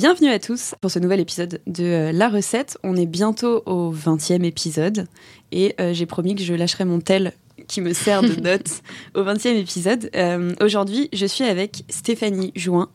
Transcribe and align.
Bienvenue 0.00 0.30
à 0.30 0.38
tous 0.38 0.74
pour 0.80 0.90
ce 0.90 0.98
nouvel 0.98 1.20
épisode 1.20 1.60
de 1.66 1.84
euh, 1.84 2.12
La 2.12 2.30
Recette. 2.30 2.78
On 2.82 2.96
est 2.96 3.04
bientôt 3.04 3.62
au 3.66 3.92
20e 3.92 4.44
épisode 4.44 5.06
et 5.52 5.74
euh, 5.78 5.92
j'ai 5.92 6.06
promis 6.06 6.34
que 6.34 6.42
je 6.42 6.54
lâcherai 6.54 6.86
mon 6.86 7.00
tel 7.00 7.34
qui 7.68 7.82
me 7.82 7.92
sert 7.92 8.22
de 8.22 8.34
note 8.40 8.80
au 9.14 9.22
20e 9.24 9.58
épisode. 9.58 10.08
Euh, 10.16 10.54
aujourd'hui, 10.62 11.10
je 11.12 11.26
suis 11.26 11.44
avec 11.44 11.84
Stéphanie 11.90 12.50
Jouin. 12.56 12.88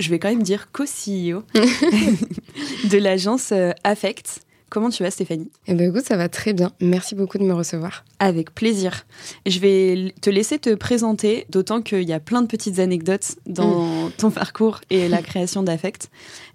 Je 0.00 0.10
vais 0.10 0.18
quand 0.18 0.28
même 0.28 0.42
dire 0.42 0.72
co-CEO 0.72 1.44
de 1.54 2.98
l'agence 2.98 3.52
Affect. 3.84 4.40
Comment 4.70 4.88
tu 4.90 5.02
vas 5.02 5.10
Stéphanie? 5.10 5.50
Eh 5.66 5.74
ben 5.74 5.90
écoute, 5.90 6.06
ça 6.06 6.16
va 6.16 6.28
très 6.28 6.52
bien. 6.52 6.70
Merci 6.80 7.16
beaucoup 7.16 7.38
de 7.38 7.42
me 7.42 7.52
recevoir. 7.52 8.04
Avec 8.20 8.54
plaisir. 8.54 9.04
Je 9.44 9.58
vais 9.58 10.14
te 10.20 10.30
laisser 10.30 10.60
te 10.60 10.72
présenter, 10.76 11.44
d'autant 11.50 11.82
qu'il 11.82 12.08
y 12.08 12.12
a 12.12 12.20
plein 12.20 12.40
de 12.40 12.46
petites 12.46 12.78
anecdotes 12.78 13.34
dans 13.46 14.06
mm. 14.06 14.12
ton 14.16 14.30
parcours 14.30 14.80
et 14.88 15.08
la 15.08 15.22
création 15.22 15.64
d'Affect. 15.64 16.08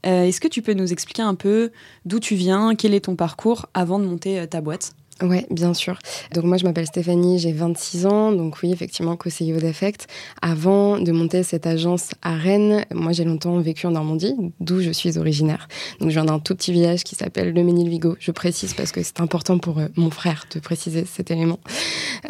Euh, 0.06 0.24
est-ce 0.24 0.40
que 0.40 0.48
tu 0.48 0.62
peux 0.62 0.74
nous 0.74 0.94
expliquer 0.94 1.24
un 1.24 1.36
peu 1.36 1.72
d'où 2.06 2.22
tu 2.22 2.36
viens, 2.36 2.76
quel 2.76 2.94
est 2.94 3.02
ton 3.02 3.18
parcours 3.18 3.66
avant 3.74 4.00
de 4.00 4.06
monter 4.06 4.40
euh, 4.40 4.46
ta 4.46 4.62
boîte? 4.62 4.94
Ouais, 5.22 5.46
bien 5.50 5.74
sûr. 5.74 5.98
Donc 6.34 6.44
moi, 6.44 6.58
je 6.58 6.66
m'appelle 6.66 6.88
Stéphanie, 6.88 7.40
j'ai 7.40 7.54
26 7.54 8.06
ans, 8.06 8.32
donc 8.34 8.58
oui, 8.62 8.74
effectivement, 8.74 9.16
co-CEO 9.16 9.60
d'Affect. 9.62 10.08
Avant 10.42 11.00
de 11.00 11.12
monter 11.14 11.44
cette 11.44 11.66
agence 11.68 12.10
à 12.22 12.36
Rennes, 12.36 12.86
moi, 12.94 13.14
j'ai 13.14 13.24
longtemps 13.24 13.58
vécu 13.60 13.88
en 13.88 13.92
Normandie, 13.92 14.36
d'où 14.60 14.82
je 14.82 14.92
suis 14.92 15.18
originaire. 15.18 15.70
Donc 16.02 16.10
je 16.10 16.16
viens 16.16 16.26
d'un 16.26 16.40
tout 16.40 16.54
petit 16.54 16.74
village 16.74 17.06
qui 17.06 17.16
s'appelle 17.16 17.54
Le 17.54 17.64
Ménil-Vigo. 17.64 18.18
Je 18.20 18.32
précise 18.32 18.74
parce 18.74 18.92
que 18.92 19.02
c'est 19.04 19.22
important 19.22 19.58
pour 19.58 19.80
euh, 19.80 19.88
mon 19.96 20.10
frère 20.10 20.46
de 20.54 20.60
préciser 20.60 21.06
cet 21.06 21.32
élément. 21.32 21.60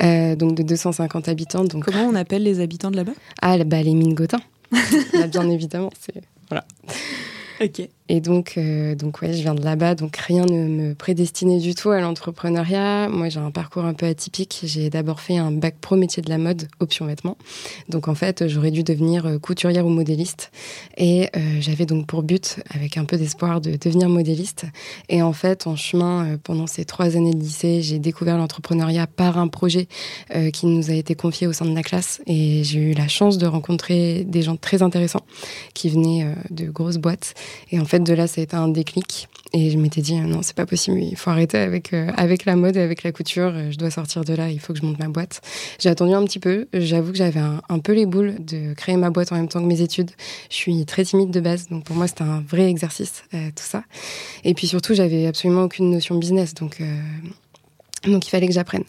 Euh, 0.03 0.35
donc 0.35 0.53
de 0.53 0.61
250 0.61 1.27
habitants. 1.27 1.63
Donc... 1.63 1.85
Comment 1.85 2.05
on 2.05 2.15
appelle 2.15 2.43
les 2.43 2.59
habitants 2.59 2.91
de 2.91 2.97
là-bas? 2.97 3.13
Ah, 3.41 3.63
bah, 3.63 3.81
les 3.81 3.95
mines 3.95 4.13
Gotin. 4.13 4.39
bien 5.31 5.49
évidemment, 5.49 5.89
c'est... 5.99 6.21
Voilà. 6.49 6.65
Ok. 7.61 7.87
Et 8.07 8.21
donc, 8.21 8.53
euh, 8.57 8.93
donc 8.93 9.21
ouais, 9.21 9.33
je 9.33 9.41
viens 9.41 9.55
de 9.55 9.63
là-bas, 9.63 9.95
donc 9.95 10.15
rien 10.17 10.45
ne 10.45 10.67
me 10.67 10.93
prédestinait 10.93 11.57
du 11.57 11.73
tout 11.73 11.89
à 11.89 11.99
l'entrepreneuriat. 11.99 13.09
Moi, 13.09 13.29
j'ai 13.29 13.39
un 13.39 13.49
parcours 13.49 13.83
un 13.83 13.95
peu 13.95 14.05
atypique. 14.05 14.59
J'ai 14.63 14.91
d'abord 14.91 15.21
fait 15.21 15.37
un 15.37 15.51
bac 15.51 15.75
pro 15.81 15.95
métier 15.95 16.21
de 16.21 16.29
la 16.29 16.37
mode, 16.37 16.67
option 16.79 17.07
vêtements. 17.07 17.37
Donc 17.89 18.07
en 18.07 18.13
fait, 18.13 18.47
j'aurais 18.47 18.69
dû 18.69 18.83
devenir 18.83 19.25
euh, 19.25 19.39
couturière 19.39 19.87
ou 19.87 19.89
modéliste. 19.89 20.51
Et 20.97 21.29
euh, 21.35 21.39
j'avais 21.61 21.87
donc 21.87 22.05
pour 22.05 22.21
but, 22.21 22.59
avec 22.69 22.97
un 22.97 23.05
peu 23.05 23.17
d'espoir, 23.17 23.59
de 23.59 23.75
devenir 23.75 24.07
modéliste. 24.07 24.65
Et 25.09 25.23
en 25.23 25.33
fait, 25.33 25.65
en 25.65 25.75
chemin, 25.75 26.37
pendant 26.43 26.67
ces 26.67 26.85
trois 26.85 27.17
années 27.17 27.33
de 27.33 27.39
lycée, 27.39 27.81
j'ai 27.81 27.97
découvert 27.97 28.37
l'entrepreneuriat 28.37 29.07
par 29.07 29.39
un 29.39 29.47
projet 29.47 29.87
qui 30.53 30.65
nous 30.67 30.91
a 30.91 30.93
été 30.93 31.15
confié 31.15 31.47
au 31.47 31.53
sein 31.53 31.65
de 31.65 31.73
la 31.73 31.83
classe. 31.83 32.21
Et 32.27 32.63
j'ai 32.63 32.79
eu 32.79 32.93
la 32.93 33.07
chance 33.07 33.37
de 33.37 33.45
rencontrer 33.45 34.23
des 34.25 34.41
gens 34.41 34.57
très 34.57 34.81
intéressants 34.81 35.25
qui 35.73 35.89
venaient 35.89 36.33
de 36.51 36.65
grosses 36.69 36.97
boîtes. 36.97 37.33
Et 37.71 37.79
en 37.79 37.85
fait, 37.85 37.94
de 38.03 38.13
là, 38.13 38.27
ça 38.27 38.41
a 38.41 38.43
été 38.43 38.55
un 38.55 38.67
déclic. 38.67 39.27
Et 39.53 39.69
je 39.69 39.77
m'étais 39.77 40.01
dit, 40.01 40.15
non, 40.15 40.41
c'est 40.41 40.55
pas 40.55 40.65
possible, 40.65 41.01
il 41.01 41.15
faut 41.15 41.29
arrêter 41.29 41.57
avec, 41.57 41.93
euh, 41.93 42.11
avec 42.17 42.43
la 42.43 42.57
mode 42.57 42.75
et 42.75 42.81
avec 42.81 43.03
la 43.03 43.13
couture. 43.13 43.53
Je 43.71 43.77
dois 43.77 43.89
sortir 43.89 44.25
de 44.25 44.33
là, 44.33 44.49
il 44.49 44.59
faut 44.59 44.73
que 44.73 44.79
je 44.79 44.85
monte 44.85 44.99
ma 44.99 45.07
boîte. 45.07 45.39
J'ai 45.79 45.87
attendu 45.87 46.13
un 46.13 46.25
petit 46.25 46.39
peu. 46.39 46.67
J'avoue 46.73 47.13
que 47.13 47.17
j'avais 47.17 47.39
un, 47.39 47.79
peu 47.79 47.93
les 47.93 48.05
boules 48.05 48.35
de 48.39 48.73
créer 48.73 48.97
ma 48.97 49.11
boîte 49.11 49.31
en 49.31 49.35
même 49.35 49.47
temps 49.47 49.61
que 49.61 49.67
mes 49.67 49.79
études. 49.79 50.11
Je 50.49 50.55
suis 50.55 50.85
très 50.85 51.05
timide 51.05 51.31
de 51.31 51.39
base, 51.39 51.69
donc 51.69 51.85
pour 51.85 51.95
moi, 51.95 52.07
c'était 52.07 52.23
un 52.23 52.41
vrai 52.41 52.69
exercice, 52.69 53.23
euh, 53.33 53.47
tout 53.55 53.63
ça. 53.63 53.83
Et 54.43 54.53
puis 54.53 54.67
surtout, 54.67 54.93
j'avais 54.93 55.25
absolument 55.25 55.63
aucune 55.63 55.89
notion 55.89 56.15
business. 56.15 56.53
Donc, 56.53 56.81
euh, 56.81 56.85
donc 58.07 58.25
il 58.27 58.29
fallait 58.29 58.47
que 58.47 58.53
j'apprenne. 58.53 58.83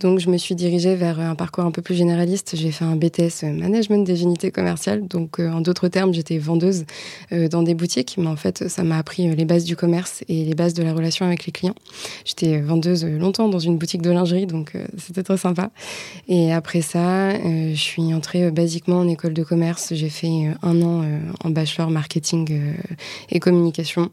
Donc 0.00 0.18
je 0.18 0.28
me 0.28 0.36
suis 0.36 0.54
dirigée 0.54 0.96
vers 0.96 1.20
un 1.20 1.34
parcours 1.34 1.64
un 1.64 1.70
peu 1.70 1.80
plus 1.80 1.94
généraliste. 1.94 2.56
J'ai 2.56 2.72
fait 2.72 2.84
un 2.84 2.96
BTS 2.96 3.44
management 3.44 4.04
des 4.04 4.22
unités 4.22 4.50
commerciales. 4.50 5.06
Donc 5.06 5.38
euh, 5.38 5.50
en 5.50 5.60
d'autres 5.60 5.88
termes, 5.88 6.12
j'étais 6.12 6.38
vendeuse 6.38 6.84
euh, 7.32 7.48
dans 7.48 7.62
des 7.62 7.74
boutiques, 7.74 8.16
mais 8.18 8.26
en 8.26 8.36
fait 8.36 8.68
ça 8.68 8.82
m'a 8.82 8.98
appris 8.98 9.28
euh, 9.28 9.34
les 9.34 9.44
bases 9.44 9.64
du 9.64 9.76
commerce 9.76 10.24
et 10.28 10.44
les 10.44 10.54
bases 10.54 10.74
de 10.74 10.82
la 10.82 10.92
relation 10.92 11.26
avec 11.26 11.46
les 11.46 11.52
clients. 11.52 11.76
J'étais 12.24 12.60
vendeuse 12.60 13.04
longtemps 13.04 13.48
dans 13.48 13.58
une 13.58 13.78
boutique 13.78 14.02
de 14.02 14.10
lingerie, 14.10 14.46
donc 14.46 14.72
c'était 14.98 15.22
très 15.22 15.36
sympa. 15.36 15.70
Et 16.28 16.52
après 16.52 16.80
ça, 16.82 17.32
je 17.34 17.74
suis 17.74 18.12
entrée 18.14 18.50
basiquement 18.50 18.98
en 18.98 19.08
école 19.08 19.32
de 19.32 19.42
commerce. 19.42 19.94
J'ai 19.94 20.08
fait 20.08 20.50
un 20.62 20.82
an 20.82 21.04
en 21.42 21.50
bachelor 21.50 21.90
marketing 21.90 22.74
et 23.30 23.40
communication. 23.40 24.10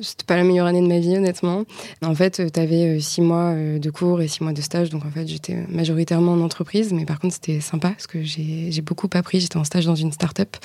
C'était 0.00 0.24
pas 0.24 0.36
la 0.36 0.44
meilleure 0.44 0.66
année 0.66 0.80
de 0.80 0.86
ma 0.86 1.00
vie, 1.00 1.16
honnêtement. 1.16 1.64
En 2.02 2.14
fait, 2.14 2.52
tu 2.52 2.60
avais 2.60 2.96
euh, 2.96 3.00
six 3.00 3.20
mois 3.20 3.52
euh, 3.54 3.78
de 3.80 3.90
cours 3.90 4.22
et 4.22 4.28
six 4.28 4.44
mois 4.44 4.52
de 4.52 4.60
stage. 4.60 4.90
Donc, 4.90 5.04
en 5.04 5.10
fait, 5.10 5.26
j'étais 5.26 5.56
majoritairement 5.68 6.32
en 6.32 6.40
entreprise. 6.40 6.92
Mais 6.92 7.04
par 7.04 7.18
contre, 7.18 7.34
c'était 7.34 7.60
sympa 7.60 7.90
parce 7.90 8.06
que 8.06 8.22
j'ai 8.22 8.82
beaucoup 8.82 9.08
appris. 9.14 9.40
J'étais 9.40 9.56
en 9.56 9.64
stage 9.64 9.86
dans 9.86 9.96
une 9.96 10.12
start-up. 10.12 10.56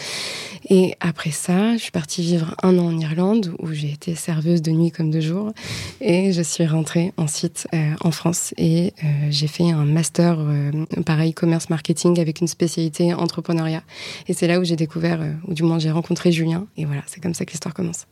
Et 0.70 0.96
après 1.00 1.32
ça, 1.32 1.74
je 1.74 1.82
suis 1.82 1.92
partie 1.92 2.22
vivre 2.22 2.56
un 2.62 2.78
an 2.78 2.88
en 2.88 3.00
Irlande 3.00 3.56
où 3.60 3.74
j'ai 3.74 3.92
été 3.92 4.14
serveuse 4.14 4.62
de 4.62 4.72
nuit 4.72 4.92
comme 4.92 5.10
de 5.10 5.20
jour. 5.20 5.54
Et 6.02 6.32
je 6.32 6.42
suis 6.44 6.66
rentrée 6.68 7.12
ensuite 7.18 7.68
euh, 7.74 7.94
en 8.02 8.12
France 8.12 8.54
et 8.58 8.94
j'ai 9.30 9.48
fait 9.48 9.72
un 9.72 9.86
master, 9.86 10.40
pareil, 11.06 11.34
commerce 11.34 11.70
marketing 11.70 12.20
avec 12.20 12.42
une 12.42 12.48
spécialité 12.48 13.14
entrepreneuriat. 13.14 13.84
Et 14.28 14.34
c'est 14.34 14.48
là 14.48 14.60
où 14.60 14.64
j'ai 14.64 14.76
découvert, 14.76 15.20
ou 15.48 15.54
du 15.54 15.64
moins 15.64 15.80
j'ai 15.80 15.92
rencontré 15.92 16.32
Julien. 16.32 16.68
Et 16.78 16.86
voilà, 16.86 17.02
c'est 17.08 17.22
comme 17.22 17.34
ça 17.34 17.46
que 17.46 17.52
l'histoire 17.52 17.74
commence. 17.74 18.06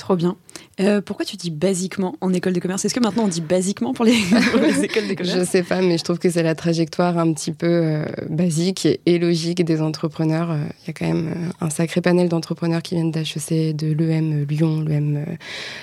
Trop 0.00 0.16
bien. 0.16 0.34
Euh, 0.80 1.02
pourquoi 1.02 1.26
tu 1.26 1.36
dis 1.36 1.50
basiquement 1.50 2.16
en 2.22 2.32
école 2.32 2.54
de 2.54 2.58
commerce? 2.58 2.86
Est-ce 2.86 2.94
que 2.94 3.00
maintenant 3.00 3.24
on 3.24 3.28
dit 3.28 3.42
basiquement 3.42 3.92
pour 3.92 4.06
les, 4.06 4.12
écoles 4.82 5.08
de 5.08 5.14
commerce? 5.14 5.38
Je 5.38 5.44
sais 5.44 5.62
pas, 5.62 5.82
mais 5.82 5.98
je 5.98 6.04
trouve 6.04 6.18
que 6.18 6.30
c'est 6.30 6.42
la 6.42 6.54
trajectoire 6.54 7.18
un 7.18 7.34
petit 7.34 7.52
peu 7.52 7.66
euh, 7.66 8.04
basique 8.30 8.88
et, 9.04 9.18
logique 9.18 9.62
des 9.62 9.82
entrepreneurs. 9.82 10.52
Euh, 10.52 10.64
il 10.82 10.86
y 10.86 10.90
a 10.90 10.92
quand 10.94 11.06
même 11.06 11.50
un 11.60 11.68
sacré 11.68 12.00
panel 12.00 12.30
d'entrepreneurs 12.30 12.80
qui 12.80 12.94
viennent 12.94 13.10
d'HEC, 13.10 13.76
de 13.76 13.92
l'EM 13.92 14.46
Lyon, 14.48 14.80
l'EM 14.80 15.26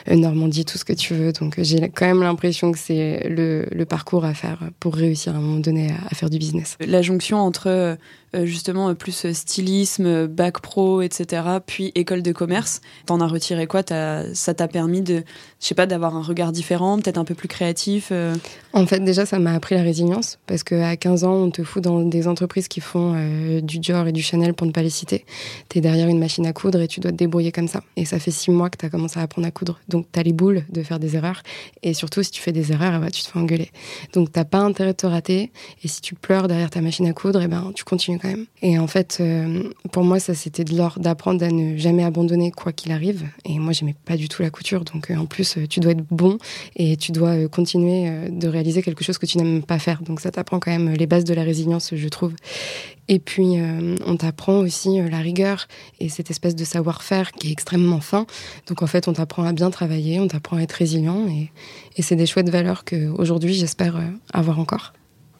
Normandie, 0.10 0.66
tout 0.66 0.80
ce 0.80 0.86
que 0.86 0.94
tu 0.94 1.14
veux. 1.14 1.32
Donc 1.32 1.62
j'ai 1.62 1.90
quand 1.90 2.08
même 2.08 2.24
l'impression 2.24 2.72
que 2.72 2.80
c'est 2.80 3.30
le, 3.30 3.86
parcours 3.86 4.26
à 4.26 4.34
faire 4.34 4.58
pour 4.80 4.96
réussir 4.96 5.36
à 5.36 5.38
un 5.38 5.42
moment 5.42 5.60
donné 5.60 5.92
à, 5.92 6.08
à 6.10 6.16
faire 6.16 6.32
du 6.32 6.40
business. 6.40 6.76
La 6.80 7.04
jonction 7.04 7.38
entre 7.38 7.98
justement 8.46 8.94
plus 8.96 9.32
stylisme, 9.34 10.28
bac 10.28 10.60
pro, 10.62 11.02
etc., 11.02 11.44
puis 11.66 11.92
école 11.96 12.22
de 12.22 12.32
commerce, 12.32 12.82
t'en 13.06 13.20
as 13.22 13.28
retiré 13.28 13.68
quoi? 13.68 13.82
Ça 14.34 14.54
t'a 14.54 14.68
permis 14.68 15.02
de, 15.02 15.24
je 15.60 15.68
sais 15.68 15.76
pas, 15.76 15.86
d'avoir 15.86 16.16
un 16.16 16.22
regard 16.22 16.52
différent, 16.52 17.00
peut-être 17.00 17.18
un 17.18 17.26
peu 17.26 17.36
plus 17.36 17.48
créatif 17.48 18.12
euh? 18.12 18.36
En 18.74 18.86
fait, 18.86 19.00
déjà, 19.00 19.26
ça 19.26 19.40
m'a 19.40 19.54
appris 19.54 19.76
la 19.76 19.82
résilience 19.82 20.38
parce 20.46 20.64
qu'à 20.64 20.96
15 20.98 21.24
ans, 21.24 21.34
on 21.34 21.50
te 21.50 21.64
fout 21.64 21.84
dans 21.84 22.04
des 22.04 22.28
entreprises 22.28 22.68
qui 22.68 22.80
font 22.80 23.14
euh, 23.16 23.62
du 23.62 23.80
Dior 23.80 24.08
et 24.08 24.12
du 24.12 24.22
Chanel 24.22 24.54
pour 24.54 24.68
ne 24.68 24.72
pas 24.72 24.84
les 24.84 24.90
citer. 24.90 25.26
Tu 25.70 25.80
es 25.80 25.82
derrière 25.82 26.08
une 26.08 26.20
machine 26.20 26.46
à 26.46 26.54
coudre 26.54 26.82
et 26.82 26.88
tu 26.88 27.00
dois 27.00 27.12
te 27.12 27.18
débrouiller 27.18 27.52
comme 27.52 27.68
ça. 27.68 27.82
Et 27.96 28.06
ça 28.06 28.20
fait 28.20 28.32
six 28.32 28.52
mois 28.52 28.70
que 28.70 28.78
tu 28.78 28.86
as 28.86 28.90
commencé 28.90 29.20
à 29.20 29.24
apprendre 29.24 29.48
à 29.48 29.52
coudre. 29.52 29.80
Donc, 29.88 30.06
tu 30.12 30.20
as 30.20 30.24
les 30.24 30.34
boules 30.34 30.64
de 30.70 30.84
faire 30.84 31.00
des 31.00 31.16
erreurs. 31.16 31.42
Et 31.82 31.94
surtout, 31.94 32.22
si 32.24 32.32
tu 32.32 32.42
fais 32.42 32.52
des 32.52 32.72
erreurs, 32.72 33.00
ben, 33.00 33.10
tu 33.10 33.24
te 33.24 33.30
fais 33.30 33.40
engueuler. 33.40 33.72
Donc, 34.14 34.32
t'as 34.32 34.46
pas 34.46 34.60
intérêt 34.60 34.92
de 34.92 34.98
te 34.98 35.08
rater. 35.08 35.52
Et 35.84 35.88
si 35.88 36.02
tu 36.02 36.14
pleures 36.14 36.48
derrière 36.48 36.70
ta 36.70 36.82
machine 36.82 37.08
à 37.08 37.14
coudre, 37.14 37.42
eh 37.42 37.48
ben, 37.48 37.72
tu 37.74 37.84
continues 37.84 38.20
Et 38.62 38.80
en 38.80 38.88
fait, 38.88 39.18
euh, 39.20 39.64
pour 39.92 40.04
moi, 40.04 40.20
ça, 40.20 40.34
c'était 40.34 40.64
de 40.64 40.76
l'or 40.76 41.00
d'apprendre 41.00 41.44
à 41.44 41.50
ne 41.50 41.78
jamais 41.78 42.04
abandonner 42.04 42.52
quoi 42.52 42.72
qu'il 42.72 42.92
arrive. 42.92 43.26
Et 43.46 43.60
moi, 43.60 43.74
j'aimais 43.74 43.96
pas 44.06 44.18
du 44.18 44.28
tout 44.30 44.42
la 44.42 44.50
couture. 44.50 44.84
Donc 44.84 45.12
euh, 45.12 45.16
en 45.16 45.26
plus, 45.26 45.58
euh, 45.58 45.68
tu 45.68 45.80
dois 45.80 45.92
être 45.92 46.04
bon 46.10 46.38
et 46.76 46.98
tu 46.98 47.12
dois 47.12 47.48
continuer 47.48 48.30
de 48.30 48.48
réaliser 48.48 48.82
quelque 48.82 49.04
chose 49.04 49.18
que 49.18 49.26
tu 49.26 49.38
n'aimes 49.38 49.64
pas 49.64 49.80
faire. 49.80 50.02
Donc 50.02 50.20
ça 50.20 50.32
t'apprend 50.32 50.60
quand 50.60 50.72
même 50.72 50.94
les 50.94 51.08
bases 51.08 51.24
de 51.24 51.34
la 51.34 51.44
résilience, 51.44 51.94
je 51.94 52.08
trouve. 52.08 52.34
Et 53.10 53.20
puis, 53.20 53.56
on 54.06 54.18
t'apprend 54.18 54.58
aussi 54.58 55.00
la 55.00 55.20
rigueur 55.20 55.68
et 56.02 56.10
cette 56.10 56.30
espèce 56.30 56.56
de 56.56 56.66
savoir-faire 56.66 57.32
qui 57.32 57.48
est 57.48 57.52
extrêmement 57.52 58.02
fin. 58.02 58.26
Donc, 58.68 58.82
en 58.82 58.88
fait, 58.88 59.08
on 59.08 59.14
t'apprend 59.14 59.46
à 59.46 59.54
bien 59.54 59.70
travailler, 59.70 60.20
on 60.20 60.28
t'apprend 60.28 60.58
à 60.58 60.62
être 60.62 60.74
résilient. 60.74 61.26
Et, 61.30 62.02
c'est 62.02 62.18
des 62.18 62.26
chouettes 62.26 62.50
valeurs 62.50 62.84
qu'aujourd'hui, 62.84 63.54
j'espère 63.54 63.98
avoir 64.34 64.60
encore. 64.60 64.92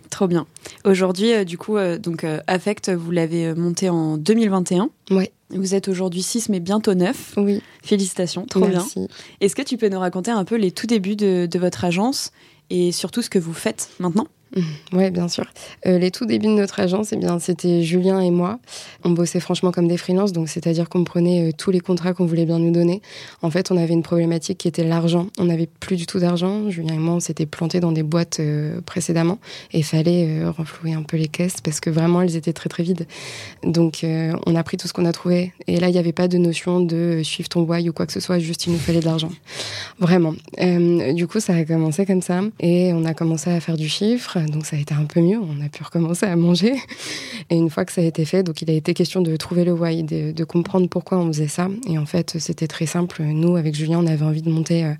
Trop 0.10 0.28
bien. 0.28 0.48
Aujourd'hui, 0.86 1.46
du 1.46 1.58
coup, 1.58 1.78
donc 2.00 2.26
Affect, 2.48 2.90
vous 2.90 3.12
l'avez 3.12 3.54
monté 3.54 3.90
en 3.90 4.18
2021. 4.18 4.90
Oui. 5.12 5.30
Vous 5.50 5.76
êtes 5.76 5.88
aujourd'hui 5.88 6.22
6, 6.22 6.50
mais 6.50 6.60
bientôt 6.60 6.94
9. 6.94 7.36
Oui. 7.38 7.62
Félicitations, 7.84 8.46
trop 8.46 8.68
bien. 8.68 8.86
Est-ce 9.40 9.56
que 9.56 9.62
tu 9.62 9.78
peux 9.78 9.88
nous 9.90 10.00
raconter 10.00 10.32
un 10.32 10.44
peu 10.44 10.56
les 10.56 10.72
tout 10.72 10.88
débuts 10.88 11.16
de, 11.16 11.48
votre 11.58 11.86
agence 11.86 12.32
et 12.70 12.92
surtout 12.92 13.22
ce 13.22 13.30
que 13.30 13.40
vous 13.40 13.54
faites 13.54 13.90
maintenant? 14.00 14.28
Oui, 14.94 15.12
bien 15.12 15.28
sûr. 15.28 15.46
Euh, 15.86 15.98
les 15.98 16.12
tout 16.12 16.26
débuts 16.26 16.48
de 16.48 16.52
notre 16.52 16.80
agence, 16.80 17.12
eh 17.12 17.18
bien, 17.18 17.40
c'était 17.40 17.84
Julien 17.84 18.22
et 18.22 18.32
moi. 18.32 18.60
On 19.04 19.12
bossait 19.12 19.40
franchement 19.40 19.72
comme 19.72 19.88
des 19.88 19.98
freelances, 19.98 20.32
donc 20.32 20.50
c'est-à-dire 20.50 20.90
qu'on 20.90 21.04
prenait 21.04 21.50
euh, 21.50 21.52
tous 21.56 21.72
les 21.72 21.80
contrats 21.80 22.14
qu'on 22.14 22.26
voulait 22.26 22.46
bien 22.46 22.60
nous 22.60 22.72
donner. 22.72 23.02
En 23.42 23.50
fait, 23.52 23.72
on 23.72 23.78
avait 23.78 23.94
une 23.94 24.04
problématique 24.04 24.60
qui 24.60 24.68
était 24.68 24.84
l'argent. 24.84 25.28
On 25.38 25.46
n'avait 25.46 25.68
plus 25.80 25.98
du 25.98 26.06
tout 26.06 26.20
d'argent. 26.20 26.70
Julien 26.70 26.96
et 26.96 27.00
moi, 27.00 27.16
on 27.16 27.20
s'était 27.20 27.46
plantés 27.46 27.80
dans 27.80 27.92
des 27.92 28.04
boîtes 28.04 28.40
euh, 28.40 28.82
précédemment 28.82 29.40
et 29.72 29.80
il 29.80 29.84
fallait 29.84 30.46
renflouer 30.46 30.94
un 30.94 31.04
peu 31.04 31.18
les 31.18 31.28
caisses 31.28 31.62
parce 31.62 31.80
que 31.80 31.90
vraiment, 31.90 32.22
elles 32.22 32.36
étaient 32.36 32.54
très 32.54 32.70
très 32.70 32.84
vides. 32.84 33.08
Donc, 33.64 34.06
on 34.46 34.56
a 34.56 34.64
pris 34.64 34.78
tout 34.78 34.88
ce 34.88 34.94
qu'on 34.94 35.06
a 35.06 35.12
trouvé. 35.12 35.54
Et 35.68 35.80
là, 35.80 35.90
il 35.90 35.94
n'y 35.94 35.98
avait 35.98 36.14
pas 36.14 36.28
de 36.28 36.38
notion 36.38 36.80
de 36.80 37.22
suivre 37.24 37.50
ton 37.50 37.62
why 37.62 37.90
ou 37.90 37.94
quoi 37.94 38.06
que 38.06 38.14
ce 38.14 38.20
soit, 38.20 38.40
juste 38.40 38.66
il 38.68 38.74
nous 38.74 38.80
fallait 38.80 39.00
de 39.00 39.06
l'argent. 39.06 39.32
Vraiment. 40.00 40.34
du 41.14 41.28
coup, 41.28 41.40
ça 41.40 41.54
a 41.54 41.64
commencé 41.64 42.06
comme 42.06 42.22
ça 42.22 42.42
et 42.60 42.94
on 42.94 43.06
a 43.06 43.14
commencé 43.14 43.50
à 43.50 43.60
faire 43.60 43.78
du 43.78 43.90
chiffre 43.90 44.37
donc 44.46 44.66
ça 44.66 44.76
a 44.76 44.80
été 44.80 44.94
un 44.94 45.06
peu 45.06 45.22
mieux. 45.22 45.40
On 45.40 45.64
a 45.66 45.70
pu 45.70 45.84
recommencer 45.84 46.26
à 46.26 46.36
manger. 46.36 46.74
Et 47.50 47.56
une 47.56 47.70
fois 47.70 47.86
que 47.86 47.92
ça 47.92 48.02
a 48.02 48.04
été 48.04 48.26
fait, 48.26 48.44
donc 48.44 48.62
il 48.62 48.70
a 48.70 48.74
été 48.74 48.94
question 48.94 49.22
de 49.22 49.36
trouver 49.36 49.64
le 49.64 49.74
why, 49.74 50.04
de, 50.04 50.44
comprendre 50.44 50.88
pourquoi 50.88 51.18
on 51.18 51.28
faisait 51.28 51.48
ça. 51.48 51.70
Et 51.88 51.98
en 51.98 52.06
fait, 52.06 52.38
c'était 52.40 52.68
très 52.68 52.86
simple. 52.86 53.22
Nous, 53.24 53.56
avec 53.56 53.76
Julien, 53.76 54.00
on 54.00 54.08
avait 54.08 54.26
envie 54.26 54.42
de 54.42 54.50
monter 54.50 54.86
euh, 54.86 54.94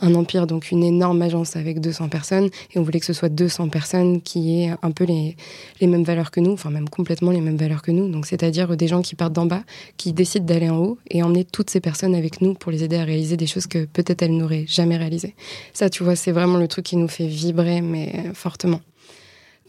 un 0.00 0.14
empire, 0.14 0.46
donc 0.46 0.70
une 0.70 0.84
énorme 0.84 1.22
agence 1.22 1.56
avec 1.56 1.80
200 1.80 2.08
personnes. 2.08 2.48
Et 2.74 2.78
on 2.78 2.82
voulait 2.82 3.00
que 3.00 3.06
ce 3.06 3.12
soit 3.12 3.28
200 3.28 3.68
personnes 3.68 4.20
qui 4.20 4.62
aient 4.62 4.74
un 4.82 4.90
peu 4.90 5.04
les, 5.04 5.36
les 5.80 5.86
mêmes 5.86 6.04
valeurs 6.04 6.30
que 6.30 6.40
nous, 6.40 6.52
enfin 6.52 6.70
même 6.70 6.88
complètement 6.88 7.30
les 7.30 7.40
mêmes 7.40 7.56
valeurs 7.56 7.82
que 7.82 7.90
nous. 7.90 8.08
Donc 8.08 8.26
c'est-à-dire 8.26 8.76
des 8.76 8.88
gens 8.88 9.02
qui 9.02 9.14
partent 9.14 9.32
d'en 9.32 9.46
bas, 9.46 9.62
qui 9.96 10.12
décident 10.12 10.44
d'aller 10.44 10.70
en 10.70 10.78
haut 10.78 10.98
et 11.10 11.22
emmener 11.22 11.44
toutes 11.44 11.70
ces 11.70 11.80
personnes 11.80 12.14
avec 12.14 12.40
nous 12.40 12.54
pour 12.54 12.70
les 12.72 12.84
aider 12.84 12.96
à 12.96 13.04
réaliser 13.04 13.36
des 13.36 13.46
choses 13.46 13.66
que 13.66 13.84
peut-être 13.84 14.22
elles 14.22 14.36
n'auraient 14.36 14.66
jamais 14.66 14.96
réalisées. 14.96 15.34
Ça, 15.72 15.90
tu 15.90 16.04
vois, 16.04 16.16
c'est 16.16 16.32
vraiment 16.32 16.58
le 16.58 16.68
truc 16.68 16.84
qui 16.84 16.96
nous 16.96 17.08
fait 17.08 17.26
vibrer, 17.26 17.80
mais 17.80 18.12
fortement. 18.34 18.80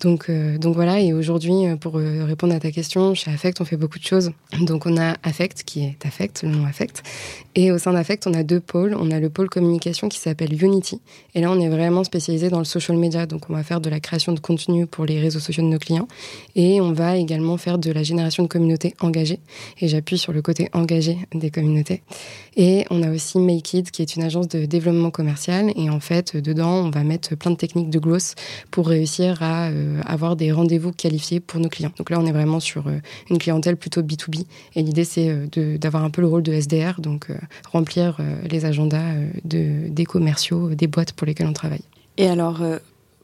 Donc, 0.03 0.29
euh, 0.29 0.57
donc 0.57 0.75
voilà, 0.75 0.99
et 0.99 1.13
aujourd'hui, 1.13 1.65
euh, 1.65 1.77
pour 1.77 1.97
euh, 1.97 2.25
répondre 2.25 2.53
à 2.53 2.59
ta 2.59 2.71
question, 2.71 3.13
chez 3.13 3.31
Affect, 3.31 3.61
on 3.61 3.65
fait 3.65 3.77
beaucoup 3.77 3.99
de 3.99 4.03
choses. 4.03 4.31
Donc 4.59 4.85
on 4.85 4.97
a 4.97 5.15
Affect, 5.23 5.63
qui 5.63 5.85
est 5.85 6.05
Affect, 6.05 6.43
le 6.43 6.49
nom 6.49 6.65
Affect. 6.65 7.03
Et 7.55 7.71
au 7.71 7.77
sein 7.77 7.93
d'Affect, 7.93 8.27
on 8.27 8.33
a 8.33 8.43
deux 8.43 8.59
pôles. 8.59 8.95
On 8.99 9.11
a 9.11 9.19
le 9.19 9.29
pôle 9.29 9.49
communication 9.49 10.09
qui 10.09 10.19
s'appelle 10.19 10.61
Unity. 10.61 10.99
Et 11.35 11.41
là, 11.41 11.51
on 11.51 11.59
est 11.59 11.69
vraiment 11.69 12.03
spécialisé 12.03 12.49
dans 12.49 12.59
le 12.59 12.65
social 12.65 12.97
media. 12.97 13.25
Donc 13.25 13.49
on 13.49 13.53
va 13.53 13.63
faire 13.63 13.79
de 13.79 13.89
la 13.89 14.01
création 14.01 14.33
de 14.33 14.39
contenu 14.39 14.87
pour 14.87 15.05
les 15.05 15.19
réseaux 15.19 15.39
sociaux 15.39 15.63
de 15.63 15.69
nos 15.69 15.79
clients. 15.79 16.07
Et 16.55 16.81
on 16.81 16.91
va 16.91 17.15
également 17.15 17.57
faire 17.57 17.77
de 17.77 17.91
la 17.91 18.03
génération 18.03 18.43
de 18.43 18.49
communautés 18.49 18.95
engagées. 18.99 19.39
Et 19.79 19.87
j'appuie 19.87 20.17
sur 20.17 20.33
le 20.33 20.41
côté 20.41 20.69
engagé 20.73 21.17
des 21.33 21.49
communautés. 21.49 22.01
Et 22.57 22.85
on 22.89 23.03
a 23.03 23.11
aussi 23.11 23.39
Make 23.39 23.73
It, 23.73 23.91
qui 23.91 24.01
est 24.01 24.15
une 24.15 24.23
agence 24.23 24.47
de 24.47 24.65
développement 24.65 25.11
commercial. 25.11 25.71
Et 25.75 25.89
en 25.89 25.99
fait, 25.99 26.35
dedans, 26.35 26.85
on 26.85 26.89
va 26.89 27.03
mettre 27.03 27.35
plein 27.35 27.51
de 27.51 27.57
techniques 27.57 27.89
de 27.89 27.99
gloss 27.99 28.35
pour 28.71 28.87
réussir 28.87 29.41
à 29.41 29.69
avoir 30.05 30.35
des 30.35 30.51
rendez-vous 30.51 30.91
qualifiés 30.91 31.39
pour 31.39 31.59
nos 31.59 31.69
clients. 31.69 31.91
Donc 31.97 32.09
là, 32.09 32.19
on 32.19 32.25
est 32.25 32.31
vraiment 32.31 32.59
sur 32.59 32.87
euh, 32.87 32.99
une 33.29 33.37
clientèle 33.37 33.77
plutôt 33.77 34.01
B2B. 34.01 34.45
Et 34.75 34.83
l'idée, 34.83 35.03
c'est 35.03 35.29
euh, 35.29 35.77
d'avoir 35.77 36.03
un 36.03 36.09
peu 36.09 36.21
le 36.21 36.27
rôle 36.27 36.43
de 36.43 36.53
SDR, 36.53 36.99
donc 36.99 37.27
remplir 37.71 38.17
les 38.49 38.65
agendas 38.65 39.13
de, 39.43 39.87
des 39.89 40.05
commerciaux, 40.05 40.73
des 40.75 40.87
boîtes 40.87 41.13
pour 41.13 41.27
lesquelles 41.27 41.47
on 41.47 41.53
travaille. 41.53 41.83
Et 42.17 42.27
alors, 42.27 42.61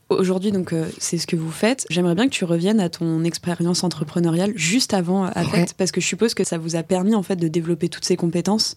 Aujourd'hui, 0.09 0.51
donc, 0.51 0.73
c'est 0.97 1.19
ce 1.19 1.27
que 1.27 1.35
vous 1.35 1.51
faites. 1.51 1.85
J'aimerais 1.91 2.15
bien 2.15 2.25
que 2.25 2.33
tu 2.33 2.43
reviennes 2.43 2.79
à 2.79 2.89
ton 2.89 3.23
expérience 3.23 3.83
entrepreneuriale 3.83 4.53
juste 4.55 4.95
avant 4.95 5.25
Affect, 5.25 5.75
parce 5.77 5.91
que 5.91 6.01
je 6.01 6.07
suppose 6.07 6.33
que 6.33 6.43
ça 6.43 6.57
vous 6.57 6.75
a 6.75 6.81
permis 6.81 7.13
en 7.13 7.21
fait 7.21 7.35
de 7.35 7.47
développer 7.47 7.89
toutes 7.89 8.05
ces 8.05 8.15
compétences 8.15 8.75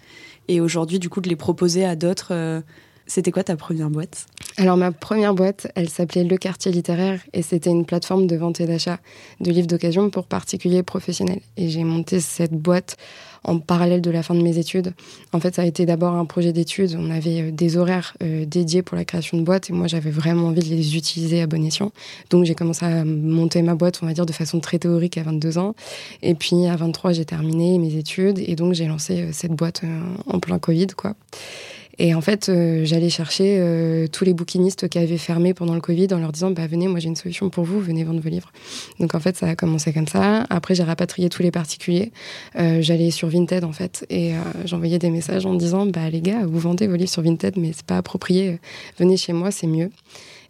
et 0.48 0.60
aujourd'hui, 0.60 0.98
du 0.98 1.08
coup, 1.08 1.22
de 1.22 1.30
les 1.30 1.36
proposer 1.36 1.86
à 1.86 1.96
d'autres 1.96 2.62
c'était 3.12 3.30
quoi 3.30 3.44
ta 3.44 3.56
première 3.56 3.90
boîte? 3.90 4.24
Alors 4.56 4.78
ma 4.78 4.90
première 4.90 5.34
boîte, 5.34 5.70
elle 5.74 5.90
s'appelait 5.90 6.24
Le 6.24 6.38
Quartier 6.38 6.72
Littéraire 6.72 7.20
et 7.34 7.42
c'était 7.42 7.68
une 7.68 7.84
plateforme 7.84 8.26
de 8.26 8.36
vente 8.36 8.58
et 8.62 8.66
d'achat 8.66 9.00
de 9.40 9.50
livres 9.50 9.66
d'occasion 9.66 10.08
pour 10.08 10.24
particuliers 10.24 10.78
et 10.78 10.82
professionnels. 10.82 11.42
Et 11.58 11.68
j'ai 11.68 11.84
monté 11.84 12.20
cette 12.20 12.54
boîte 12.54 12.96
en 13.44 13.58
parallèle 13.58 14.00
de 14.00 14.10
la 14.10 14.22
fin 14.22 14.34
de 14.34 14.40
mes 14.40 14.56
études. 14.56 14.94
En 15.32 15.40
fait, 15.40 15.56
ça 15.56 15.62
a 15.62 15.66
été 15.66 15.84
d'abord 15.84 16.14
un 16.14 16.24
projet 16.24 16.54
d'études. 16.54 16.96
On 16.98 17.10
avait 17.10 17.42
euh, 17.42 17.50
des 17.50 17.76
horaires 17.76 18.16
euh, 18.22 18.46
dédiés 18.46 18.82
pour 18.82 18.96
la 18.96 19.04
création 19.04 19.36
de 19.36 19.42
boîtes 19.42 19.68
et 19.68 19.74
moi, 19.74 19.88
j'avais 19.88 20.10
vraiment 20.10 20.46
envie 20.46 20.62
de 20.62 20.74
les 20.74 20.96
utiliser 20.96 21.42
à 21.42 21.46
bon 21.46 21.62
escient. 21.62 21.92
Donc, 22.30 22.44
j'ai 22.44 22.54
commencé 22.54 22.86
à 22.86 23.04
monter 23.04 23.60
ma 23.60 23.74
boîte, 23.74 23.98
on 24.02 24.06
va 24.06 24.14
dire, 24.14 24.26
de 24.26 24.32
façon 24.32 24.60
très 24.60 24.78
théorique 24.78 25.18
à 25.18 25.22
22 25.22 25.58
ans. 25.58 25.74
Et 26.22 26.34
puis, 26.34 26.66
à 26.66 26.76
23, 26.76 27.12
j'ai 27.12 27.24
terminé 27.24 27.78
mes 27.78 27.96
études 27.96 28.38
et 28.38 28.54
donc, 28.54 28.72
j'ai 28.72 28.86
lancé 28.86 29.20
euh, 29.20 29.28
cette 29.32 29.52
boîte 29.52 29.82
en 30.26 30.38
plein 30.38 30.58
Covid, 30.58 30.88
quoi. 30.96 31.14
Et 31.98 32.14
en 32.14 32.20
fait, 32.20 32.48
euh, 32.48 32.84
j'allais 32.84 33.10
chercher 33.10 33.58
euh, 33.60 34.06
tous 34.06 34.24
les 34.24 34.34
bouquinistes 34.34 34.88
qui 34.88 34.98
avaient 34.98 35.18
fermé 35.18 35.54
pendant 35.54 35.74
le 35.74 35.80
Covid 35.80 36.08
en 36.12 36.18
leur 36.18 36.32
disant 36.32 36.50
bah, 36.50 36.66
Venez, 36.66 36.88
moi 36.88 37.00
j'ai 37.00 37.08
une 37.08 37.16
solution 37.16 37.50
pour 37.50 37.64
vous, 37.64 37.80
venez 37.80 38.04
vendre 38.04 38.20
vos 38.20 38.28
livres. 38.28 38.50
Donc 38.98 39.14
en 39.14 39.20
fait, 39.20 39.36
ça 39.36 39.46
a 39.46 39.56
commencé 39.56 39.92
comme 39.92 40.08
ça. 40.08 40.44
Après, 40.48 40.74
j'ai 40.74 40.82
rapatrié 40.82 41.28
tous 41.28 41.42
les 41.42 41.50
particuliers. 41.50 42.12
Euh, 42.58 42.80
j'allais 42.80 43.10
sur 43.10 43.28
Vinted 43.28 43.64
en 43.64 43.72
fait 43.72 44.06
et 44.10 44.32
j'envoyais 44.64 44.98
des 44.98 45.10
messages 45.10 45.46
en 45.46 45.54
disant 45.54 45.86
bah, 45.86 46.08
Les 46.10 46.20
gars, 46.20 46.46
vous 46.46 46.58
vendez 46.58 46.86
vos 46.86 46.96
livres 46.96 47.10
sur 47.10 47.22
Vinted, 47.22 47.56
mais 47.56 47.72
c'est 47.74 47.86
pas 47.86 47.98
approprié. 47.98 48.58
Venez 48.98 49.16
chez 49.16 49.32
moi, 49.32 49.50
c'est 49.50 49.66
mieux. 49.66 49.90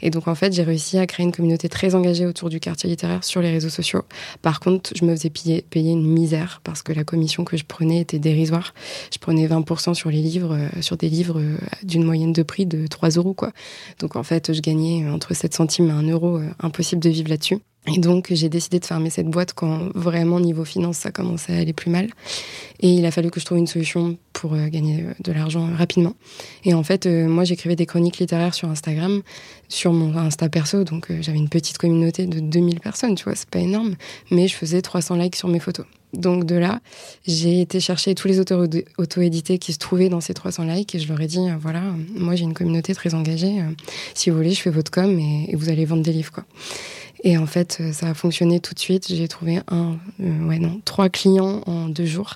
Et 0.03 0.11
donc, 0.11 0.29
en 0.29 0.35
fait, 0.35 0.53
j'ai 0.53 0.63
réussi 0.63 0.99
à 0.99 1.07
créer 1.07 1.25
une 1.25 1.33
communauté 1.33 1.69
très 1.69 1.95
engagée 1.95 2.27
autour 2.27 2.51
du 2.51 2.61
quartier 2.61 2.91
littéraire 2.91 3.25
sur 3.25 3.41
les 3.41 3.51
réseaux 3.51 3.69
sociaux. 3.69 4.03
Par 4.43 4.61
contre, 4.61 4.93
je 4.95 5.05
me 5.05 5.15
faisais 5.15 5.31
payer, 5.31 5.63
payer 5.63 5.93
une 5.93 6.07
misère 6.07 6.61
parce 6.65 6.83
que 6.83 6.93
la 6.93 7.05
commission 7.05 7.45
que 7.45 7.57
je 7.57 7.65
prenais 7.65 8.01
était 8.01 8.19
dérisoire. 8.19 8.75
Je 9.13 9.19
prenais 9.19 9.47
20% 9.47 9.95
sur 9.95 10.11
les 10.11 10.21
livres, 10.21 10.57
euh, 10.57 10.83
sur 10.83 10.97
des 10.97 11.09
livres 11.09 11.41
euh, 11.41 11.57
d'une 11.83 12.05
moyenne 12.05 12.33
de 12.33 12.43
prix 12.43 12.67
de 12.67 12.87
3 12.87 13.11
euros, 13.11 13.35
quoi. 13.35 13.53
Donc, 14.01 14.17
en 14.17 14.23
fait, 14.23 14.53
je 14.53 14.61
gagnais 14.61 15.09
entre 15.09 15.35
7 15.35 15.55
centimes 15.55 15.89
et 15.89 15.93
1 15.93 16.03
euro. 16.11 16.39
Euh, 16.39 16.49
impossible 16.61 17.03
de 17.03 17.11
vivre 17.11 17.29
là-dessus. 17.29 17.59
Et 17.89 17.99
donc, 17.99 18.29
j'ai 18.31 18.49
décidé 18.49 18.79
de 18.79 18.85
fermer 18.85 19.11
cette 19.11 19.27
boîte 19.27 19.55
quand 19.55 19.89
vraiment, 19.97 20.39
niveau 20.39 20.65
finance, 20.65 20.99
ça 20.99 21.11
commençait 21.11 21.53
à 21.53 21.59
aller 21.59 21.73
plus 21.73 21.91
mal. 21.91 22.11
Et 22.79 22.89
il 22.89 23.05
a 23.05 23.11
fallu 23.11 23.31
que 23.31 23.41
je 23.41 23.45
trouve 23.45 23.59
une 23.59 23.67
solution 23.67 24.19
pour 24.33 24.55
euh, 24.55 24.69
gagner 24.69 25.03
euh, 25.03 25.13
de 25.19 25.33
l'argent 25.33 25.69
rapidement. 25.77 26.15
Et 26.65 26.75
en 26.75 26.85
fait, 26.85 27.07
euh, 27.07 27.27
moi, 27.27 27.43
j'écrivais 27.43 27.75
des 27.75 27.87
chroniques 27.87 28.19
littéraires 28.19 28.55
sur 28.55 28.69
Instagram, 28.69 29.23
sur 29.69 29.93
mon 29.93 30.17
Insta 30.17 30.49
perso. 30.49 30.85
Donc, 30.85 31.09
j'avais 31.23 31.39
une 31.39 31.49
petite 31.49 31.79
communauté 31.79 32.27
de 32.27 32.39
2000 32.39 32.79
personnes, 32.79 33.17
tu 33.17 33.25
vois, 33.25 33.35
c'est 33.35 33.51
pas 33.51 33.59
énorme. 33.59 33.97
Mais 34.31 34.47
je 34.47 34.55
faisais 34.55 34.81
300 34.81 35.17
likes 35.17 35.35
sur 35.35 35.49
mes 35.49 35.59
photos. 35.59 35.87
Donc, 36.13 36.45
de 36.45 36.55
là, 36.55 36.81
j'ai 37.27 37.63
été 37.63 37.81
chercher 37.81 38.15
tous 38.15 38.29
les 38.29 38.39
auteurs 38.39 38.65
auto-édités 38.99 39.59
qui 39.59 39.73
se 39.73 39.79
trouvaient 39.79 40.09
dans 40.09 40.21
ces 40.21 40.35
300 40.35 40.65
likes 40.65 40.95
et 40.95 41.01
je 41.01 41.09
leur 41.09 41.21
ai 41.21 41.27
dit, 41.27 41.49
voilà, 41.59 41.83
moi, 42.15 42.37
j'ai 42.37 42.45
une 42.45 42.55
communauté 42.55 42.95
très 42.95 43.15
engagée. 43.15 43.61
si 44.15 44.31
vous 44.31 44.37
voulez, 44.37 44.53
je 44.53 44.61
fais 44.61 44.71
votre 44.71 44.91
com 44.91 45.19
et, 45.19 45.47
et 45.49 45.57
vous 45.57 45.69
allez 45.69 45.85
vendre 45.85 46.03
des 46.03 46.13
livres, 46.13 46.31
quoi. 46.31 46.45
Et 47.25 47.39
en 47.39 47.47
fait, 47.47 47.79
euh, 47.81 47.93
ça 47.93 48.09
a 48.09 48.15
fonctionné 48.15 48.61
tout 48.61 48.75
de 48.75 48.79
suite. 48.79 49.07
J'ai 49.09 49.29
trouvé 49.29 49.61
un, 49.69 49.97
euh, 50.21 50.47
ouais, 50.47 50.59
non, 50.59 50.81
trois 50.85 51.09
clients 51.09 51.63
en 51.67 51.89
deux 51.89 52.05
jours. 52.05 52.35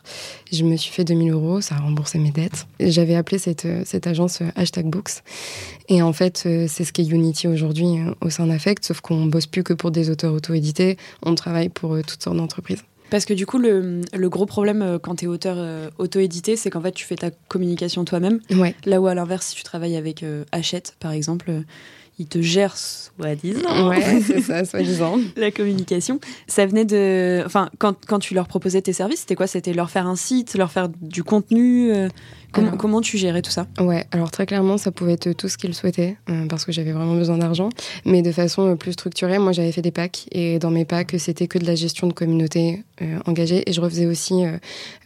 Je 0.52 0.64
me 0.64 0.76
suis 0.76 0.92
fait 0.92 1.04
2000 1.04 1.32
euros, 1.32 1.60
ça 1.60 1.74
a 1.74 1.78
remboursé 1.78 2.18
mes 2.18 2.30
dettes. 2.30 2.66
J'avais 2.78 3.16
appelé 3.16 3.38
cette, 3.38 3.64
euh, 3.64 3.82
cette 3.84 4.06
agence 4.06 4.42
hashtag 4.54 4.86
Books. 4.86 5.22
Et 5.88 6.02
en 6.02 6.12
fait, 6.12 6.48
c'est 6.68 6.84
ce 6.84 6.92
qu'est 6.92 7.04
Unity 7.04 7.48
aujourd'hui 7.48 7.86
au 8.20 8.30
sein 8.30 8.46
d'Affect, 8.46 8.84
sauf 8.84 9.00
qu'on 9.00 9.26
bosse 9.26 9.46
plus 9.46 9.62
que 9.62 9.72
pour 9.72 9.90
des 9.90 10.10
auteurs 10.10 10.32
auto-édités. 10.32 10.96
On 11.22 11.34
travaille 11.34 11.68
pour 11.68 11.96
toutes 12.06 12.22
sortes 12.22 12.36
d'entreprises. 12.36 12.82
Parce 13.10 13.24
que 13.24 13.34
du 13.34 13.46
coup, 13.46 13.58
le, 13.58 14.00
le 14.12 14.28
gros 14.28 14.46
problème 14.46 14.98
quand 15.00 15.16
tu 15.16 15.26
es 15.26 15.28
auteur 15.28 15.90
auto-édité, 15.98 16.56
c'est 16.56 16.70
qu'en 16.70 16.80
fait, 16.80 16.90
tu 16.90 17.04
fais 17.04 17.14
ta 17.14 17.30
communication 17.30 18.04
toi-même. 18.04 18.40
Ouais. 18.50 18.74
Là 18.84 19.00
où, 19.00 19.06
à 19.06 19.14
l'inverse, 19.14 19.46
si 19.46 19.54
tu 19.54 19.62
travailles 19.62 19.96
avec 19.96 20.24
Hachette, 20.50 20.96
par 20.98 21.12
exemple, 21.12 21.52
il 22.18 22.26
te 22.26 22.40
gère 22.40 22.76
soi-disant. 22.76 23.88
Ouais, 23.88 24.20
c'est 24.26 24.40
ça, 24.40 24.64
soi-disant. 24.64 25.18
la 25.36 25.50
communication. 25.50 26.18
Ça 26.46 26.66
venait 26.66 26.84
de. 26.84 27.42
Enfin, 27.44 27.68
quand, 27.78 27.94
quand 28.06 28.18
tu 28.18 28.34
leur 28.34 28.48
proposais 28.48 28.80
tes 28.80 28.92
services, 28.92 29.20
c'était 29.20 29.34
quoi? 29.34 29.46
C'était 29.46 29.74
leur 29.74 29.90
faire 29.90 30.06
un 30.06 30.16
site, 30.16 30.54
leur 30.54 30.72
faire 30.72 30.88
du 30.88 31.22
contenu 31.22 31.92
euh, 31.92 32.08
Comment, 32.78 33.00
tu 33.00 33.18
gérais 33.18 33.42
tout 33.42 33.50
ça? 33.50 33.66
Ouais, 33.78 34.06
alors 34.12 34.30
très 34.30 34.46
clairement, 34.46 34.78
ça 34.78 34.90
pouvait 34.90 35.12
être 35.12 35.32
tout 35.32 35.48
ce 35.48 35.58
qu'ils 35.58 35.74
souhaitaient, 35.74 36.16
euh, 36.30 36.46
parce 36.46 36.64
que 36.64 36.72
j'avais 36.72 36.92
vraiment 36.92 37.14
besoin 37.14 37.36
d'argent. 37.38 37.68
Mais 38.04 38.22
de 38.22 38.32
façon 38.32 38.68
euh, 38.68 38.74
plus 38.76 38.92
structurée, 38.92 39.38
moi 39.38 39.52
j'avais 39.52 39.72
fait 39.72 39.82
des 39.82 39.90
packs, 39.90 40.26
et 40.32 40.58
dans 40.58 40.70
mes 40.70 40.84
packs, 40.84 41.14
c'était 41.18 41.48
que 41.48 41.58
de 41.58 41.66
la 41.66 41.74
gestion 41.74 42.06
de 42.06 42.12
communauté 42.12 42.84
engagée, 43.26 43.68
et 43.68 43.74
je 43.74 43.80
refaisais 43.82 44.06
aussi 44.06 44.42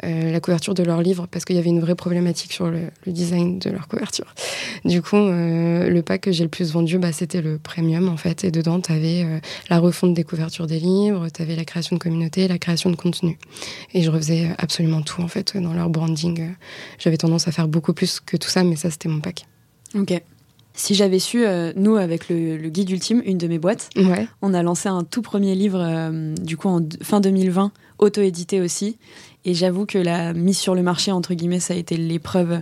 la 0.02 0.40
couverture 0.40 0.74
de 0.74 0.84
leurs 0.84 1.02
livres, 1.02 1.26
parce 1.28 1.44
qu'il 1.44 1.56
y 1.56 1.58
avait 1.58 1.70
une 1.70 1.80
vraie 1.80 1.96
problématique 1.96 2.52
sur 2.52 2.70
le, 2.70 2.82
design 3.06 3.58
de 3.58 3.70
leur 3.70 3.88
couverture. 3.88 4.32
Du 4.84 5.02
coup, 5.02 5.16
le 5.16 6.00
pack 6.02 6.20
que 6.22 6.32
j'ai 6.32 6.44
le 6.44 6.50
plus 6.50 6.70
vendu, 6.70 6.98
bah, 7.00 7.12
c'était 7.12 7.42
le 7.42 7.58
premium, 7.58 8.08
en 8.08 8.16
fait, 8.16 8.44
et 8.44 8.50
dedans, 8.50 8.80
tu 8.80 8.92
avais 8.92 9.26
la 9.68 9.78
refonte 9.78 10.14
des 10.14 10.24
couvertures 10.24 10.66
des 10.66 10.78
livres, 10.78 11.28
tu 11.30 11.42
avais 11.42 11.56
la 11.56 11.64
création 11.64 11.96
de 11.96 12.00
communauté, 12.00 12.46
la 12.46 12.58
création 12.58 12.90
de 12.90 12.96
contenu. 12.96 13.38
Et 13.94 14.02
je 14.02 14.10
refaisais 14.10 14.50
absolument 14.58 15.02
tout, 15.02 15.22
en 15.22 15.28
fait, 15.28 15.56
dans 15.56 15.72
leur 15.72 15.90
branding. 15.90 16.54
J'avais 16.98 17.16
tendance 17.16 17.48
à 17.48 17.52
faire 17.52 17.68
beaucoup 17.68 17.92
plus 17.92 18.20
que 18.20 18.36
tout 18.36 18.48
ça, 18.48 18.62
mais 18.62 18.76
ça, 18.76 18.90
c'était 18.90 19.08
mon 19.08 19.20
pack. 19.20 19.46
Ok. 19.94 20.20
Si 20.74 20.94
j'avais 20.94 21.18
su, 21.18 21.44
euh, 21.44 21.72
nous, 21.76 21.96
avec 21.96 22.28
le, 22.28 22.56
guide 22.68 22.90
ultime, 22.90 23.22
une 23.26 23.38
de 23.38 23.46
mes 23.48 23.58
boîtes, 23.58 23.90
ouais. 23.96 24.28
on 24.40 24.54
a 24.54 24.62
lancé 24.62 24.88
un 24.88 25.04
tout 25.04 25.20
premier 25.20 25.54
livre, 25.54 25.80
euh, 25.80 26.34
du 26.36 26.56
coup, 26.56 26.68
en 26.68 26.80
fin 27.02 27.20
2020, 27.20 27.72
auto-édité 27.98 28.60
aussi. 28.60 28.96
Et 29.44 29.54
j'avoue 29.54 29.86
que 29.86 29.98
la 29.98 30.34
mise 30.34 30.58
sur 30.58 30.74
le 30.74 30.82
marché, 30.82 31.12
entre 31.12 31.34
guillemets, 31.34 31.60
ça 31.60 31.74
a 31.74 31.76
été 31.76 31.96
l'épreuve 31.96 32.60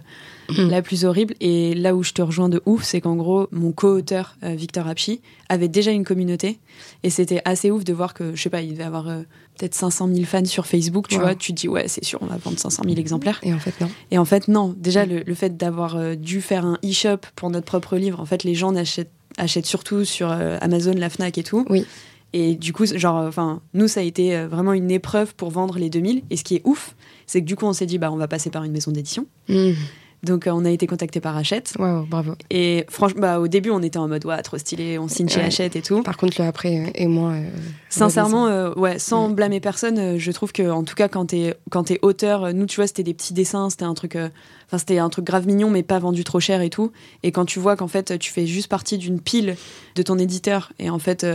mm. 0.49 0.68
la 0.68 0.80
plus 0.80 1.04
horrible. 1.04 1.35
Et 1.40 1.75
là 1.75 1.94
où 1.94 2.04
je 2.04 2.12
te 2.12 2.23
rejoins 2.23 2.49
de 2.49 2.62
ouf, 2.66 2.85
c'est 2.85 3.00
qu'en 3.00 3.16
gros, 3.16 3.49
mon 3.50 3.73
co-auteur, 3.73 4.37
euh, 4.44 4.54
Victor 4.54 4.87
Apchi, 4.87 5.20
avait 5.49 5.68
déjà 5.68 5.90
une 5.90 6.04
communauté. 6.04 6.61
Et 7.02 7.11
c'était 7.11 7.42
assez 7.44 7.70
ouf 7.70 7.82
de 7.82 7.92
voir 7.92 8.14
que, 8.14 8.35
je 8.37 8.42
sais 8.42 8.50
pas, 8.50 8.62
il 8.62 8.73
devait 8.73 8.85
avoir 8.85 9.08
euh, 9.08 9.23
peut-être 9.58 9.75
500 9.75 10.08
000 10.12 10.25
fans 10.25 10.44
sur 10.44 10.66
Facebook, 10.66 11.08
tu 11.08 11.18
vois. 11.18 11.35
Tu 11.35 11.52
te 11.52 11.61
dis, 11.61 11.68
ouais, 11.68 11.88
c'est 11.88 12.04
sûr, 12.04 12.20
on 12.23 12.26
va 12.26 12.37
vendre 12.37 12.58
500 12.58 12.85
000 12.85 12.97
exemplaires. 12.97 13.40
Et 13.42 13.52
en 13.52 13.58
fait, 13.58 13.80
non. 13.80 13.90
Et 14.12 14.18
en 14.18 14.25
fait, 14.25 14.47
non. 14.47 14.75
Déjà, 14.76 15.04
mm. 15.04 15.23
le, 15.26 15.35
fait 15.35 15.56
d'avoir 15.56 15.97
euh, 15.97 16.14
dû 16.14 16.40
faire 16.40 16.64
un 16.64 16.78
e-shop 16.85 17.18
pour 17.35 17.50
notre 17.50 17.66
propre 17.66 17.97
livre, 17.97 18.20
en 18.20 18.25
fait, 18.25 18.44
les 18.44 18.54
gens 18.54 18.76
achètent, 18.76 19.11
achètent 19.37 19.66
surtout 19.66 20.04
sur 20.04 20.30
Amazon, 20.30 20.94
la 20.97 21.11
Fnac 21.11 21.38
et 21.38 21.42
tout. 21.42 21.64
Oui. 21.68 21.85
Et 22.32 22.56
du 22.56 22.73
coup, 22.73 22.85
genre, 22.85 23.16
enfin, 23.26 23.62
nous, 23.75 23.88
ça 23.88 24.00
a 24.00 24.02
été 24.02 24.37
euh, 24.37 24.49
vraiment 24.49 24.73
une 24.73 24.90
épreuve 24.90 25.35
pour 25.35 25.50
vendre 25.50 25.78
les 25.78 25.88
2000. 25.88 26.23
Et 26.30 26.37
ce 26.37 26.44
qui 26.44 26.56
est 26.56 26.62
ouf, 26.64 26.94
c'est 27.26 27.40
que 27.40 27.47
du 27.47 27.56
coup, 27.56 27.66
on 27.66 27.73
s'est 27.73 27.87
dit, 27.87 27.99
bah, 27.99 28.12
on 28.12 28.16
va 28.16 28.28
passer 28.28 28.50
par 28.50 28.64
une 28.64 28.73
maison 28.73 28.90
d'édition. 28.90 29.26
Mmh. 29.49 29.73
Donc 30.22 30.46
euh, 30.46 30.50
on 30.50 30.64
a 30.64 30.70
été 30.70 30.87
contacté 30.87 31.20
par 31.20 31.37
Hachette. 31.37 31.75
Wow, 31.78 32.04
bravo. 32.06 32.32
Et 32.50 32.84
franchement, 32.88 33.20
bah, 33.20 33.40
au 33.40 33.48
début, 33.48 33.70
on 33.70 33.82
était 33.82 33.98
en 33.98 34.08
mode 34.08 34.25
ouais, 34.26 34.42
trop 34.42 34.58
stylé, 34.58 34.98
on 34.98 35.08
signe 35.08 35.28
chez 35.28 35.40
Hachette 35.40 35.76
et 35.76 35.82
tout. 35.82 36.02
Par 36.02 36.16
contre, 36.16 36.40
là, 36.40 36.48
après, 36.48 36.78
euh, 36.78 36.90
et 36.94 37.06
moi. 37.06 37.32
Euh, 37.32 37.48
Sincèrement, 37.88 38.72
ouais, 38.76 38.98
sans 38.98 39.30
blâmer 39.30 39.60
personne, 39.60 40.18
je 40.18 40.32
trouve 40.32 40.52
que 40.52 40.68
en 40.70 40.82
tout 40.82 40.94
cas, 40.94 41.08
quand 41.08 41.26
t'es 41.26 41.54
quand 41.70 41.90
auteur, 42.02 42.52
nous, 42.52 42.66
tu 42.66 42.76
vois, 42.76 42.87
c'était 42.87 43.02
des 43.02 43.14
petits 43.14 43.32
dessins, 43.32 43.70
c'était 43.70 43.84
un 43.84 43.94
truc, 43.94 44.14
enfin, 44.16 44.78
c'était 44.78 44.98
un 44.98 45.08
truc 45.08 45.25
grave 45.25 45.46
mignon, 45.46 45.70
mais 45.70 45.82
pas 45.82 45.98
vendu 45.98 46.22
trop 46.22 46.38
cher 46.38 46.60
et 46.60 46.68
tout. 46.68 46.92
Et 47.22 47.32
quand 47.32 47.46
tu 47.46 47.58
vois 47.58 47.76
qu'en 47.76 47.88
fait, 47.88 48.18
tu 48.18 48.30
fais 48.30 48.46
juste 48.46 48.68
partie 48.68 48.98
d'une 48.98 49.20
pile 49.20 49.56
de 49.94 50.02
ton 50.02 50.18
éditeur, 50.18 50.72
et 50.78 50.90
en 50.90 50.98
fait, 50.98 51.26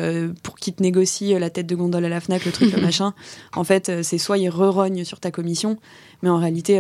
pour 0.44 0.56
qu'il 0.56 0.76
te 0.76 0.84
négocie 0.84 1.34
la 1.40 1.50
tête 1.50 1.66
de 1.66 1.76
gondole 1.76 2.06
à 2.06 2.10
la 2.10 2.20
Fnac, 2.20 2.46
le 2.46 2.52
truc, 2.52 2.72
le 2.72 2.82
machin, 2.84 3.14
en 3.56 3.64
fait, 3.64 4.04
c'est 4.04 4.20
soit 4.20 4.38
il 4.38 4.50
re 4.50 4.88
sur 5.04 5.20
ta 5.20 5.32
commission, 5.32 5.78
mais 6.22 6.30
en 6.30 6.38
réalité 6.38 6.80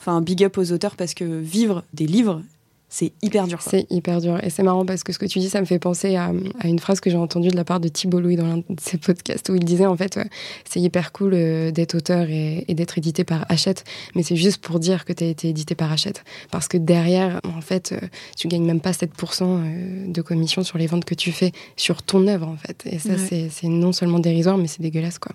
Enfin, 0.00 0.20
big 0.22 0.42
up 0.44 0.58
aux 0.58 0.72
auteurs 0.72 0.96
parce 0.96 1.14
que 1.14 1.24
vivre 1.24 1.84
des 1.92 2.06
livres, 2.06 2.42
c'est 2.92 3.12
hyper 3.22 3.46
dur. 3.46 3.62
C'est 3.62 3.86
hyper 3.88 4.20
dur. 4.20 4.42
Et 4.42 4.50
c'est 4.50 4.64
marrant 4.64 4.84
parce 4.84 5.04
que 5.04 5.12
ce 5.12 5.18
que 5.18 5.26
tu 5.26 5.38
dis, 5.38 5.48
ça 5.48 5.60
me 5.60 5.64
fait 5.64 5.78
penser 5.78 6.16
à, 6.16 6.32
une 6.64 6.80
phrase 6.80 6.98
que 6.98 7.08
j'ai 7.08 7.16
entendue 7.16 7.48
de 7.48 7.56
la 7.56 7.64
part 7.64 7.78
de 7.78 7.86
Thibault 7.86 8.18
Louis 8.18 8.34
dans 8.34 8.46
l'un 8.46 8.56
de 8.56 8.64
ses 8.80 8.98
podcasts 8.98 9.48
où 9.48 9.54
il 9.54 9.64
disait 9.64 9.86
en 9.86 9.96
fait, 9.96 10.18
c'est 10.68 10.80
hyper 10.80 11.12
cool 11.12 11.34
euh, 11.34 11.70
d'être 11.70 11.94
auteur 11.94 12.26
et, 12.28 12.64
d'être 12.68 12.98
édité 12.98 13.22
par 13.22 13.46
Hachette, 13.48 13.84
mais 14.16 14.24
c'est 14.24 14.34
juste 14.34 14.60
pour 14.60 14.80
dire 14.80 15.04
que 15.04 15.12
tu 15.12 15.22
as 15.22 15.28
été 15.28 15.48
édité 15.48 15.76
par 15.76 15.92
Hachette. 15.92 16.24
Parce 16.50 16.66
que 16.66 16.78
derrière, 16.78 17.40
en 17.44 17.60
fait, 17.60 17.92
euh, 17.92 18.00
tu 18.36 18.48
gagnes 18.48 18.64
même 18.64 18.80
pas 18.80 18.90
7% 18.90 19.42
euh, 19.42 20.06
de 20.08 20.20
commission 20.20 20.64
sur 20.64 20.76
les 20.76 20.88
ventes 20.88 21.04
que 21.04 21.14
tu 21.14 21.30
fais 21.30 21.52
sur 21.76 22.02
ton 22.02 22.26
œuvre 22.26 22.48
en 22.48 22.56
fait. 22.56 22.82
Et 22.86 22.98
ça, 22.98 23.12
c'est 23.18 23.68
non 23.68 23.92
seulement 23.92 24.18
dérisoire, 24.18 24.58
mais 24.58 24.66
c'est 24.66 24.82
dégueulasse 24.82 25.20
quoi. 25.20 25.32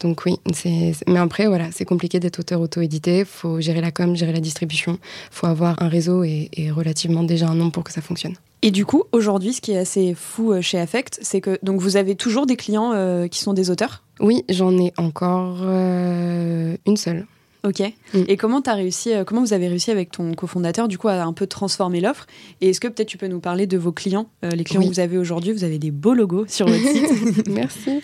Donc 0.00 0.22
oui, 0.24 0.36
c'est 0.54 0.92
mais 1.06 1.18
après 1.18 1.46
voilà, 1.46 1.70
c'est 1.72 1.84
compliqué 1.84 2.20
d'être 2.20 2.38
auteur 2.38 2.60
auto-édité. 2.60 3.24
Faut 3.24 3.60
gérer 3.60 3.80
la 3.80 3.90
com, 3.90 4.16
gérer 4.16 4.32
la 4.32 4.40
distribution. 4.40 4.98
Faut 5.30 5.46
avoir 5.46 5.80
un 5.82 5.88
réseau 5.88 6.24
et, 6.24 6.50
relativement 6.70 7.22
déjà 7.22 7.48
un 7.48 7.54
nom 7.54 7.70
pour 7.70 7.84
que 7.84 7.92
ça 7.92 8.00
fonctionne. 8.00 8.34
Et 8.62 8.70
du 8.70 8.84
coup, 8.84 9.04
aujourd'hui, 9.12 9.52
ce 9.52 9.60
qui 9.60 9.72
est 9.72 9.78
assez 9.78 10.14
fou 10.14 10.52
euh, 10.52 10.60
chez 10.60 10.78
Affect, 10.78 11.18
c'est 11.22 11.40
que 11.40 11.58
donc 11.62 11.80
vous 11.80 11.96
avez 11.96 12.14
toujours 12.14 12.46
des 12.46 12.56
clients 12.56 12.92
euh, 12.92 13.26
qui 13.26 13.40
sont 13.40 13.54
des 13.54 13.70
auteurs? 13.70 14.02
Oui, 14.20 14.44
j'en 14.50 14.76
ai 14.78 14.92
encore 14.98 15.58
euh, 15.62 16.76
une 16.86 16.96
seule. 16.96 17.26
Ok. 17.62 17.80
Mm. 18.14 18.22
Et 18.28 18.36
comment 18.36 18.60
as 18.60 18.74
réussi, 18.74 19.12
euh, 19.12 19.24
comment 19.24 19.42
vous 19.42 19.52
avez 19.52 19.68
réussi 19.68 19.90
avec 19.90 20.10
ton 20.10 20.32
cofondateur 20.34 20.88
du 20.88 20.96
coup 20.96 21.08
à 21.08 21.22
un 21.22 21.32
peu 21.32 21.46
transformer 21.46 22.00
l'offre? 22.00 22.26
Et 22.60 22.70
est-ce 22.70 22.80
que 22.80 22.88
peut-être 22.88 23.08
tu 23.08 23.18
peux 23.18 23.26
nous 23.26 23.40
parler 23.40 23.66
de 23.66 23.76
vos 23.76 23.92
clients, 23.92 24.28
euh, 24.44 24.50
les 24.50 24.64
clients 24.64 24.80
que 24.80 24.86
vous 24.86 25.00
avez 25.00 25.18
aujourd'hui? 25.18 25.52
Vous 25.52 25.64
avez 25.64 25.78
des 25.78 25.90
beaux 25.90 26.14
logos 26.14 26.46
sur 26.48 26.66
votre 26.66 26.80
site. 26.80 27.48
Merci. 27.48 28.00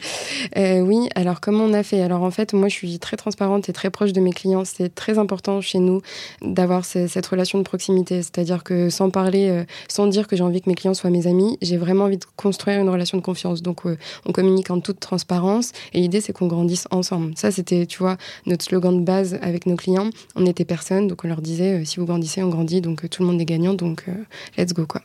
Euh, 0.59 0.81
oui. 0.81 1.09
Alors 1.15 1.41
comment 1.41 1.65
on 1.65 1.73
a 1.73 1.83
fait? 1.83 2.03
Alors 2.03 2.23
en 2.23 2.31
fait, 2.31 2.53
moi 2.53 2.69
je 2.69 2.75
suis 2.75 2.99
très 2.99 3.17
transparente 3.17 3.69
et 3.69 3.73
très 3.73 3.89
proche 3.89 4.13
de 4.13 4.21
mes 4.21 4.33
clients. 4.33 4.65
C'est 4.67 4.95
très 4.95 5.19
important 5.19 5.63
chez 5.63 5.79
nous 5.79 6.03
d'avoir 6.43 6.85
cette 6.85 7.27
relation 7.27 7.59
de 7.59 7.65
proximité. 7.65 8.23
C'est-à-dire 8.23 8.63
que 8.63 8.91
sans 8.91 9.09
parler, 9.09 9.65
sans 9.89 10.07
dire 10.07 10.29
que 10.29 10.37
j'ai 10.37 10.43
envie 10.43 10.61
que 10.61 10.69
mes 10.69 10.75
clients 10.75 10.95
soient 10.95 11.11
mes 11.11 11.27
amis, 11.27 11.57
j'ai 11.63 11.79
vraiment 11.79 12.05
envie 12.05 12.19
de 12.19 12.27
construire 12.37 12.81
une 12.81 12.91
relation 12.91 13.17
de 13.17 13.23
confiance. 13.23 13.63
Donc 13.63 13.83
on 14.27 14.33
communique 14.33 14.71
en 14.71 14.81
toute 14.81 15.01
transparence 15.01 15.73
et 15.95 16.01
l'idée 16.01 16.21
c'est 16.21 16.33
qu'on 16.35 16.47
grandisse 16.47 16.87
ensemble. 16.91 17.33
Ça 17.37 17.51
c'était, 17.51 17.87
tu 17.87 17.99
vois, 17.99 18.19
notre 18.45 18.65
slogan 18.65 19.01
de 19.01 19.05
base 19.05 19.39
avec 19.47 19.67
nos 19.67 19.76
clients, 19.76 20.11
on 20.35 20.45
était 20.45 20.65
personne, 20.65 21.07
donc 21.07 21.25
on 21.25 21.29
leur 21.29 21.41
disait 21.41 21.81
euh, 21.81 21.85
si 21.85 22.00
vous 22.00 22.07
grandissez, 22.07 22.43
on 22.43 22.49
grandit, 22.49 22.81
donc 22.81 23.05
euh, 23.05 23.09
tout 23.09 23.23
le 23.23 23.29
monde 23.29 23.41
est 23.41 23.45
gagnant, 23.45 23.75
donc 23.75 24.05
euh, 24.09 24.12
let's 24.59 24.73
go 24.73 24.87
quoi. 24.87 25.03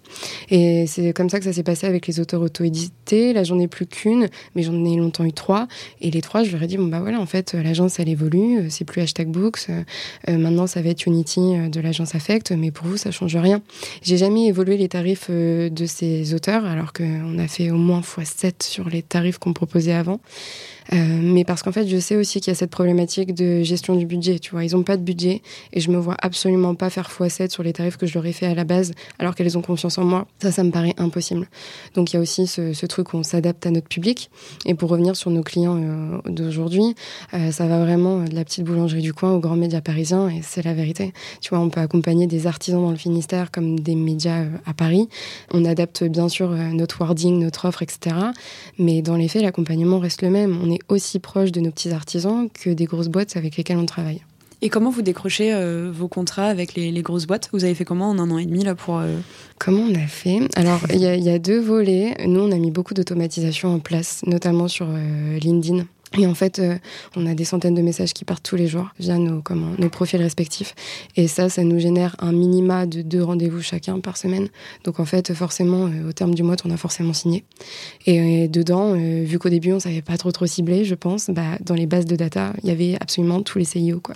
Et 0.49 0.85
c'est 0.87 1.13
comme 1.13 1.29
ça 1.29 1.37
que 1.37 1.45
ça 1.45 1.53
s'est 1.53 1.63
passé 1.63 1.85
avec 1.85 2.07
les 2.07 2.19
auteurs 2.19 2.41
auto-édités. 2.41 3.33
Là, 3.33 3.43
j'en 3.43 3.59
ai 3.59 3.67
plus 3.67 3.85
qu'une, 3.85 4.29
mais 4.55 4.63
j'en 4.63 4.83
ai 4.83 4.95
longtemps 4.95 5.25
eu 5.25 5.33
trois. 5.33 5.67
Et 6.01 6.09
les 6.09 6.21
trois, 6.21 6.43
je 6.43 6.51
leur 6.51 6.63
ai 6.63 6.67
dit 6.67 6.77
bon 6.77 6.87
bah 6.87 6.99
voilà, 6.99 7.19
en 7.19 7.25
fait, 7.25 7.53
l'agence 7.53 7.99
elle 7.99 8.09
évolue, 8.09 8.69
c'est 8.69 8.85
plus 8.85 9.01
hashtag 9.01 9.27
books, 9.27 9.67
maintenant 10.27 10.67
ça 10.67 10.81
va 10.81 10.89
être 10.89 11.05
Unity 11.05 11.69
de 11.69 11.79
l'agence 11.79 12.15
Affect, 12.15 12.51
mais 12.51 12.71
pour 12.71 12.87
vous 12.87 12.97
ça 12.97 13.11
change 13.11 13.35
rien. 13.35 13.61
J'ai 14.01 14.17
jamais 14.17 14.47
évolué 14.47 14.77
les 14.77 14.89
tarifs 14.89 15.29
de 15.29 15.85
ces 15.85 16.33
auteurs, 16.33 16.65
alors 16.65 16.93
qu'on 16.93 17.37
a 17.37 17.47
fait 17.47 17.69
au 17.71 17.77
moins 17.77 18.01
x7 18.01 18.63
sur 18.63 18.89
les 18.89 19.03
tarifs 19.03 19.37
qu'on 19.37 19.53
proposait 19.53 19.93
avant. 19.93 20.19
Euh, 20.93 21.19
mais 21.21 21.45
parce 21.45 21.63
qu'en 21.63 21.71
fait, 21.71 21.87
je 21.87 21.97
sais 21.97 22.15
aussi 22.15 22.41
qu'il 22.41 22.51
y 22.51 22.55
a 22.55 22.55
cette 22.55 22.71
problématique 22.71 23.33
de 23.33 23.63
gestion 23.63 23.95
du 23.95 24.05
budget. 24.05 24.39
Tu 24.39 24.51
vois, 24.51 24.63
ils 24.63 24.73
n'ont 24.75 24.83
pas 24.83 24.97
de 24.97 25.03
budget 25.03 25.41
et 25.73 25.79
je 25.79 25.91
me 25.91 25.97
vois 25.97 26.15
absolument 26.21 26.75
pas 26.75 26.89
faire 26.89 27.09
x7 27.09 27.49
sur 27.49 27.63
les 27.63 27.73
tarifs 27.73 27.97
que 27.97 28.05
je 28.05 28.13
leur 28.13 28.25
ai 28.25 28.33
fait 28.33 28.47
à 28.47 28.55
la 28.55 28.63
base, 28.63 28.93
alors 29.19 29.35
qu'elles 29.35 29.57
ont 29.57 29.61
confiance 29.61 29.97
en 29.97 30.03
moi. 30.03 30.27
Ça, 30.41 30.51
ça 30.51 30.63
me 30.63 30.71
paraît 30.71 30.95
impossible. 30.97 31.47
Donc 31.95 32.11
il 32.11 32.15
y 32.15 32.19
a 32.19 32.21
aussi 32.21 32.47
ce, 32.47 32.85
truc 32.85 33.13
où 33.13 33.17
on 33.17 33.23
s'adapte 33.23 33.65
à 33.65 33.71
notre 33.71 33.87
public. 33.87 34.29
Et 34.65 34.73
pour 34.73 34.89
revenir 34.89 35.15
sur 35.15 35.29
nos 35.31 35.43
clients 35.43 35.79
euh, 35.81 36.17
d'aujourd'hui, 36.29 36.95
euh, 37.33 37.51
ça 37.51 37.67
va 37.67 37.79
vraiment 37.79 38.23
de 38.23 38.35
la 38.35 38.43
petite 38.43 38.65
boulangerie 38.65 39.01
du 39.01 39.13
coin 39.13 39.31
aux 39.31 39.39
grands 39.39 39.55
médias 39.55 39.81
parisiens 39.81 40.29
et 40.29 40.41
c'est 40.41 40.63
la 40.63 40.73
vérité. 40.73 41.13
Tu 41.41 41.49
vois, 41.49 41.59
on 41.59 41.69
peut 41.69 41.79
accompagner 41.79 42.27
des 42.27 42.47
artisans 42.47 42.81
dans 42.81 42.91
le 42.91 42.97
Finistère 42.97 43.51
comme 43.51 43.79
des 43.79 43.95
médias 43.95 44.45
à 44.65 44.73
Paris. 44.73 45.07
On 45.53 45.63
adapte 45.63 46.03
bien 46.03 46.27
sûr 46.27 46.49
notre 46.49 47.01
wording, 47.01 47.39
notre 47.39 47.65
offre, 47.65 47.81
etc. 47.81 48.15
Mais 48.77 49.01
dans 49.01 49.15
les 49.15 49.27
faits, 49.27 49.43
l'accompagnement 49.43 49.99
reste 49.99 50.21
le 50.21 50.29
même. 50.29 50.70
Est 50.71 50.79
aussi 50.89 51.19
proche 51.19 51.51
de 51.51 51.59
nos 51.59 51.71
petits 51.71 51.91
artisans 51.91 52.49
que 52.49 52.69
des 52.69 52.85
grosses 52.85 53.09
boîtes 53.09 53.37
avec 53.37 53.57
lesquelles 53.57 53.77
on 53.77 53.85
travaille. 53.85 54.21
Et 54.63 54.69
comment 54.69 54.91
vous 54.91 55.01
décrochez 55.01 55.53
euh, 55.53 55.91
vos 55.91 56.07
contrats 56.07 56.45
avec 56.45 56.75
les, 56.75 56.91
grosses 57.01 57.25
boîtes? 57.25 57.49
Vous 57.51 57.63
avez 57.63 57.73
fait 57.73 57.85
comment 57.85 58.09
en 58.09 58.19
un 58.19 58.29
an 58.29 58.37
et 58.37 58.45
demi 58.45 58.63
là 58.63 58.75
pour 58.75 58.99
euh, 58.99 59.17
Comment 59.57 59.81
on 59.89 59.95
a 59.95 60.05
fait? 60.05 60.39
Alors 60.55 60.81
il 60.93 60.99
y, 60.99 61.23
y, 61.23 61.29
a 61.29 61.39
deux 61.39 61.59
volets. 61.59 62.15
Nous 62.27 62.39
on 62.39 62.51
a 62.51 62.57
mis 62.57 62.69
beaucoup 62.69 62.93
d'automatisation 62.93 63.73
en 63.73 63.79
place, 63.79 64.21
notamment 64.27 64.67
sur 64.67 64.87
euh, 64.87 65.39
LinkedIn. 65.39 65.85
Et 66.17 66.27
en 66.27 66.33
fait, 66.33 66.59
euh, 66.59 66.77
on 67.15 67.25
a 67.25 67.33
des 67.33 67.45
centaines 67.45 67.73
de 67.73 67.81
messages 67.81 68.13
qui 68.13 68.25
partent 68.25 68.43
tous 68.43 68.57
les 68.57 68.67
jours 68.67 68.89
via 68.99 69.17
nos, 69.17 69.41
nos 69.77 69.89
profils 69.89 70.21
respectifs. 70.21 70.75
Et 71.15 71.27
ça, 71.27 71.47
ça 71.47 71.63
nous 71.63 71.79
génère 71.79 72.17
un 72.19 72.33
minima 72.33 72.85
de 72.85 73.01
deux 73.01 73.23
rendez-vous 73.23 73.61
chacun 73.61 73.99
par 74.01 74.17
semaine. 74.17 74.49
Donc 74.83 74.99
en 74.99 75.05
fait, 75.05 75.33
forcément, 75.33 75.85
euh, 75.85 76.09
au 76.09 76.11
terme 76.11 76.35
du 76.35 76.43
mois, 76.43 76.57
on 76.65 76.71
a 76.71 76.77
forcément 76.77 77.13
signé. 77.13 77.45
Et, 78.05 78.49
dedans, 78.49 78.93
euh, 78.93 79.23
vu 79.23 79.39
qu'au 79.39 79.49
début, 79.49 79.71
on 79.71 79.79
savait 79.79 80.01
pas 80.01 80.17
trop 80.17 80.33
trop 80.33 80.45
cibler, 80.47 80.83
je 80.83 80.95
pense, 80.95 81.29
bah, 81.29 81.57
dans 81.61 81.75
les 81.75 81.85
bases 81.85 82.05
de 82.05 82.17
data, 82.17 82.53
il 82.63 82.69
y 82.69 82.71
avait 82.71 82.97
absolument 82.99 83.41
tous 83.41 83.57
les 83.57 83.65
CIO. 83.65 84.01
Quoi. 84.01 84.15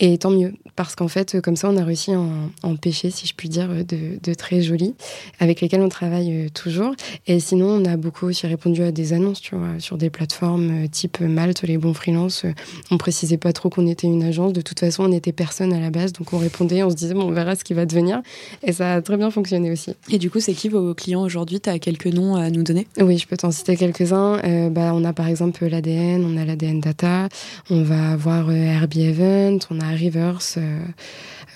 Et 0.00 0.18
tant 0.18 0.30
mieux, 0.30 0.54
parce 0.76 0.94
qu'en 0.94 1.08
fait, 1.08 1.40
comme 1.40 1.56
ça, 1.56 1.68
on 1.68 1.76
a 1.76 1.84
réussi 1.84 2.12
à 2.12 2.20
en, 2.62 2.76
pêcher, 2.76 3.10
si 3.10 3.26
je 3.26 3.34
puis 3.34 3.48
dire, 3.48 3.68
de, 3.68 4.18
de, 4.22 4.34
très 4.34 4.62
jolis, 4.62 4.94
avec 5.40 5.60
lesquels 5.60 5.80
on 5.80 5.88
travaille 5.88 6.50
toujours. 6.52 6.94
Et 7.26 7.40
sinon, 7.40 7.66
on 7.66 7.84
a 7.84 7.96
beaucoup 7.96 8.26
aussi 8.26 8.46
répondu 8.46 8.82
à 8.82 8.92
des 8.92 9.12
annonces, 9.12 9.40
tu 9.40 9.56
vois, 9.56 9.80
sur 9.80 9.96
des 9.98 10.10
plateformes 10.10 10.88
type 10.88 11.20
Malte, 11.20 11.62
les 11.62 11.78
bons 11.78 11.94
freelances, 11.94 12.44
euh, 12.44 12.52
on 12.90 12.98
précisait 12.98 13.36
pas 13.38 13.52
trop 13.52 13.70
qu'on 13.70 13.86
était 13.86 14.06
une 14.06 14.22
agence. 14.22 14.52
De 14.52 14.60
toute 14.60 14.80
façon, 14.80 15.04
on 15.04 15.08
n'était 15.08 15.32
personne 15.32 15.72
à 15.72 15.80
la 15.80 15.90
base, 15.90 16.12
donc 16.12 16.32
on 16.32 16.38
répondait, 16.38 16.82
on 16.82 16.90
se 16.90 16.96
disait, 16.96 17.14
bon, 17.14 17.28
on 17.28 17.30
verra 17.30 17.56
ce 17.56 17.64
qui 17.64 17.74
va 17.74 17.86
devenir. 17.86 18.22
Et 18.62 18.72
ça 18.72 18.94
a 18.94 19.02
très 19.02 19.16
bien 19.16 19.30
fonctionné 19.30 19.70
aussi. 19.70 19.94
Et 20.10 20.18
du 20.18 20.30
coup, 20.30 20.40
c'est 20.40 20.54
qui 20.54 20.68
vos 20.68 20.94
clients 20.94 21.22
aujourd'hui? 21.22 21.60
Tu 21.60 21.70
as 21.70 21.78
quelques 21.78 22.06
noms 22.06 22.36
à 22.36 22.50
nous 22.50 22.62
donner? 22.62 22.86
Oui, 23.00 23.18
je 23.18 23.26
peux 23.26 23.36
t'en 23.36 23.50
citer 23.50 23.76
quelques-uns. 23.76 24.40
Euh, 24.44 24.70
bah, 24.70 24.92
on 24.94 25.04
a 25.04 25.12
par 25.12 25.28
exemple 25.28 25.66
l'ADN, 25.66 26.24
on 26.24 26.36
a 26.36 26.44
l'ADN 26.44 26.80
Data, 26.80 27.28
on 27.70 27.82
va 27.82 28.12
avoir 28.12 28.48
euh, 28.48 28.86
Event, 28.98 29.58
on 29.70 29.80
a 29.80 29.87
Rivers, 29.90 30.40
euh, 30.56 30.80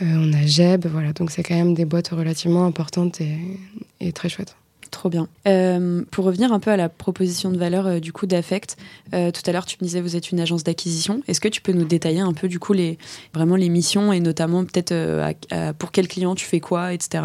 on 0.00 0.32
a 0.32 0.46
Jeb, 0.46 0.86
voilà. 0.86 1.12
Donc 1.12 1.30
c'est 1.30 1.42
quand 1.42 1.54
même 1.54 1.74
des 1.74 1.84
boîtes 1.84 2.08
relativement 2.08 2.66
importantes 2.66 3.20
et 3.20 4.12
très 4.12 4.28
chouettes. 4.28 4.56
Trop 4.92 5.08
bien. 5.08 5.26
Euh, 5.48 6.04
pour 6.10 6.26
revenir 6.26 6.52
un 6.52 6.60
peu 6.60 6.70
à 6.70 6.76
la 6.76 6.90
proposition 6.90 7.50
de 7.50 7.56
valeur 7.56 7.86
euh, 7.86 7.98
du 7.98 8.12
coup 8.12 8.26
d'Affect, 8.26 8.76
euh, 9.14 9.30
tout 9.32 9.40
à 9.46 9.50
l'heure 9.50 9.64
tu 9.64 9.78
me 9.80 9.86
disais 9.86 10.02
vous 10.02 10.16
êtes 10.16 10.30
une 10.30 10.38
agence 10.38 10.64
d'acquisition. 10.64 11.22
Est-ce 11.26 11.40
que 11.40 11.48
tu 11.48 11.62
peux 11.62 11.72
nous 11.72 11.86
détailler 11.86 12.20
un 12.20 12.34
peu 12.34 12.46
du 12.46 12.58
coup 12.58 12.74
les 12.74 12.98
vraiment 13.32 13.56
les 13.56 13.70
missions 13.70 14.12
et 14.12 14.20
notamment 14.20 14.64
peut-être 14.64 14.94
pour 15.78 15.92
quel 15.92 16.08
client 16.08 16.34
tu 16.34 16.44
fais 16.44 16.60
quoi, 16.60 16.92
etc. 16.92 17.24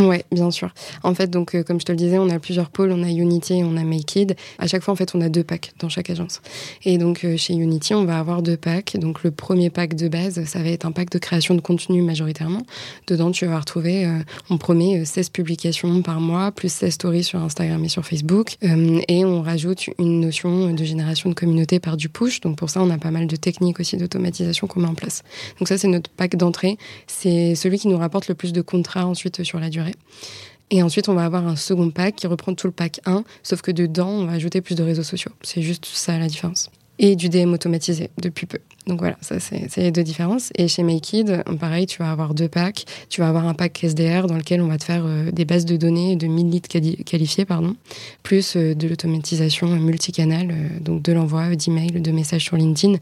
Ouais, 0.00 0.26
bien 0.30 0.50
sûr. 0.50 0.74
En 1.02 1.14
fait 1.14 1.28
donc 1.28 1.60
comme 1.62 1.80
je 1.80 1.86
te 1.86 1.92
le 1.92 1.96
disais, 1.96 2.18
on 2.18 2.28
a 2.28 2.38
plusieurs 2.38 2.68
pôles, 2.68 2.92
on 2.92 3.02
a 3.02 3.08
Unity 3.08 3.62
on 3.64 3.78
a 3.78 3.84
Makeid. 3.84 4.36
À 4.58 4.66
chaque 4.66 4.82
fois 4.82 4.92
en 4.92 4.96
fait 4.96 5.14
on 5.14 5.22
a 5.22 5.30
deux 5.30 5.44
packs 5.44 5.72
dans 5.80 5.88
chaque 5.88 6.10
agence. 6.10 6.42
Et 6.84 6.98
donc 6.98 7.26
chez 7.36 7.54
Unity 7.54 7.94
on 7.94 8.04
va 8.04 8.18
avoir 8.18 8.42
deux 8.42 8.58
packs. 8.58 8.98
Donc 8.98 9.22
le 9.24 9.30
premier 9.30 9.70
pack 9.70 9.94
de 9.94 10.08
base 10.08 10.44
ça 10.44 10.62
va 10.62 10.68
être 10.68 10.84
un 10.84 10.92
pack 10.92 11.08
de 11.10 11.18
création 11.18 11.54
de 11.54 11.62
contenu 11.62 12.02
majoritairement. 12.02 12.62
Dedans 13.06 13.30
tu 13.30 13.46
vas 13.46 13.58
retrouver, 13.58 14.06
on 14.50 14.58
promet 14.58 15.06
16 15.06 15.30
publications 15.30 16.02
par 16.02 16.20
mois 16.20 16.52
plus 16.52 16.70
16 16.70 16.97
stories 16.98 17.22
sur 17.22 17.40
Instagram 17.40 17.84
et 17.84 17.88
sur 17.88 18.04
Facebook. 18.04 18.56
et 18.60 19.24
on 19.24 19.40
rajoute 19.40 19.86
une 20.00 20.20
notion 20.20 20.72
de 20.72 20.84
génération 20.84 21.30
de 21.30 21.34
communauté 21.34 21.78
par 21.78 21.96
du 21.96 22.08
push. 22.08 22.40
Donc 22.40 22.56
pour 22.56 22.70
ça, 22.70 22.82
on 22.82 22.90
a 22.90 22.98
pas 22.98 23.12
mal 23.12 23.28
de 23.28 23.36
techniques 23.36 23.78
aussi 23.78 23.96
d'automatisation 23.96 24.66
qu'on 24.66 24.80
met 24.80 24.88
en 24.88 24.94
place. 24.94 25.22
Donc 25.60 25.68
ça, 25.68 25.78
c'est 25.78 25.86
notre 25.86 26.10
pack 26.10 26.34
d'entrée. 26.34 26.76
C'est 27.06 27.54
celui 27.54 27.78
qui 27.78 27.86
nous 27.86 27.98
rapporte 27.98 28.26
le 28.26 28.34
plus 28.34 28.52
de 28.52 28.62
contrats 28.62 29.06
ensuite 29.06 29.44
sur 29.44 29.60
la 29.60 29.70
durée. 29.70 29.94
Et 30.70 30.82
ensuite, 30.82 31.08
on 31.08 31.14
va 31.14 31.24
avoir 31.24 31.46
un 31.46 31.56
second 31.56 31.90
pack 31.90 32.16
qui 32.16 32.26
reprend 32.26 32.52
tout 32.54 32.66
le 32.66 32.72
pack 32.72 33.00
1, 33.06 33.22
sauf 33.42 33.62
que 33.62 33.70
dedans, 33.70 34.10
on 34.10 34.24
va 34.26 34.32
ajouter 34.32 34.60
plus 34.60 34.74
de 34.74 34.82
réseaux 34.82 35.04
sociaux. 35.04 35.32
C'est 35.42 35.62
juste 35.62 35.86
ça 35.86 36.18
la 36.18 36.26
différence. 36.26 36.68
Et 36.98 37.16
du 37.16 37.28
DM 37.28 37.52
automatisé 37.52 38.10
depuis 38.18 38.46
peu. 38.46 38.58
Donc 38.88 39.00
voilà, 39.00 39.16
ça 39.20 39.38
c'est 39.38 39.76
les 39.76 39.92
deux 39.92 40.02
différences. 40.02 40.50
Et 40.56 40.66
chez 40.66 40.82
Makeid, 40.82 41.44
pareil, 41.60 41.86
tu 41.86 41.98
vas 41.98 42.10
avoir 42.10 42.32
deux 42.32 42.48
packs. 42.48 42.86
Tu 43.10 43.20
vas 43.20 43.28
avoir 43.28 43.46
un 43.46 43.52
pack 43.52 43.84
SDR 43.84 44.26
dans 44.26 44.36
lequel 44.36 44.62
on 44.62 44.66
va 44.66 44.78
te 44.78 44.84
faire 44.84 45.04
euh, 45.04 45.30
des 45.30 45.44
bases 45.44 45.66
de 45.66 45.76
données 45.76 46.16
de 46.16 46.26
1000 46.26 46.50
leads 46.50 47.04
qualifiés, 47.04 47.44
pardon, 47.44 47.76
plus 48.22 48.56
euh, 48.56 48.74
de 48.74 48.88
l'automatisation 48.88 49.68
multicanal, 49.68 50.48
euh, 50.50 50.80
donc 50.80 51.02
de 51.02 51.12
l'envoi 51.12 51.54
d'emails, 51.54 52.00
de 52.00 52.10
messages 52.10 52.44
sur 52.44 52.56
LinkedIn 52.56 52.96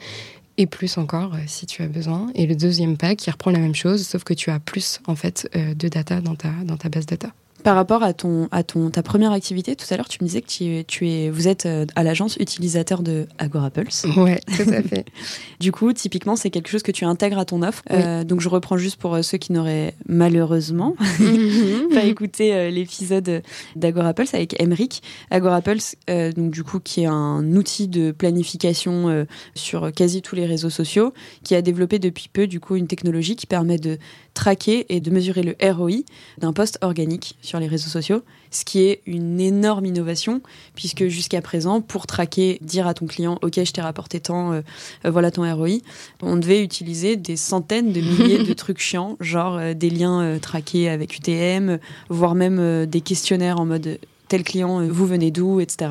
et 0.58 0.66
plus 0.66 0.98
encore 0.98 1.32
si 1.46 1.66
tu 1.66 1.82
as 1.82 1.88
besoin. 1.88 2.30
Et 2.34 2.46
le 2.46 2.56
deuxième 2.56 2.96
pack 2.96 3.18
qui 3.18 3.30
reprend 3.30 3.52
la 3.52 3.58
même 3.58 3.74
chose, 3.74 4.04
sauf 4.06 4.24
que 4.24 4.34
tu 4.34 4.50
as 4.50 4.58
plus 4.58 5.00
en 5.06 5.14
fait 5.14 5.48
de 5.54 5.88
data 5.88 6.22
dans 6.22 6.34
ta, 6.34 6.50
dans 6.64 6.78
ta 6.78 6.88
base 6.88 7.04
data. 7.04 7.30
Par 7.66 7.74
rapport 7.74 8.04
à 8.04 8.12
ton 8.12 8.46
à 8.52 8.62
ton 8.62 8.90
ta 8.90 9.02
première 9.02 9.32
activité, 9.32 9.74
tout 9.74 9.86
à 9.90 9.96
l'heure, 9.96 10.08
tu 10.08 10.18
me 10.22 10.28
disais 10.28 10.40
que 10.40 10.46
tu, 10.46 10.84
tu 10.84 11.10
es 11.10 11.30
vous 11.30 11.48
êtes 11.48 11.66
euh, 11.66 11.84
à 11.96 12.04
l'agence 12.04 12.36
utilisateur 12.36 13.02
de 13.02 13.26
AgoraPulse. 13.38 14.06
Ouais, 14.16 14.40
tout 14.56 14.70
à 14.70 14.82
fait. 14.82 15.04
du 15.58 15.72
coup, 15.72 15.92
typiquement, 15.92 16.36
c'est 16.36 16.50
quelque 16.50 16.68
chose 16.68 16.84
que 16.84 16.92
tu 16.92 17.04
intègres 17.04 17.40
à 17.40 17.44
ton 17.44 17.62
offre. 17.62 17.82
Euh, 17.90 18.22
donc, 18.22 18.40
je 18.40 18.48
reprends 18.48 18.76
juste 18.76 19.00
pour 19.00 19.16
euh, 19.16 19.22
ceux 19.22 19.38
qui 19.38 19.50
n'auraient 19.50 19.96
malheureusement 20.06 20.94
mhm. 21.18 21.88
pas 21.92 22.04
écouté 22.04 22.70
l'épisode 22.70 23.42
d'AgoraPulse 23.74 24.32
avec 24.34 24.62
Emric. 24.62 25.02
AgoraPulse, 25.32 25.96
donc 26.06 26.52
du 26.52 26.62
coup, 26.62 26.78
qui 26.78 27.02
est 27.02 27.06
un 27.06 27.44
outil 27.56 27.88
de 27.88 28.12
planification 28.12 29.26
sur 29.56 29.90
quasi 29.90 30.22
tous 30.22 30.36
les 30.36 30.46
réseaux 30.46 30.70
sociaux, 30.70 31.12
qui 31.42 31.56
a 31.56 31.62
développé 31.62 31.98
depuis 31.98 32.28
peu 32.32 32.46
du 32.46 32.60
coup 32.60 32.76
une 32.76 32.86
technologie 32.86 33.34
qui 33.34 33.46
permet 33.46 33.78
de 33.78 33.98
traquer 34.36 34.86
et 34.88 35.00
de 35.00 35.10
mesurer 35.10 35.42
le 35.42 35.56
ROI 35.60 36.02
d'un 36.38 36.52
poste 36.52 36.78
organique 36.82 37.36
sur 37.42 37.58
les 37.58 37.66
réseaux 37.66 37.88
sociaux, 37.88 38.22
ce 38.50 38.64
qui 38.64 38.84
est 38.84 39.02
une 39.06 39.40
énorme 39.40 39.86
innovation, 39.86 40.42
puisque 40.76 41.08
jusqu'à 41.08 41.42
présent, 41.42 41.80
pour 41.80 42.06
traquer, 42.06 42.58
dire 42.60 42.86
à 42.86 42.94
ton 42.94 43.06
client, 43.06 43.38
OK, 43.42 43.54
je 43.56 43.72
t'ai 43.72 43.80
rapporté 43.80 44.20
tant, 44.20 44.52
euh, 44.52 44.60
euh, 45.04 45.10
voilà 45.10 45.30
ton 45.30 45.42
ROI, 45.52 45.78
on 46.22 46.36
devait 46.36 46.62
utiliser 46.62 47.16
des 47.16 47.36
centaines 47.36 47.92
de 47.92 48.00
milliers 48.00 48.44
de 48.44 48.52
trucs 48.54 48.78
chiants, 48.78 49.16
genre 49.20 49.56
euh, 49.56 49.74
des 49.74 49.90
liens 49.90 50.38
traqués 50.40 50.88
avec 50.88 51.16
UTM, 51.16 51.78
voire 52.08 52.34
même 52.34 52.86
des 52.86 53.00
questionnaires 53.00 53.58
en 53.58 53.64
mode 53.64 53.98
tel 54.28 54.44
client, 54.44 54.86
vous 54.86 55.06
venez 55.06 55.30
d'où, 55.30 55.60
etc. 55.60 55.90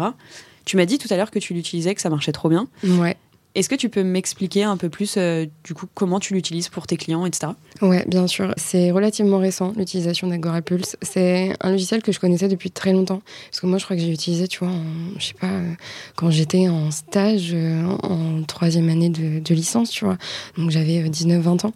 Tu 0.66 0.78
m'as 0.78 0.86
dit 0.86 0.98
tout 0.98 1.08
à 1.12 1.18
l'heure 1.18 1.32
que 1.32 1.40
tu 1.40 1.54
l'utilisais, 1.54 1.96
que 1.96 2.02
ça 2.02 2.10
marchait 2.10 2.32
trop 2.32 2.50
bien. 2.50 2.68
Ouais. 2.84 3.18
Est-ce 3.56 3.70
que 3.70 3.76
tu 3.76 3.90
peux 3.90 4.04
m'expliquer 4.04 4.64
un 4.64 4.78
peu 4.78 4.90
plus 4.90 5.18
du 5.64 5.74
coup 5.74 5.88
comment 5.94 6.20
tu 6.20 6.34
l'utilises 6.34 6.70
pour 6.70 6.88
tes 6.88 6.98
clients, 6.98 7.26
etc. 7.26 7.54
Ouais, 7.82 8.06
bien 8.08 8.28
sûr. 8.28 8.54
C'est 8.58 8.92
relativement 8.92 9.38
récent, 9.38 9.74
l'utilisation 9.78 10.28
d'Agora 10.28 10.62
Pulse. 10.62 10.98
C'est 11.02 11.54
un 11.62 11.72
logiciel 11.72 12.02
que 12.02 12.12
je 12.12 12.20
connaissais 12.20 12.48
depuis 12.48 12.72
très 12.72 12.92
longtemps. 12.92 13.22
Parce 13.50 13.62
que 13.62 13.68
moi, 13.68 13.78
je 13.78 13.86
crois 13.86 13.96
que 13.96 14.02
j'ai 14.02 14.12
utilisé, 14.12 14.48
tu 14.48 14.60
vois, 14.60 14.74
je 15.18 15.28
sais 15.28 15.34
pas, 15.34 15.48
euh, 15.48 15.74
quand 16.16 16.30
j'étais 16.30 16.68
en 16.68 16.92
stage, 16.92 17.52
euh, 17.54 17.86
en 18.04 18.44
troisième 18.44 18.90
année 18.90 19.10
de, 19.10 19.54
licence, 19.54 19.90
tu 19.90 20.04
vois. 20.04 20.18
Donc 20.58 20.70
j'avais 20.70 21.08
19-20 21.08 21.66
euh, 21.66 21.68
ans. 21.68 21.74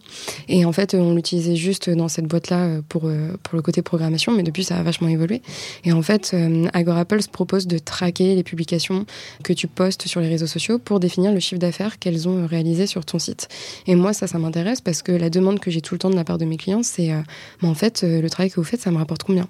Et 0.48 0.64
en 0.64 0.72
fait, 0.72 0.94
on 0.94 1.14
l'utilisait 1.14 1.56
juste 1.56 1.88
dans 1.88 2.08
cette 2.08 2.26
boîte-là 2.26 2.80
pour, 2.88 3.02
pour 3.42 3.56
le 3.56 3.62
côté 3.62 3.80
programmation, 3.80 4.32
mais 4.32 4.42
depuis, 4.42 4.64
ça 4.64 4.76
a 4.76 4.82
vachement 4.82 5.08
évolué. 5.08 5.40
Et 5.84 5.92
en 5.92 6.02
fait, 6.02 6.36
Agora 6.74 7.06
Pulse 7.06 7.28
propose 7.28 7.66
de 7.66 7.78
traquer 7.78 8.34
les 8.34 8.42
publications 8.42 9.06
que 9.42 9.52
tu 9.52 9.66
postes 9.66 10.06
sur 10.08 10.20
les 10.20 10.28
réseaux 10.28 10.46
sociaux 10.46 10.78
pour 10.78 11.00
définir 11.00 11.32
le 11.32 11.40
chiffre 11.40 11.58
d'affaires 11.58 11.69
qu'elles 11.98 12.28
ont 12.28 12.46
réalisé 12.46 12.86
sur 12.86 13.04
ton 13.04 13.18
site. 13.18 13.48
Et 13.86 13.94
moi, 13.94 14.12
ça, 14.12 14.26
ça 14.26 14.38
m'intéresse 14.38 14.80
parce 14.80 15.02
que 15.02 15.12
la 15.12 15.30
demande 15.30 15.60
que 15.60 15.70
j'ai 15.70 15.80
tout 15.80 15.94
le 15.94 15.98
temps 15.98 16.10
de 16.10 16.16
la 16.16 16.24
part 16.24 16.38
de 16.38 16.44
mes 16.44 16.56
clients, 16.56 16.82
c'est 16.82 17.12
euh, 17.12 17.20
en 17.62 17.74
fait, 17.74 18.02
euh, 18.02 18.20
le 18.20 18.30
travail 18.30 18.50
que 18.50 18.56
vous 18.56 18.64
faites, 18.64 18.80
ça 18.80 18.90
me 18.90 18.98
rapporte 18.98 19.22
combien? 19.22 19.48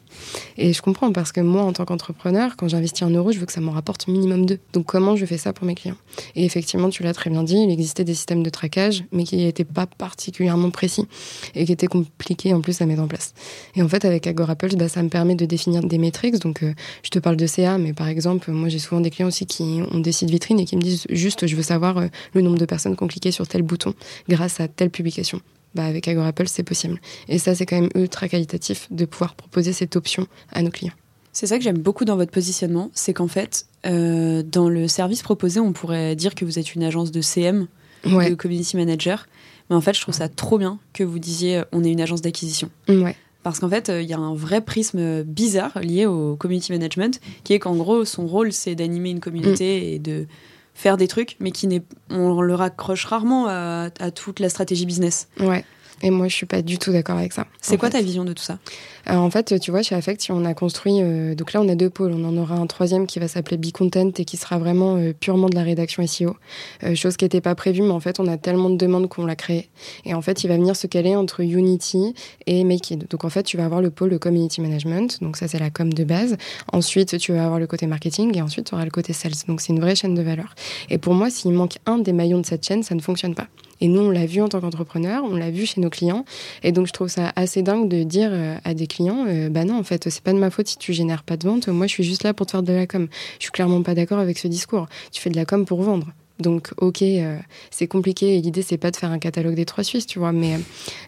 Et 0.56 0.72
je 0.72 0.82
comprends 0.82 1.12
parce 1.12 1.32
que 1.32 1.40
moi, 1.40 1.62
en 1.62 1.72
tant 1.72 1.84
qu'entrepreneur, 1.84 2.56
quand 2.56 2.68
j'investis 2.68 3.02
un 3.02 3.10
euro, 3.10 3.32
je 3.32 3.38
veux 3.38 3.46
que 3.46 3.52
ça 3.52 3.60
m'en 3.60 3.72
rapporte 3.72 4.08
minimum 4.08 4.46
deux. 4.46 4.58
Donc, 4.72 4.86
comment 4.86 5.16
je 5.16 5.24
fais 5.26 5.38
ça 5.38 5.52
pour 5.52 5.66
mes 5.66 5.74
clients? 5.74 5.96
Et 6.34 6.44
effectivement, 6.44 6.90
tu 6.90 7.02
l'as 7.02 7.14
très 7.14 7.30
bien 7.30 7.42
dit, 7.42 7.56
il 7.56 7.70
existait 7.70 8.04
des 8.04 8.14
systèmes 8.14 8.42
de 8.42 8.50
traquage, 8.50 9.04
mais 9.12 9.24
qui 9.24 9.36
n'étaient 9.36 9.64
pas 9.64 9.86
particulièrement 9.86 10.70
précis 10.70 11.06
et 11.54 11.64
qui 11.64 11.72
étaient 11.72 11.86
compliqués 11.86 12.54
en 12.54 12.60
plus 12.60 12.80
à 12.80 12.86
mettre 12.86 13.02
en 13.02 13.08
place. 13.08 13.34
Et 13.74 13.82
en 13.82 13.88
fait, 13.88 14.04
avec 14.04 14.26
Agorapulse, 14.26 14.74
bah, 14.74 14.88
ça 14.88 15.02
me 15.02 15.08
permet 15.08 15.34
de 15.34 15.46
définir 15.46 15.82
des 15.82 15.98
métriques. 15.98 16.38
Donc, 16.38 16.62
euh, 16.62 16.74
je 17.02 17.10
te 17.10 17.18
parle 17.18 17.36
de 17.36 17.46
CA, 17.46 17.78
mais 17.78 17.92
par 17.92 18.08
exemple, 18.08 18.50
moi, 18.50 18.68
j'ai 18.68 18.78
souvent 18.78 19.00
des 19.00 19.10
clients 19.10 19.28
aussi 19.28 19.46
qui 19.46 19.80
ont 19.90 20.00
des 20.00 20.12
sites 20.12 20.30
vitrines 20.30 20.60
et 20.60 20.64
qui 20.64 20.76
me 20.76 20.82
disent 20.82 21.06
juste, 21.10 21.46
je 21.46 21.56
veux 21.56 21.62
savoir 21.62 21.98
le 22.34 22.42
nombre 22.42 22.58
de 22.58 22.64
personnes 22.64 22.96
qui 22.96 23.02
ont 23.02 23.08
cliqué 23.08 23.30
sur 23.30 23.46
tel 23.46 23.62
bouton 23.62 23.94
grâce 24.28 24.60
à 24.60 24.68
telle 24.68 24.90
publication 24.90 25.40
bah 25.74 25.84
avec 25.84 26.08
Agorapple, 26.08 26.48
c'est 26.48 26.62
possible. 26.62 27.00
Et 27.28 27.38
ça, 27.38 27.54
c'est 27.54 27.66
quand 27.66 27.80
même 27.80 27.90
ultra 27.94 28.28
qualitatif 28.28 28.88
de 28.90 29.04
pouvoir 29.04 29.34
proposer 29.34 29.72
cette 29.72 29.96
option 29.96 30.26
à 30.52 30.62
nos 30.62 30.70
clients. 30.70 30.92
C'est 31.32 31.46
ça 31.46 31.58
que 31.58 31.64
j'aime 31.64 31.78
beaucoup 31.78 32.04
dans 32.04 32.16
votre 32.16 32.32
positionnement, 32.32 32.90
c'est 32.92 33.14
qu'en 33.14 33.28
fait, 33.28 33.66
euh, 33.86 34.42
dans 34.42 34.68
le 34.68 34.88
service 34.88 35.22
proposé, 35.22 35.60
on 35.60 35.72
pourrait 35.72 36.16
dire 36.16 36.34
que 36.34 36.44
vous 36.44 36.58
êtes 36.58 36.74
une 36.74 36.82
agence 36.82 37.12
de 37.12 37.20
CM, 37.20 37.68
de 38.04 38.34
community 38.34 38.76
manager, 38.76 39.26
mais 39.68 39.76
en 39.76 39.80
fait, 39.80 39.94
je 39.94 40.00
trouve 40.00 40.14
ça 40.14 40.28
trop 40.28 40.58
bien 40.58 40.80
que 40.92 41.04
vous 41.04 41.20
disiez 41.20 41.58
euh, 41.58 41.64
on 41.70 41.84
est 41.84 41.92
une 41.92 42.00
agence 42.00 42.20
d'acquisition. 42.20 42.68
Ouais. 42.88 43.14
Parce 43.44 43.60
qu'en 43.60 43.70
fait, 43.70 43.88
il 43.88 43.94
euh, 43.94 44.02
y 44.02 44.12
a 44.12 44.18
un 44.18 44.34
vrai 44.34 44.60
prisme 44.60 45.22
bizarre 45.22 45.78
lié 45.80 46.04
au 46.06 46.34
community 46.34 46.72
management, 46.72 47.20
qui 47.44 47.52
est 47.52 47.60
qu'en 47.60 47.76
gros, 47.76 48.04
son 48.04 48.26
rôle, 48.26 48.52
c'est 48.52 48.74
d'animer 48.74 49.10
une 49.10 49.20
communauté 49.20 49.80
mm. 49.80 49.84
et 49.84 49.98
de 50.00 50.26
faire 50.74 50.96
des 50.96 51.08
trucs, 51.08 51.36
mais 51.40 51.50
qui 51.50 51.66
n'est, 51.66 51.82
on 52.10 52.40
le 52.40 52.54
raccroche 52.54 53.04
rarement 53.04 53.46
à, 53.48 53.90
toute 54.14 54.40
la 54.40 54.48
stratégie 54.48 54.86
business. 54.86 55.28
Ouais. 55.38 55.64
Et 56.02 56.10
moi, 56.10 56.28
je 56.28 56.34
suis 56.34 56.46
pas 56.46 56.62
du 56.62 56.78
tout 56.78 56.92
d'accord 56.92 57.18
avec 57.18 57.32
ça. 57.32 57.46
C'est 57.60 57.76
quoi 57.76 57.90
ta 57.90 58.00
vision 58.00 58.24
de 58.24 58.32
tout 58.32 58.42
ça? 58.42 58.58
Alors, 59.06 59.22
En 59.22 59.30
fait, 59.30 59.58
tu 59.60 59.70
vois, 59.70 59.82
chez 59.82 59.94
Affect, 59.94 60.26
on 60.30 60.44
a 60.44 60.54
construit. 60.54 61.00
Euh, 61.00 61.34
donc 61.34 61.52
là, 61.52 61.60
on 61.60 61.68
a 61.68 61.74
deux 61.74 61.90
pôles. 61.90 62.12
On 62.12 62.24
en 62.24 62.36
aura 62.36 62.54
un 62.54 62.66
troisième 62.66 63.06
qui 63.06 63.18
va 63.18 63.28
s'appeler 63.28 63.56
Be 63.56 63.70
Content 63.70 64.10
et 64.16 64.24
qui 64.24 64.36
sera 64.36 64.58
vraiment 64.58 64.96
euh, 64.96 65.12
purement 65.12 65.48
de 65.48 65.54
la 65.54 65.62
rédaction 65.62 66.06
SEO. 66.06 66.36
Euh, 66.84 66.94
chose 66.94 67.16
qui 67.16 67.24
n'était 67.24 67.40
pas 67.40 67.54
prévue, 67.54 67.82
mais 67.82 67.90
en 67.90 68.00
fait, 68.00 68.18
on 68.20 68.26
a 68.26 68.36
tellement 68.36 68.70
de 68.70 68.76
demandes 68.76 69.08
qu'on 69.08 69.26
l'a 69.26 69.36
créé. 69.36 69.68
Et 70.04 70.14
en 70.14 70.22
fait, 70.22 70.44
il 70.44 70.48
va 70.48 70.56
venir 70.56 70.76
se 70.76 70.86
caler 70.86 71.16
entre 71.16 71.40
Unity 71.40 72.14
et 72.46 72.64
Makeid. 72.64 73.08
Donc 73.08 73.24
en 73.24 73.30
fait, 73.30 73.42
tu 73.42 73.56
vas 73.56 73.64
avoir 73.64 73.82
le 73.82 73.90
pôle 73.90 74.10
de 74.10 74.18
Community 74.18 74.60
Management. 74.60 75.22
Donc 75.22 75.36
ça, 75.36 75.48
c'est 75.48 75.58
la 75.58 75.70
com 75.70 75.92
de 75.92 76.04
base. 76.04 76.36
Ensuite, 76.72 77.18
tu 77.18 77.32
vas 77.32 77.44
avoir 77.44 77.58
le 77.58 77.66
côté 77.66 77.86
marketing 77.86 78.36
et 78.36 78.42
ensuite, 78.42 78.68
tu 78.68 78.74
auras 78.74 78.84
le 78.84 78.90
côté 78.90 79.12
sales. 79.12 79.32
Donc 79.48 79.60
c'est 79.60 79.72
une 79.72 79.80
vraie 79.80 79.96
chaîne 79.96 80.14
de 80.14 80.22
valeur. 80.22 80.54
Et 80.88 80.98
pour 80.98 81.14
moi, 81.14 81.30
s'il 81.30 81.52
manque 81.52 81.76
un 81.86 81.98
des 81.98 82.12
maillons 82.12 82.40
de 82.40 82.46
cette 82.46 82.66
chaîne, 82.66 82.82
ça 82.82 82.94
ne 82.94 83.00
fonctionne 83.00 83.34
pas. 83.34 83.48
Et 83.80 83.88
nous, 83.88 84.00
on 84.00 84.10
l'a 84.10 84.26
vu 84.26 84.42
en 84.42 84.48
tant 84.48 84.60
qu'entrepreneur, 84.60 85.24
on 85.24 85.34
l'a 85.34 85.50
vu 85.50 85.66
chez 85.66 85.80
nos 85.80 85.90
clients. 85.90 86.24
Et 86.62 86.72
donc, 86.72 86.86
je 86.86 86.92
trouve 86.92 87.08
ça 87.08 87.32
assez 87.36 87.62
dingue 87.62 87.88
de 87.88 88.02
dire 88.02 88.30
euh, 88.32 88.56
à 88.64 88.74
des 88.74 88.86
clients, 88.86 89.26
euh, 89.28 89.48
bah 89.48 89.64
non, 89.64 89.78
en 89.78 89.84
fait, 89.84 90.08
c'est 90.10 90.22
pas 90.22 90.32
de 90.32 90.38
ma 90.38 90.50
faute 90.50 90.68
si 90.68 90.78
tu 90.78 90.92
génères 90.92 91.22
pas 91.22 91.36
de 91.36 91.46
vente. 91.46 91.68
Moi, 91.68 91.86
je 91.86 91.92
suis 91.92 92.04
juste 92.04 92.24
là 92.24 92.34
pour 92.34 92.46
te 92.46 92.52
faire 92.52 92.62
de 92.62 92.72
la 92.72 92.86
com. 92.86 93.08
Je 93.38 93.44
suis 93.44 93.52
clairement 93.52 93.82
pas 93.82 93.94
d'accord 93.94 94.18
avec 94.18 94.38
ce 94.38 94.48
discours. 94.48 94.86
Tu 95.12 95.20
fais 95.20 95.30
de 95.30 95.36
la 95.36 95.44
com 95.44 95.64
pour 95.64 95.82
vendre. 95.82 96.06
Donc, 96.40 96.70
ok, 96.78 97.02
euh, 97.02 97.38
c'est 97.70 97.86
compliqué 97.86 98.40
l'idée, 98.40 98.62
c'est 98.62 98.78
pas 98.78 98.90
de 98.90 98.96
faire 98.96 99.10
un 99.10 99.18
catalogue 99.18 99.54
des 99.54 99.64
trois 99.64 99.84
Suisses, 99.84 100.06
tu 100.06 100.18
vois, 100.18 100.32
mais, 100.32 100.58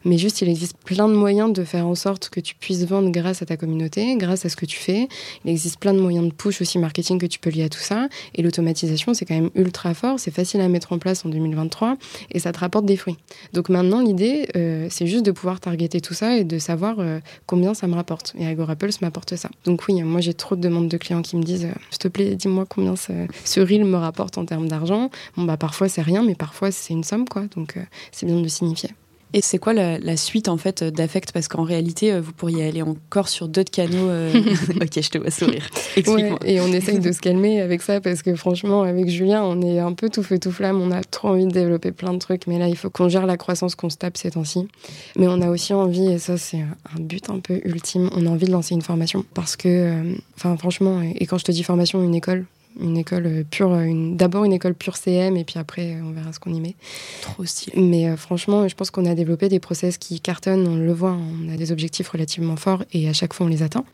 mais 0.05 0.19
juste, 0.19 0.41
il 0.43 0.49
existe 0.49 0.77
plein 0.85 1.09
de 1.09 1.15
moyens 1.15 1.53
de 1.53 1.65
faire 1.65 1.87
en 1.87 1.95
sorte 1.95 2.29
que 2.29 2.41
tu 2.41 2.55
puisses 2.55 2.85
vendre 2.85 3.11
grâce 3.11 3.43
à 3.43 3.47
ta 3.47 3.57
communauté, 3.57 4.17
grâce 4.17 4.45
à 4.45 4.49
ce 4.49 4.57
que 4.57 4.67
tu 4.67 4.77
fais. 4.77 5.09
Il 5.45 5.51
existe 5.51 5.79
plein 5.79 5.95
de 5.95 6.01
moyens 6.01 6.27
de 6.27 6.33
push 6.33 6.61
aussi 6.61 6.79
marketing 6.79 7.19
que 7.19 7.27
tu 7.27 7.39
peux 7.39 7.51
lier 7.51 7.65
à 7.65 7.69
tout 7.69 7.81
ça. 7.81 8.09
Et 8.35 8.43
l'automatisation, 8.43 9.15
c'est 9.15 9.25
quand 9.25 9.35
même 9.35 9.51
ultra 9.55 9.95
fort, 9.95 10.21
c'est 10.21 10.31
facile 10.31 10.61
à 10.61 10.69
mettre 10.69 10.93
en 10.93 10.99
place 10.99 11.25
en 11.25 11.29
2023 11.29 11.97
et 12.31 12.39
ça 12.39 12.53
te 12.53 12.59
rapporte 12.59 12.85
des 12.85 12.97
fruits. 12.97 13.17
Donc 13.53 13.69
maintenant, 13.69 14.01
l'idée, 14.01 14.49
euh, 14.57 14.87
c'est 14.91 15.07
juste 15.07 15.25
de 15.25 15.31
pouvoir 15.31 15.61
targeter 15.61 16.01
tout 16.01 16.15
ça 16.15 16.37
et 16.37 16.45
de 16.45 16.59
savoir 16.59 16.97
euh, 16.99 17.21
combien 17.47 17.75
ça 17.75 17.87
me 17.87 17.95
rapporte. 17.95 18.35
Et 18.39 18.47
AgoraPulse 18.47 19.01
m'apporte 19.01 19.37
ça. 19.37 19.49
Donc 19.65 19.85
oui, 19.89 20.03
moi, 20.03 20.21
j'ai 20.21 20.35
trop 20.35 20.57
de 20.57 20.61
demandes 20.61 20.89
de 20.89 20.97
clients 20.97 21.23
qui 21.23 21.37
me 21.37 21.43
disent, 21.43 21.69
s'il 21.91 21.99
te 21.99 22.09
plaît, 22.09 22.35
dis-moi 22.35 22.67
combien 22.69 22.95
ce 22.97 23.61
reel 23.61 23.85
me 23.85 23.97
rapporte 23.97 24.39
en 24.39 24.45
termes 24.45 24.69
d'argent. 24.69 25.11
Bon, 25.37 25.45
bah, 25.45 25.57
parfois 25.57 25.89
c'est 25.89 26.03
rien, 26.03 26.23
mais 26.23 26.35
parfois 26.35 26.71
c'est 26.71 26.93
une 26.93 27.05
somme, 27.05 27.29
quoi. 27.29 27.43
Donc, 27.57 27.77
euh, 27.77 27.83
c'est 28.11 28.27
bien 28.27 28.37
de 28.37 28.43
le 28.43 28.49
signifier. 28.49 28.91
Et 29.35 29.41
c'est 29.41 29.59
quoi 29.59 29.73
la, 29.73 30.17
suite 30.17 30.49
en 30.49 30.59
fait 30.59 30.85
d'affect? 30.85 31.33
Parce 31.33 31.49
qu'en 31.49 31.63
réalité, 31.63 32.13
euh, 32.13 32.21
vous 32.21 32.33
pourriez 32.33 32.67
aller 32.67 32.83
encore 32.83 33.29
sur 33.29 33.49
d'autres 33.49 33.71
canaux. 33.71 34.09
Euh, 34.09 34.31
ok, 34.81 35.01
je 35.01 35.09
te 35.09 35.19
vois 35.19 35.31
sourire. 35.31 35.67
Explique-moi. 35.97 36.39
et 36.45 36.61
on 36.61 36.69
essaye 36.69 36.99
de 36.99 37.13
se 37.13 37.21
calmer 37.21 37.61
avec 37.61 37.81
ça 37.83 38.01
parce 38.01 38.23
que 38.23 38.35
franchement, 38.35 38.83
avec 38.83 39.09
Julien, 39.09 39.43
on 39.43 39.63
est 39.63 39.79
un 39.79 39.93
peu 39.95 40.11
tout 40.11 40.23
feu 40.23 40.39
tout 40.39 40.53
flamme. 40.53 40.81
On 40.81 40.91
a 40.91 41.03
trop 41.03 41.29
envie 41.29 41.47
de 41.47 41.53
développer 41.53 41.93
plein 41.93 42.13
de 42.13 42.19
trucs, 42.19 42.47
mais 42.47 42.59
là, 42.59 42.69
il 42.69 42.77
faut 42.77 42.91
qu'on 42.91 43.09
gère 43.09 43.27
la 43.27 43.39
croissance 43.39 43.75
qu'on 43.75 43.91
se 43.91 43.97
tape 43.97 44.19
ces 44.19 44.33
temps-ci. 44.33 44.69
Mais 45.17 45.29
on 45.29 45.41
a 45.41 45.49
aussi 45.49 45.73
envie, 45.73 46.13
et 46.13 46.19
ça, 46.19 46.37
c'est 46.37 46.61
un 46.61 47.01
but 47.01 47.31
un 47.31 47.41
peu 47.41 47.61
ultime. 47.65 48.11
On 48.15 48.27
a 48.27 48.29
envie 48.29 48.47
de 48.47 48.53
lancer 48.53 48.75
une 48.75 48.83
formation 48.83 49.25
parce 49.33 49.57
que, 49.57 50.15
enfin, 50.37 50.57
franchement, 50.59 51.01
et 51.03 51.25
quand 51.25 51.39
je 51.39 51.45
te 51.45 51.53
dis 51.53 51.63
formation, 51.63 52.03
une 52.03 52.15
école, 52.15 52.45
une 52.81 52.97
école 52.97 53.27
euh, 53.27 53.45
pure, 53.49 53.75
une, 53.75 54.17
d'abord 54.17 54.45
une 54.45 54.53
école 54.53 54.75
pure 54.75 54.97
CM 54.97 55.37
et 55.37 55.45
puis 55.45 55.59
après 55.59 55.99
on 56.03 56.13
verra 56.13 56.33
ce 56.33 56.41
qu'on 56.41 56.53
y 56.53 56.61
met. 56.61 56.75
Trop 57.21 57.45
stylé. 57.45 57.81
Mais 57.81 58.09
euh, 58.09 58.17
franchement, 58.17 58.67
je 58.69 58.75
pense 58.75 58.91
qu'on 58.91 59.07
a 59.07 59.15
développé 59.15 59.49
des 59.49 59.61
process 59.61 59.99
qui 59.99 60.21
cartonnent, 60.21 60.67
on 60.67 60.77
le 60.77 60.93
voit, 60.93 61.17
on 61.17 61.53
a 61.53 61.57
des 61.57 61.73
objectifs 61.73 62.09
relativement 62.09 62.57
forts 62.57 62.85
et 62.93 63.09
à 63.09 63.13
chaque 63.13 63.35
fois 63.35 63.47
on 63.47 63.49
les 63.49 63.63
atteint. 63.63 63.85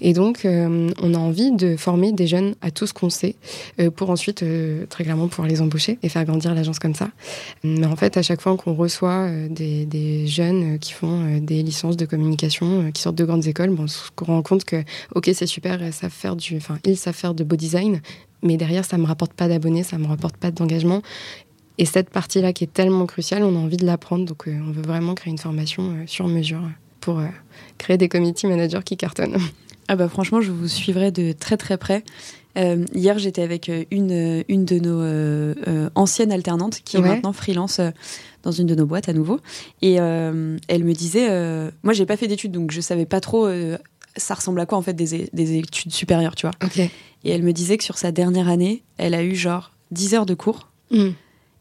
Et 0.00 0.12
donc 0.12 0.44
on 0.44 1.14
a 1.14 1.18
envie 1.18 1.52
de 1.52 1.76
former 1.76 2.12
des 2.12 2.26
jeunes 2.26 2.54
à 2.60 2.70
tout 2.70 2.86
ce 2.86 2.92
qu'on 2.92 3.10
sait 3.10 3.36
pour 3.96 4.10
ensuite 4.10 4.44
très 4.88 5.04
clairement 5.04 5.28
pouvoir 5.28 5.48
les 5.48 5.60
embaucher 5.60 5.98
et 6.02 6.08
faire 6.08 6.24
grandir 6.24 6.54
l'agence 6.54 6.78
comme 6.78 6.94
ça. 6.94 7.08
Mais 7.62 7.86
en 7.86 7.96
fait, 7.96 8.16
à 8.16 8.22
chaque 8.22 8.40
fois 8.40 8.56
qu'on 8.56 8.74
reçoit 8.74 9.28
des, 9.48 9.86
des, 9.86 10.26
jeunes 10.26 10.78
qui 10.78 10.92
font 10.92 11.38
des 11.38 11.62
licences 11.62 11.96
de 11.96 12.06
communication, 12.06 12.90
qui 12.92 13.02
sortent 13.02 13.16
de 13.16 13.24
grandes 13.24 13.46
écoles, 13.46 13.70
bon, 13.70 13.84
on 13.84 13.88
se 13.88 14.10
rend 14.18 14.42
compte 14.42 14.64
que 14.64 14.82
ok 15.14 15.30
c'est 15.34 15.46
super, 15.46 15.82
ils 15.82 15.92
savent 15.92 16.10
faire 16.10 16.36
du, 16.36 16.56
enfin 16.56 16.78
ils 16.84 16.96
savent 16.96 17.14
faire 17.14 17.34
de 17.34 17.44
beau 17.44 17.56
design, 17.56 18.00
mais 18.44 18.56
derrière, 18.56 18.84
ça 18.84 18.98
me 18.98 19.06
rapporte 19.06 19.32
pas 19.32 19.48
d'abonnés, 19.48 19.82
ça 19.82 19.98
me 19.98 20.06
rapporte 20.06 20.36
pas 20.36 20.52
d'engagement. 20.52 21.02
Et 21.78 21.86
cette 21.86 22.10
partie-là 22.10 22.52
qui 22.52 22.64
est 22.64 22.72
tellement 22.72 23.06
cruciale, 23.06 23.42
on 23.42 23.56
a 23.56 23.58
envie 23.58 23.76
de 23.76 23.86
l'apprendre. 23.86 24.24
Donc, 24.24 24.46
euh, 24.46 24.56
on 24.66 24.70
veut 24.70 24.82
vraiment 24.82 25.14
créer 25.14 25.32
une 25.32 25.38
formation 25.38 25.90
euh, 25.90 26.04
sur 26.06 26.28
mesure 26.28 26.62
pour 27.00 27.18
euh, 27.18 27.26
créer 27.78 27.98
des 27.98 28.08
community 28.08 28.46
managers 28.46 28.82
qui 28.84 28.96
cartonnent. 28.96 29.38
Ah 29.86 29.96
bah 29.96 30.08
franchement, 30.08 30.40
je 30.40 30.50
vous 30.50 30.66
suivrai 30.66 31.10
de 31.10 31.32
très 31.32 31.58
très 31.58 31.76
près. 31.76 32.04
hier, 32.56 33.18
j'étais 33.18 33.42
avec 33.42 33.70
une, 33.90 34.42
une 34.48 34.64
de 34.64 34.78
nos 34.78 35.90
anciennes 35.94 36.32
alternantes 36.32 36.80
qui 36.82 36.96
est 36.96 37.00
maintenant 37.00 37.34
freelance 37.34 37.82
dans 38.42 38.50
une 38.50 38.66
de 38.66 38.74
nos 38.74 38.86
boîtes 38.86 39.10
à 39.10 39.12
nouveau. 39.12 39.40
Et 39.82 39.96
elle 39.96 40.84
me 40.84 40.92
disait, 40.94 41.28
moi 41.82 41.92
j'ai 41.92 42.06
pas 42.06 42.16
fait 42.16 42.28
d'études 42.28 42.52
donc 42.52 42.70
je 42.70 42.80
savais 42.80 43.04
pas 43.04 43.20
trop 43.20 43.46
ça 44.16 44.34
ressemble 44.34 44.60
à 44.60 44.66
quoi 44.66 44.78
en 44.78 44.82
fait 44.82 44.94
des, 44.94 45.28
des 45.32 45.58
études 45.58 45.92
supérieures, 45.92 46.34
tu 46.34 46.46
vois. 46.46 46.54
Et 47.24 47.30
elle 47.30 47.42
me 47.42 47.52
disait 47.52 47.78
que 47.78 47.84
sur 47.84 47.98
sa 47.98 48.12
dernière 48.12 48.48
année, 48.48 48.82
elle 48.98 49.14
a 49.14 49.22
eu 49.22 49.34
genre 49.34 49.72
10 49.90 50.14
heures 50.14 50.26
de 50.26 50.34
cours. 50.34 50.68
Mm. 50.90 51.10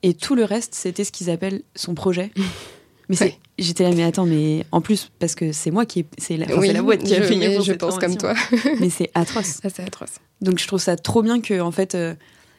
Et 0.03 0.13
tout 0.13 0.35
le 0.35 0.43
reste, 0.43 0.75
c'était 0.75 1.03
ce 1.03 1.11
qu'ils 1.11 1.29
appellent 1.29 1.61
son 1.75 1.95
projet. 1.95 2.31
Mais 3.09 3.37
j'étais 3.57 3.83
là, 3.83 3.91
mais 3.93 4.03
attends, 4.03 4.25
mais 4.25 4.65
en 4.71 4.79
plus, 4.79 5.11
parce 5.19 5.35
que 5.35 5.51
c'est 5.51 5.71
moi 5.71 5.85
qui 5.85 6.05
c'est 6.17 6.37
la, 6.37 6.45
la, 6.45 6.81
boîte 6.81 7.03
qui 7.03 7.13
a 7.13 7.21
fait 7.21 7.61
Je 7.61 7.73
pense 7.73 7.99
comme 7.99 8.15
toi. 8.15 8.33
mais 8.79 8.89
c'est 8.89 9.11
atroce. 9.13 9.59
Ça, 9.61 9.69
c'est 9.69 9.83
atroce. 9.83 10.15
Donc 10.41 10.57
je 10.57 10.65
trouve 10.65 10.79
ça 10.79 10.95
trop 10.95 11.21
bien 11.21 11.41
que, 11.41 11.59
en 11.59 11.71
fait, 11.71 11.95
euh, 11.95 12.15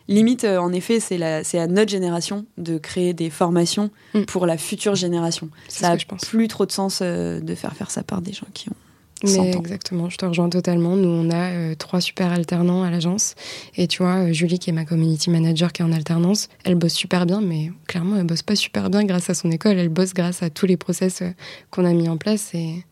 limite, 0.06 0.44
euh, 0.44 0.58
en 0.58 0.70
effet, 0.72 1.00
c'est 1.00 1.22
à 1.22 1.66
notre 1.66 1.90
génération 1.90 2.44
de 2.58 2.76
créer 2.76 3.14
des 3.14 3.30
formations 3.30 3.90
mm. 4.12 4.24
pour 4.24 4.46
la 4.46 4.58
future 4.58 4.94
génération. 4.94 5.48
Ça 5.66 5.92
a 5.92 5.96
plus 5.96 6.46
trop 6.46 6.66
de 6.66 6.72
sens 6.72 7.00
euh, 7.02 7.40
de 7.40 7.54
faire 7.54 7.74
faire 7.74 7.90
ça 7.90 8.02
par 8.02 8.20
des 8.20 8.32
gens 8.32 8.46
qui 8.52 8.68
ont 8.68 8.76
mais 9.24 9.50
exactement, 9.50 10.08
je 10.10 10.16
te 10.16 10.24
rejoins 10.24 10.48
totalement. 10.48 10.96
Nous, 10.96 11.08
on 11.08 11.30
a 11.30 11.50
euh, 11.50 11.74
trois 11.74 12.00
super 12.00 12.32
alternants 12.32 12.82
à 12.82 12.90
l'agence. 12.90 13.34
Et 13.76 13.86
tu 13.86 14.02
vois, 14.02 14.28
euh, 14.28 14.32
Julie, 14.32 14.58
qui 14.58 14.70
est 14.70 14.72
ma 14.72 14.84
community 14.84 15.30
manager, 15.30 15.72
qui 15.72 15.82
est 15.82 15.84
en 15.84 15.92
alternance, 15.92 16.48
elle 16.64 16.74
bosse 16.74 16.94
super 16.94 17.26
bien, 17.26 17.40
mais 17.40 17.70
clairement, 17.86 18.16
elle 18.16 18.26
bosse 18.26 18.42
pas 18.42 18.56
super 18.56 18.90
bien 18.90 19.04
grâce 19.04 19.30
à 19.30 19.34
son 19.34 19.50
école. 19.50 19.78
Elle 19.78 19.88
bosse 19.88 20.14
grâce 20.14 20.42
à 20.42 20.50
tous 20.50 20.66
les 20.66 20.76
process 20.76 21.22
euh, 21.22 21.30
qu'on 21.70 21.84
a 21.84 21.92
mis 21.92 22.08
en 22.08 22.16
place. 22.16 22.54
Et 22.54 22.84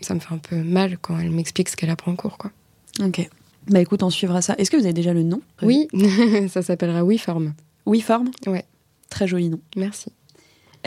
ça 0.00 0.14
me 0.14 0.20
fait 0.20 0.34
un 0.34 0.38
peu 0.38 0.56
mal 0.56 0.98
quand 1.00 1.18
elle 1.18 1.30
m'explique 1.30 1.68
ce 1.68 1.76
qu'elle 1.76 1.90
apprend 1.90 2.12
en 2.12 2.16
cours. 2.16 2.38
Quoi. 2.38 2.50
Ok. 3.00 3.28
Bah 3.68 3.80
écoute, 3.80 4.02
on 4.02 4.10
suivra 4.10 4.40
ça. 4.40 4.54
Est-ce 4.58 4.70
que 4.70 4.76
vous 4.76 4.84
avez 4.84 4.94
déjà 4.94 5.12
le 5.12 5.22
nom 5.22 5.40
Oui, 5.62 5.88
ça 6.48 6.62
s'appellera 6.62 7.04
WeForm. 7.04 7.54
WeForm? 7.86 8.30
Ouais. 8.46 8.64
Très 9.10 9.26
joli 9.26 9.48
nom. 9.48 9.60
Merci. 9.76 10.12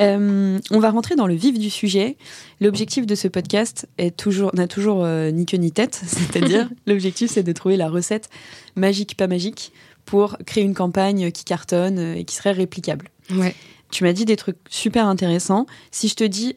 Euh, 0.01 0.59
on 0.71 0.79
va 0.79 0.89
rentrer 0.89 1.15
dans 1.15 1.27
le 1.27 1.35
vif 1.35 1.57
du 1.59 1.69
sujet. 1.69 2.17
L'objectif 2.59 3.05
de 3.05 3.15
ce 3.15 3.27
podcast 3.27 3.87
est 3.97 4.15
toujours 4.15 4.51
n'a 4.53 4.67
toujours 4.67 5.03
euh, 5.03 5.31
ni 5.31 5.45
queue 5.45 5.57
ni 5.57 5.71
tête, 5.71 6.01
c'est-à-dire 6.05 6.69
l'objectif 6.87 7.31
c'est 7.31 7.43
de 7.43 7.51
trouver 7.51 7.77
la 7.77 7.89
recette 7.89 8.29
magique 8.75 9.15
pas 9.15 9.27
magique 9.27 9.71
pour 10.05 10.37
créer 10.45 10.63
une 10.63 10.73
campagne 10.73 11.31
qui 11.31 11.43
cartonne 11.43 11.99
euh, 11.99 12.15
et 12.15 12.23
qui 12.23 12.35
serait 12.35 12.51
réplicable. 12.51 13.09
Ouais. 13.31 13.55
Tu 13.91 14.05
m'as 14.05 14.13
dit 14.13 14.23
des 14.23 14.37
trucs 14.37 14.57
super 14.69 15.05
intéressants. 15.05 15.65
Si 15.91 16.07
je 16.07 16.15
te 16.15 16.23
dis 16.23 16.55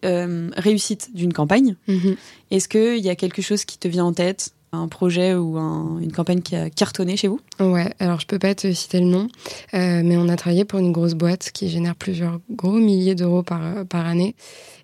réussite 0.56 1.10
d'une 1.14 1.32
campagne, 1.32 1.74
mm-hmm. 1.88 2.16
est-ce 2.52 2.68
qu'il 2.68 3.04
y 3.04 3.08
a 3.08 3.16
quelque 3.16 3.42
chose 3.42 3.64
qui 3.64 3.76
te 3.76 3.88
vient 3.88 4.04
en 4.04 4.12
tête 4.12 4.52
un 4.74 4.88
projet 4.88 5.34
ou 5.34 5.58
une 5.58 6.12
campagne 6.12 6.40
qui 6.40 6.56
a 6.56 6.70
cartonné 6.70 7.16
chez 7.16 7.28
vous 7.28 7.40
Ouais, 7.60 7.92
alors 8.00 8.20
je 8.20 8.26
peux 8.26 8.38
pas 8.38 8.54
te 8.54 8.72
citer 8.72 9.00
le 9.00 9.06
nom, 9.06 9.28
euh, 9.74 10.02
mais 10.04 10.16
on 10.16 10.28
a 10.28 10.36
travaillé 10.36 10.64
pour 10.64 10.78
une 10.78 10.92
grosse 10.92 11.14
boîte 11.14 11.50
qui 11.52 11.68
génère 11.68 11.94
plusieurs 11.94 12.40
gros 12.50 12.78
milliers 12.78 13.14
d'euros 13.14 13.42
par, 13.42 13.60
par 13.86 14.06
année. 14.06 14.34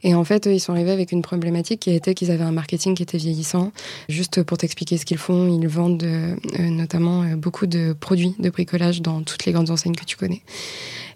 Et 0.02 0.14
en 0.14 0.24
fait, 0.24 0.46
ils 0.46 0.60
sont 0.60 0.72
arrivés 0.72 0.92
avec 0.92 1.12
une 1.12 1.22
problématique 1.22 1.80
qui 1.80 1.90
était 1.90 2.14
qu'ils 2.14 2.30
avaient 2.30 2.44
un 2.44 2.52
marketing 2.52 2.94
qui 2.94 3.02
était 3.02 3.18
vieillissant. 3.18 3.72
Juste 4.08 4.42
pour 4.42 4.56
t'expliquer 4.56 4.96
ce 4.96 5.04
qu'ils 5.04 5.18
font, 5.18 5.58
ils 5.60 5.68
vendent 5.68 6.02
euh, 6.02 6.36
notamment 6.58 7.22
euh, 7.22 7.36
beaucoup 7.36 7.66
de 7.66 7.92
produits 7.92 8.34
de 8.38 8.50
bricolage 8.50 9.02
dans 9.02 9.22
toutes 9.22 9.44
les 9.44 9.52
grandes 9.52 9.70
enseignes 9.70 9.94
que 9.94 10.04
tu 10.04 10.16
connais. 10.16 10.42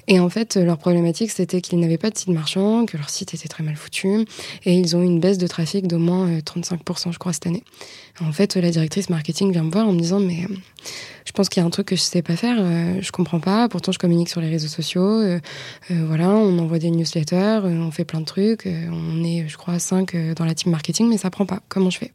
Et 0.07 0.21
en 0.21 0.29
fait, 0.29 0.57
leur 0.57 0.79
problématique, 0.79 1.31
c'était 1.31 1.61
qu'ils 1.61 1.81
n'avaient 1.81 1.99
pas 1.99 2.11
de 2.11 2.19
site 2.19 2.29
marchand, 2.29 2.87
que 2.87 2.97
leur 2.97 3.11
site 3.11 3.35
était 3.35 3.49
très 3.49 3.63
mal 3.65 3.77
foutu, 3.77 4.27
et 4.65 4.75
ils 4.75 4.97
ont 4.97 5.03
eu 5.03 5.07
une 5.07 5.21
baisse 5.21 5.39
de 5.39 5.47
trafic 5.47 5.87
d'au 5.87 5.99
moins 5.99 6.39
35%, 6.39 7.13
je 7.13 7.19
crois, 7.19 7.33
cette 7.33 7.47
année. 7.47 7.65
En 8.21 8.33
fait, 8.33 8.57
la 8.57 8.71
directrice 8.71 9.11
marketing 9.11 9.53
vient 9.53 9.65
me 9.65 9.71
voir 9.71 9.89
en 9.89 9.93
me 9.93 9.99
disant, 9.99 10.21
mais 10.21 10.47
je 11.25 11.33
pense 11.33 11.49
qu'il 11.49 11.61
y 11.61 11.65
a 11.65 11.67
un 11.67 11.71
truc 11.71 11.89
que 11.89 11.97
je 11.97 12.01
sais 12.01 12.23
pas 12.23 12.37
faire, 12.37 12.57
euh, 12.61 13.01
je 13.01 13.11
comprends 13.11 13.41
pas. 13.41 13.69
Pourtant, 13.69 13.93
je 13.93 13.99
communique 13.99 14.29
sur 14.29 14.41
les 14.41 14.49
réseaux 14.49 14.69
sociaux. 14.69 15.21
Euh, 15.21 15.41
euh, 15.91 16.05
voilà, 16.07 16.29
on 16.29 16.59
envoie 16.59 16.79
des 16.79 16.91
newsletters, 16.91 17.61
on 17.65 17.91
fait 17.91 18.05
plein 18.05 18.21
de 18.21 18.27
trucs. 18.27 18.67
on 18.67 19.25
est, 19.25 19.49
je 19.49 19.57
crois, 19.57 19.79
cinq 19.79 20.15
dans 20.37 20.45
la 20.45 20.55
team 20.55 20.71
marketing, 20.71 21.09
mais 21.09 21.19
ça 21.19 21.31
prend 21.31 21.47
pas. 21.47 21.61
Comment 21.69 21.91
je 21.91 21.99
fais? 21.99 22.13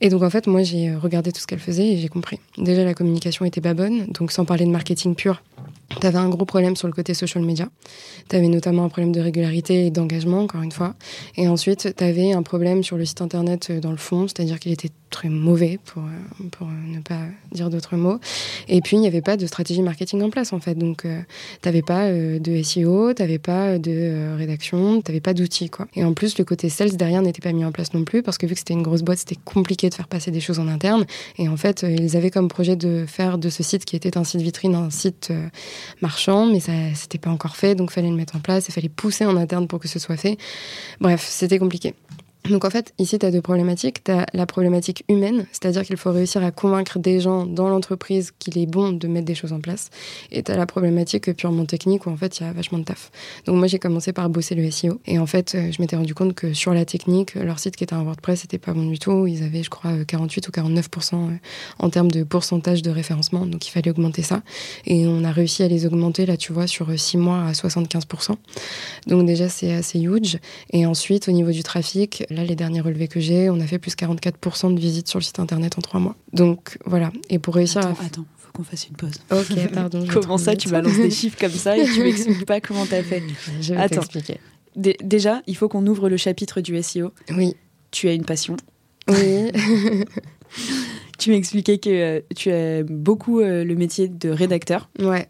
Et 0.00 0.08
donc 0.08 0.22
en 0.22 0.30
fait, 0.30 0.46
moi 0.46 0.62
j'ai 0.62 0.94
regardé 0.94 1.30
tout 1.30 1.40
ce 1.40 1.46
qu'elle 1.46 1.58
faisait 1.58 1.88
et 1.88 1.98
j'ai 1.98 2.08
compris. 2.08 2.40
Déjà 2.56 2.84
la 2.84 2.94
communication 2.94 3.44
était 3.44 3.60
pas 3.60 3.74
bonne, 3.74 4.06
donc 4.06 4.32
sans 4.32 4.46
parler 4.46 4.64
de 4.64 4.70
marketing 4.70 5.14
pur, 5.14 5.42
tu 5.98 6.06
avais 6.06 6.18
un 6.18 6.28
gros 6.28 6.44
problème 6.44 6.76
sur 6.76 6.86
le 6.86 6.94
côté 6.94 7.14
social 7.14 7.44
media. 7.44 7.68
Tu 8.28 8.36
avais 8.36 8.48
notamment 8.48 8.84
un 8.84 8.88
problème 8.88 9.12
de 9.12 9.20
régularité 9.20 9.86
et 9.86 9.90
d'engagement, 9.90 10.40
encore 10.42 10.62
une 10.62 10.72
fois. 10.72 10.94
Et 11.36 11.48
ensuite, 11.48 11.94
tu 11.96 12.04
avais 12.04 12.32
un 12.32 12.42
problème 12.42 12.84
sur 12.84 12.96
le 12.96 13.04
site 13.04 13.20
internet 13.20 13.68
euh, 13.70 13.80
dans 13.80 13.90
le 13.90 13.96
fond, 13.96 14.28
c'est-à-dire 14.28 14.60
qu'il 14.60 14.72
était 14.72 14.90
très 15.10 15.28
mauvais, 15.28 15.80
pour, 15.84 16.02
euh, 16.02 16.48
pour 16.52 16.68
euh, 16.68 16.94
ne 16.94 17.00
pas 17.00 17.20
dire 17.50 17.70
d'autres 17.70 17.96
mots. 17.96 18.20
Et 18.68 18.80
puis, 18.80 18.96
il 18.96 19.00
n'y 19.00 19.08
avait 19.08 19.20
pas 19.20 19.36
de 19.36 19.46
stratégie 19.46 19.82
marketing 19.82 20.22
en 20.22 20.30
place, 20.30 20.52
en 20.52 20.60
fait. 20.60 20.76
Donc, 20.76 21.02
tu 21.02 21.08
n'avais 21.64 21.82
pas 21.82 22.10
de 22.10 22.62
SEO, 22.62 23.12
tu 23.12 23.38
pas 23.40 23.78
de 23.78 24.36
rédaction, 24.36 25.02
tu 25.02 25.20
pas 25.20 25.34
d'outils, 25.34 25.70
quoi. 25.70 25.88
Et 25.94 26.04
en 26.04 26.14
plus, 26.14 26.38
le 26.38 26.44
côté 26.44 26.68
sales 26.68 26.96
derrière 26.96 27.22
n'était 27.22 27.42
pas 27.42 27.52
mis 27.52 27.64
en 27.64 27.72
place 27.72 27.92
non 27.94 28.04
plus, 28.04 28.22
parce 28.22 28.38
que 28.38 28.46
vu 28.46 28.54
que 28.54 28.60
c'était 28.60 28.74
une 28.74 28.82
grosse 28.82 29.02
boîte, 29.02 29.18
c'était 29.18 29.38
compliqué 29.44 29.88
de 29.88 29.94
faire 29.94 30.08
passer 30.08 30.30
des 30.30 30.40
choses 30.40 30.60
en 30.60 30.68
interne. 30.68 31.04
Et 31.38 31.48
en 31.48 31.56
fait, 31.56 31.84
ils 31.88 32.16
avaient 32.16 32.30
comme 32.30 32.48
projet 32.48 32.76
de 32.76 33.04
faire 33.06 33.38
de 33.38 33.48
ce 33.48 33.62
site 33.62 33.84
qui 33.84 33.96
était 33.96 34.16
un 34.16 34.24
site 34.24 34.40
vitrine, 34.40 34.74
un 34.74 34.90
site 34.90 35.32
marchand, 36.00 36.46
mais 36.46 36.60
ça 36.60 36.72
c'était 36.94 37.18
pas 37.18 37.30
encore 37.30 37.56
fait, 37.56 37.74
donc 37.74 37.90
fallait 37.90 38.10
le 38.10 38.16
mettre 38.16 38.36
en 38.36 38.40
place, 38.40 38.68
il 38.68 38.72
fallait 38.72 38.88
pousser 38.88 39.24
en 39.24 39.36
interne 39.36 39.66
pour 39.66 39.78
que 39.78 39.88
ce 39.88 39.98
soit 39.98 40.16
fait. 40.16 40.36
Bref, 41.00 41.26
c'était 41.28 41.58
compliqué. 41.58 41.94
Donc 42.48 42.64
en 42.64 42.70
fait, 42.70 42.94
ici, 42.98 43.18
tu 43.18 43.26
as 43.26 43.30
deux 43.30 43.42
problématiques. 43.42 44.02
Tu 44.02 44.12
as 44.12 44.26
la 44.32 44.46
problématique 44.46 45.04
humaine, 45.08 45.46
c'est-à-dire 45.52 45.82
qu'il 45.82 45.96
faut 45.96 46.10
réussir 46.10 46.42
à 46.42 46.50
convaincre 46.50 46.98
des 46.98 47.20
gens 47.20 47.44
dans 47.44 47.68
l'entreprise 47.68 48.32
qu'il 48.38 48.56
est 48.58 48.66
bon 48.66 48.92
de 48.92 49.08
mettre 49.08 49.26
des 49.26 49.34
choses 49.34 49.52
en 49.52 49.60
place. 49.60 49.90
Et 50.32 50.42
tu 50.42 50.50
as 50.50 50.56
la 50.56 50.66
problématique 50.66 51.32
purement 51.34 51.66
technique 51.66 52.06
où 52.06 52.10
en 52.10 52.16
fait, 52.16 52.40
il 52.40 52.44
y 52.44 52.46
a 52.46 52.52
vachement 52.52 52.78
de 52.78 52.84
taf. 52.84 53.10
Donc 53.44 53.56
moi, 53.56 53.66
j'ai 53.66 53.78
commencé 53.78 54.12
par 54.12 54.28
bosser 54.30 54.54
le 54.54 54.68
SEO. 54.70 55.00
Et 55.06 55.18
en 55.18 55.26
fait, 55.26 55.54
euh, 55.54 55.70
je 55.70 55.82
m'étais 55.82 55.96
rendu 55.96 56.14
compte 56.14 56.34
que 56.34 56.54
sur 56.54 56.72
la 56.72 56.84
technique, 56.84 57.34
leur 57.34 57.58
site 57.58 57.76
qui 57.76 57.84
était 57.84 57.94
un 57.94 58.02
WordPress, 58.02 58.40
c'était 58.40 58.58
pas 58.58 58.72
bon 58.72 58.86
du 58.88 58.98
tout. 58.98 59.26
Ils 59.26 59.42
avaient, 59.42 59.62
je 59.62 59.70
crois, 59.70 59.92
48 60.06 60.48
ou 60.48 60.50
49% 60.50 61.14
euh, 61.14 61.36
en 61.78 61.90
termes 61.90 62.10
de 62.10 62.24
pourcentage 62.24 62.82
de 62.82 62.90
référencement. 62.90 63.44
Donc 63.44 63.66
il 63.66 63.70
fallait 63.70 63.90
augmenter 63.90 64.22
ça. 64.22 64.42
Et 64.86 65.06
on 65.06 65.24
a 65.24 65.30
réussi 65.30 65.62
à 65.62 65.68
les 65.68 65.84
augmenter, 65.84 66.24
là, 66.24 66.36
tu 66.38 66.52
vois, 66.52 66.66
sur 66.66 66.98
6 66.98 67.16
euh, 67.16 67.20
mois 67.20 67.44
à 67.44 67.52
75%. 67.52 68.34
Donc 69.06 69.26
déjà, 69.26 69.48
c'est 69.48 69.72
assez 69.72 70.00
huge. 70.00 70.38
Et 70.72 70.86
ensuite, 70.86 71.28
au 71.28 71.32
niveau 71.32 71.50
du 71.50 71.62
trafic, 71.62 72.24
Là, 72.30 72.44
les 72.44 72.54
derniers 72.54 72.80
relevés 72.80 73.08
que 73.08 73.18
j'ai, 73.18 73.50
on 73.50 73.58
a 73.60 73.66
fait 73.66 73.80
plus 73.80 73.94
44% 73.96 74.72
de 74.74 74.80
visites 74.80 75.08
sur 75.08 75.18
le 75.18 75.24
site 75.24 75.40
internet 75.40 75.76
en 75.78 75.80
trois 75.82 75.98
mois. 75.98 76.16
Donc 76.32 76.78
voilà. 76.86 77.10
Et 77.28 77.40
pour 77.40 77.56
réussir 77.56 77.80
attends, 77.80 78.00
à. 78.00 78.06
Attends, 78.06 78.24
faut 78.36 78.52
qu'on 78.52 78.62
fasse 78.62 78.88
une 78.88 78.94
pause. 78.94 79.14
Ok, 79.32 79.72
pardon. 79.74 80.06
comment 80.12 80.38
ça, 80.38 80.54
tu 80.54 80.68
balances 80.68 80.96
des 80.96 81.10
chiffres 81.10 81.38
comme 81.38 81.50
ça 81.50 81.76
et 81.76 81.84
tu 81.84 82.00
m'expliques 82.04 82.46
pas 82.46 82.60
comment 82.60 82.86
t'as 82.86 83.02
fait 83.02 83.22
Je 83.60 83.74
vais 83.74 83.88
t'expliquer. 83.88 84.38
Déjà, 84.76 85.42
il 85.48 85.56
faut 85.56 85.68
qu'on 85.68 85.84
ouvre 85.88 86.08
le 86.08 86.16
chapitre 86.16 86.60
du 86.60 86.80
SEO. 86.80 87.12
Oui. 87.36 87.56
Tu 87.90 88.08
as 88.08 88.12
une 88.12 88.24
passion. 88.24 88.56
Oui. 89.08 89.50
tu 91.18 91.30
m'expliquais 91.30 91.78
que 91.78 91.90
euh, 91.90 92.20
tu 92.36 92.52
as 92.52 92.84
beaucoup 92.84 93.40
euh, 93.40 93.64
le 93.64 93.74
métier 93.74 94.06
de 94.06 94.30
rédacteur. 94.30 94.88
Ouais. 95.00 95.28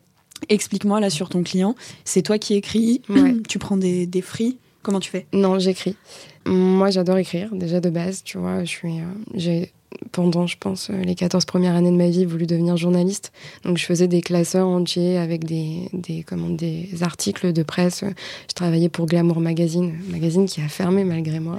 Explique-moi 0.50 1.00
là 1.00 1.08
sur 1.08 1.30
ton 1.30 1.42
client. 1.42 1.74
C'est 2.04 2.20
toi 2.20 2.38
qui 2.38 2.54
écris. 2.54 3.00
Ouais. 3.08 3.34
Tu 3.48 3.58
prends 3.58 3.78
des, 3.78 4.06
des 4.06 4.20
free. 4.20 4.58
Comment 4.82 5.00
tu 5.00 5.10
fais? 5.10 5.26
Non, 5.32 5.58
j'écris. 5.58 5.96
Moi, 6.46 6.90
j'adore 6.90 7.18
écrire, 7.18 7.54
déjà 7.54 7.80
de 7.80 7.90
base, 7.90 8.22
tu 8.22 8.38
vois. 8.38 8.60
Je 8.64 8.70
suis, 8.70 9.00
euh, 9.00 9.04
j'ai 9.34 9.72
pendant, 10.12 10.46
je 10.46 10.56
pense, 10.58 10.90
les 10.90 11.14
14 11.14 11.44
premières 11.44 11.74
années 11.74 11.90
de 11.90 11.96
ma 11.96 12.08
vie, 12.08 12.24
voulu 12.24 12.46
devenir 12.46 12.76
journaliste. 12.76 13.32
Donc, 13.64 13.78
je 13.78 13.84
faisais 13.84 14.08
des 14.08 14.20
classeurs 14.20 14.66
entiers 14.66 15.18
avec 15.18 15.44
des, 15.44 15.88
des, 15.92 16.22
comment, 16.22 16.48
des 16.48 16.88
articles 17.02 17.52
de 17.52 17.62
presse. 17.62 18.04
Je 18.48 18.54
travaillais 18.54 18.88
pour 18.88 19.06
Glamour 19.06 19.40
Magazine, 19.40 19.94
magazine 20.10 20.46
qui 20.46 20.60
a 20.60 20.68
fermé 20.68 21.04
malgré 21.04 21.40
moi. 21.40 21.58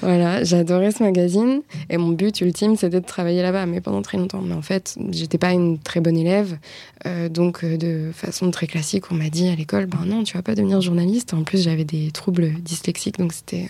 Voilà, 0.00 0.44
j'adorais 0.44 0.92
ce 0.92 1.02
magazine. 1.02 1.62
Et 1.90 1.96
mon 1.96 2.10
but 2.10 2.40
ultime, 2.40 2.76
c'était 2.76 3.00
de 3.00 3.06
travailler 3.06 3.42
là-bas, 3.42 3.66
mais 3.66 3.80
pendant 3.80 4.02
très 4.02 4.18
longtemps. 4.18 4.42
Mais 4.42 4.54
en 4.54 4.62
fait, 4.62 4.96
j'étais 5.10 5.38
pas 5.38 5.52
une 5.52 5.78
très 5.78 6.00
bonne 6.00 6.16
élève. 6.16 6.58
Euh, 7.06 7.28
donc, 7.28 7.64
euh, 7.64 7.76
de 7.76 8.10
façon 8.14 8.50
très 8.50 8.66
classique, 8.66 9.10
on 9.10 9.14
m'a 9.14 9.28
dit 9.28 9.48
à 9.48 9.54
l'école, 9.54 9.86
ben 9.86 10.04
non, 10.06 10.22
tu 10.24 10.36
vas 10.36 10.42
pas 10.42 10.54
devenir 10.54 10.80
journaliste. 10.80 11.34
En 11.34 11.44
plus, 11.44 11.62
j'avais 11.62 11.84
des 11.84 12.10
troubles 12.10 12.52
dyslexiques, 12.62 13.18
donc 13.18 13.32
c'était 13.32 13.68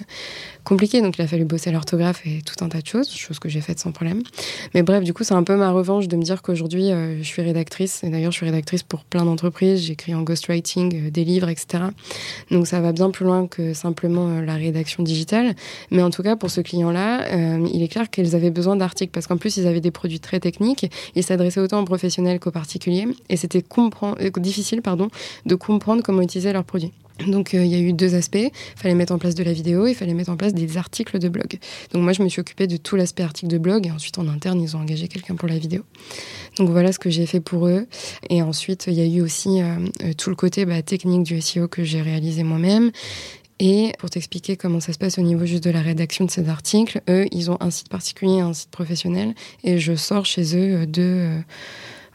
compliqué. 0.63 1.01
Donc, 1.01 1.19
il 1.19 1.23
a 1.23 1.27
fallu 1.27 1.45
bosser 1.45 1.73
l'orthographe 1.73 2.23
et 2.27 2.43
tout 2.43 2.65
un 2.65 2.69
tas 2.69 2.81
de 2.81 2.87
choses, 2.87 3.11
chose 3.11 3.39
que 3.39 3.49
j'ai 3.49 3.61
faite 3.61 3.81
problème. 3.93 4.23
Mais 4.75 4.83
bref, 4.83 5.05
du 5.05 5.13
coup, 5.13 5.25
c'est 5.25 5.35
un 5.35 5.43
peu 5.43 5.57
ma 5.57 5.71
revanche 5.71 6.09
de 6.09 6.17
me 6.17 6.23
dire 6.23 6.43
qu'aujourd'hui, 6.43 6.91
euh, 6.91 7.19
je 7.19 7.23
suis 7.23 7.43
rédactrice. 7.43 8.03
Et 8.05 8.11
d'ailleurs, 8.11 8.33
je 8.33 8.37
suis 8.37 8.47
rédactrice 8.47 8.83
pour 8.83 9.05
plein 9.05 9.25
d'entreprises. 9.25 9.83
J'écris 9.83 10.15
en 10.15 10.23
ghostwriting 10.23 11.11
des 11.11 11.25
livres, 11.25 11.49
etc. 11.49 11.85
Donc, 12.51 12.67
ça 12.67 12.81
va 12.81 12.93
bien 12.93 13.11
plus 13.11 13.25
loin 13.25 13.47
que 13.47 13.75
simplement 13.75 14.41
la 14.41 14.55
rédaction 14.55 15.03
digitale. 15.03 15.55
Mais 15.91 16.03
en 16.03 16.11
tout 16.11 16.23
cas, 16.23 16.37
pour 16.37 16.51
ce 16.51 16.61
client-là, 16.61 17.29
il 17.73 17.83
est 17.83 17.89
clair 17.89 18.11
qu'ils 18.11 18.35
avaient 18.35 18.51
besoin 18.51 18.77
d'articles 18.77 19.13
parce 19.13 19.27
qu'en 19.27 19.37
plus, 19.37 19.57
ils 19.57 19.67
avaient 19.67 19.81
des 19.81 19.91
produits 19.91 20.21
très 20.21 20.41
techniques. 20.41 20.91
Ils 21.15 21.23
s'adressaient 21.23 21.61
autant 21.61 21.81
aux 21.81 21.85
professionnels 21.85 22.41
qu'aux 22.41 22.51
particuliers 22.51 23.07
et 23.29 23.37
c'était 23.37 23.65
euh, 23.79 24.31
difficile 24.39 24.83
pardon, 24.83 25.09
de 25.47 25.55
comprendre 25.55 26.03
comment 26.03 26.23
utiliser 26.23 26.53
leurs 26.53 26.65
produits. 26.65 26.93
Donc 27.27 27.55
euh, 27.55 27.65
il 27.65 27.71
y 27.71 27.75
a 27.75 27.79
eu 27.79 27.93
deux 27.93 28.15
aspects. 28.15 28.37
Il 28.37 28.51
fallait 28.77 28.95
mettre 28.95 29.13
en 29.13 29.19
place 29.19 29.35
de 29.35 29.43
la 29.45 29.53
vidéo, 29.53 29.87
il 29.87 29.95
fallait 29.95 30.15
mettre 30.15 30.31
en 30.31 30.37
place 30.37 30.55
des 30.55 30.77
articles 30.77 31.19
de 31.19 31.29
blog. 31.29 31.59
Donc 31.93 32.03
moi 32.03 32.13
je 32.13 32.23
me 32.23 32.29
suis 32.29 32.41
occupée 32.41 32.67
de 32.67 32.77
tout 32.77 32.97
l'aspect 32.97 33.23
article 33.23 33.51
de 33.51 33.59
blog 33.59 33.87
et 33.87 33.91
ensuite 33.91 34.19
en 34.19 34.29
interne 34.29 34.61
ils 34.61 34.77
ont 34.77 34.81
engagé 34.81 35.09
quelqu'un 35.09 35.37
pour 35.37 35.49
la 35.49 35.59
vidéo. 35.59 35.83
Donc 36.59 36.71
voilà 36.71 36.93
ce 36.93 36.99
que 36.99 37.11
j'ai 37.11 37.27
fait 37.27 37.41
pour 37.41 37.67
eux. 37.67 37.87
Et 38.31 38.43
ensuite 38.43 38.87
il 38.89 38.95
y 38.95 39.01
a 39.01 39.07
eu 39.07 39.21
aussi 39.21 39.63
euh, 39.63 40.13
tout 40.19 40.31
le 40.31 40.37
côté 40.37 40.65
bah, 40.65 40.83
technique 40.83 41.23
du 41.23 41.41
SEO 41.41 41.69
que 41.69 41.85
j'ai 41.85 42.03
réalisé 42.03 42.43
moi-même. 42.43 42.91
Et 43.61 43.93
pour 44.01 44.11
t'expliquer 44.11 44.57
comment 44.57 44.81
ça 44.81 44.93
se 44.93 44.99
passe 44.99 45.17
au 45.17 45.23
niveau 45.23 45.47
juste 45.47 45.63
de 45.63 45.71
la 45.71 45.81
rédaction 45.81 46.25
de 46.25 46.31
ces 46.31 46.49
articles, 46.49 47.01
eux, 47.09 47.27
ils 47.31 47.53
ont 47.53 47.57
un 47.61 47.71
site 47.71 47.89
particulier 47.89 48.39
et 48.39 48.41
un 48.41 48.53
site 48.53 48.71
professionnel. 48.71 49.33
Et 49.63 49.79
je 49.79 49.95
sors 49.95 50.27
chez 50.27 50.57
eux 50.57 50.87
deux, 50.87 51.29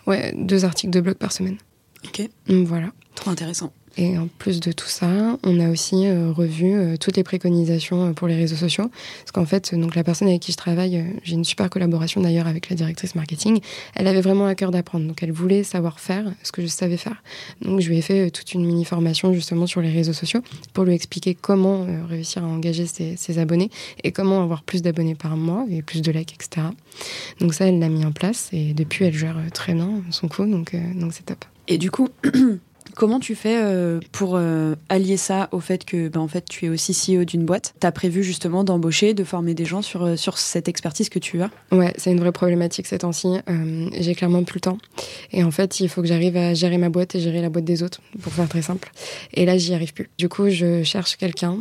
Ouais, 0.09 0.33
deux 0.35 0.65
articles 0.65 0.91
de 0.91 1.01
blog 1.01 1.15
par 1.15 1.31
semaine. 1.31 1.57
Ok. 2.03 2.27
Voilà. 2.47 2.91
Trop 3.13 3.29
intéressant. 3.29 3.71
Et 3.97 4.17
en 4.17 4.27
plus 4.37 4.59
de 4.59 4.71
tout 4.71 4.87
ça, 4.87 5.37
on 5.43 5.59
a 5.59 5.69
aussi 5.69 6.07
euh, 6.07 6.31
revu 6.31 6.73
euh, 6.73 6.97
toutes 6.97 7.17
les 7.17 7.23
préconisations 7.23 8.09
euh, 8.09 8.13
pour 8.13 8.27
les 8.27 8.35
réseaux 8.35 8.55
sociaux. 8.55 8.89
Parce 9.19 9.31
qu'en 9.33 9.45
fait, 9.45 9.73
donc 9.75 9.95
la 9.95 10.03
personne 10.03 10.27
avec 10.27 10.41
qui 10.41 10.51
je 10.51 10.57
travaille, 10.57 11.03
j'ai 11.23 11.33
une 11.33 11.43
super 11.43 11.69
collaboration 11.69 12.21
d'ailleurs 12.21 12.47
avec 12.47 12.69
la 12.69 12.75
directrice 12.75 13.15
marketing. 13.15 13.59
Elle 13.95 14.07
avait 14.07 14.21
vraiment 14.21 14.45
à 14.45 14.55
cœur 14.55 14.71
d'apprendre. 14.71 15.05
Donc 15.07 15.23
elle 15.23 15.31
voulait 15.31 15.63
savoir 15.63 15.99
faire 15.99 16.31
ce 16.43 16.51
que 16.51 16.61
je 16.61 16.67
savais 16.67 16.97
faire. 16.97 17.23
Donc 17.61 17.79
je 17.81 17.89
lui 17.89 17.97
ai 17.97 18.01
fait 18.01 18.31
toute 18.31 18.53
une 18.53 18.65
mini 18.65 18.85
formation 18.85 19.33
justement 19.33 19.67
sur 19.67 19.81
les 19.81 19.91
réseaux 19.91 20.13
sociaux 20.13 20.41
pour 20.73 20.83
lui 20.83 20.93
expliquer 20.93 21.35
comment 21.35 21.85
réussir 22.07 22.43
à 22.43 22.47
engager 22.47 22.85
ses, 22.85 23.39
abonnés 23.39 23.69
et 24.03 24.11
comment 24.11 24.41
avoir 24.41 24.63
plus 24.63 24.81
d'abonnés 24.81 25.15
par 25.15 25.35
mois 25.35 25.65
et 25.69 25.81
plus 25.81 26.01
de 26.01 26.11
likes, 26.11 26.33
etc. 26.33 26.67
Donc 27.39 27.53
ça, 27.53 27.65
elle 27.65 27.79
l'a 27.79 27.89
mis 27.89 28.05
en 28.05 28.11
place 28.11 28.49
et 28.53 28.73
depuis, 28.73 29.05
elle 29.05 29.13
gère 29.13 29.37
très 29.53 29.73
bien 29.73 29.89
son 30.11 30.27
coup. 30.27 30.45
Donc 30.45 30.71
c'est 31.11 31.25
top. 31.25 31.45
Et 31.67 31.77
du 31.77 31.91
coup, 31.91 32.09
Comment 32.99 33.21
tu 33.21 33.33
fais 33.33 33.57
euh, 33.63 34.01
pour 34.11 34.33
euh, 34.35 34.75
allier 34.89 35.15
ça 35.15 35.47
au 35.53 35.61
fait 35.61 35.85
que 35.85 36.09
ben, 36.09 36.19
en 36.19 36.27
fait, 36.27 36.43
tu 36.43 36.65
es 36.65 36.69
aussi 36.69 36.91
CEO 36.91 37.23
d'une 37.23 37.45
boîte? 37.45 37.73
Tu 37.79 37.87
as 37.87 37.93
prévu 37.93 38.23
justement 38.25 38.65
d'embaucher, 38.65 39.13
de 39.13 39.23
former 39.23 39.53
des 39.53 39.63
gens 39.63 39.81
sur, 39.81 40.03
euh, 40.03 40.15
sur 40.17 40.37
cette 40.37 40.67
expertise 40.67 41.07
que 41.07 41.17
tu 41.17 41.41
as? 41.41 41.49
Ouais, 41.71 41.93
c'est 41.95 42.11
une 42.11 42.19
vraie 42.19 42.33
problématique 42.33 42.87
ces 42.87 42.97
temps-ci. 42.97 43.37
J'ai 43.97 44.15
clairement 44.15 44.43
plus 44.43 44.57
le 44.57 44.61
temps. 44.61 44.77
Et 45.31 45.45
en 45.45 45.51
fait, 45.51 45.79
il 45.79 45.87
faut 45.87 46.01
que 46.01 46.09
j'arrive 46.09 46.35
à 46.35 46.53
gérer 46.53 46.77
ma 46.77 46.89
boîte 46.89 47.15
et 47.15 47.21
gérer 47.21 47.41
la 47.41 47.47
boîte 47.47 47.63
des 47.63 47.83
autres, 47.83 48.01
pour 48.21 48.33
faire 48.33 48.49
très 48.49 48.61
simple. 48.61 48.91
Et 49.33 49.45
là, 49.45 49.57
j'y 49.57 49.73
arrive 49.73 49.93
plus. 49.93 50.09
Du 50.17 50.27
coup, 50.27 50.49
je 50.49 50.83
cherche 50.83 51.15
quelqu'un. 51.15 51.55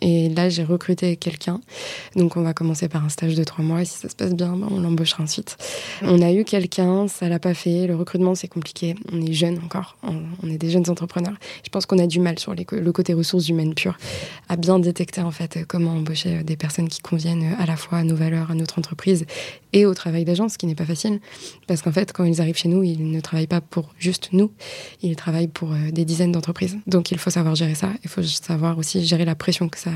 et 0.00 0.28
là, 0.28 0.48
j'ai 0.48 0.62
recruté 0.62 1.16
quelqu'un. 1.16 1.60
Donc, 2.14 2.36
on 2.36 2.42
va 2.42 2.54
commencer 2.54 2.88
par 2.88 3.04
un 3.04 3.08
stage 3.08 3.34
de 3.34 3.42
trois 3.42 3.64
mois. 3.64 3.82
Et 3.82 3.84
si 3.84 3.98
ça 3.98 4.08
se 4.08 4.14
passe 4.14 4.34
bien, 4.34 4.54
ben, 4.54 4.68
on 4.70 4.78
l'embauchera 4.78 5.24
ensuite. 5.24 5.56
On 6.02 6.22
a 6.22 6.30
eu 6.32 6.44
quelqu'un, 6.44 7.08
ça 7.08 7.28
l'a 7.28 7.40
pas 7.40 7.54
fait. 7.54 7.88
Le 7.88 7.96
recrutement, 7.96 8.36
c'est 8.36 8.46
compliqué. 8.46 8.94
On 9.12 9.20
est 9.20 9.32
jeune 9.32 9.58
encore 9.64 9.96
est 10.44 10.58
des 10.58 10.70
jeunes 10.70 10.88
entrepreneurs. 10.88 11.34
Je 11.64 11.70
pense 11.70 11.86
qu'on 11.86 11.98
a 11.98 12.06
du 12.06 12.20
mal 12.20 12.38
sur 12.38 12.54
le 12.54 12.92
côté 12.92 13.14
ressources 13.14 13.48
humaines 13.48 13.74
pures 13.74 13.96
à 14.48 14.56
bien 14.56 14.78
détecter 14.78 15.20
en 15.20 15.30
fait 15.30 15.64
comment 15.66 15.92
embaucher 15.92 16.38
euh, 16.38 16.42
des 16.42 16.56
personnes 16.56 16.88
qui 16.88 17.00
conviennent 17.00 17.52
euh, 17.52 17.62
à 17.62 17.66
la 17.66 17.76
fois 17.76 17.98
à 17.98 18.04
nos 18.04 18.16
valeurs, 18.16 18.50
à 18.50 18.54
notre 18.54 18.78
entreprise 18.78 19.26
et 19.72 19.86
au 19.86 19.94
travail 19.94 20.24
d'agence, 20.24 20.54
ce 20.54 20.58
qui 20.58 20.66
n'est 20.66 20.74
pas 20.74 20.84
facile. 20.84 21.20
Parce 21.66 21.82
qu'en 21.82 21.92
fait, 21.92 22.12
quand 22.12 22.24
ils 22.24 22.40
arrivent 22.40 22.56
chez 22.56 22.68
nous, 22.68 22.82
ils 22.82 23.10
ne 23.10 23.20
travaillent 23.20 23.46
pas 23.46 23.60
pour 23.60 23.94
juste 23.98 24.30
nous, 24.32 24.52
ils 25.02 25.16
travaillent 25.16 25.48
pour 25.48 25.72
euh, 25.72 25.90
des 25.90 26.04
dizaines 26.04 26.32
d'entreprises. 26.32 26.78
Donc 26.86 27.10
il 27.10 27.18
faut 27.18 27.30
savoir 27.30 27.54
gérer 27.54 27.74
ça, 27.74 27.90
il 28.02 28.10
faut 28.10 28.22
savoir 28.22 28.78
aussi 28.78 29.04
gérer 29.04 29.24
la 29.24 29.34
pression 29.34 29.68
que 29.68 29.78
ça, 29.78 29.90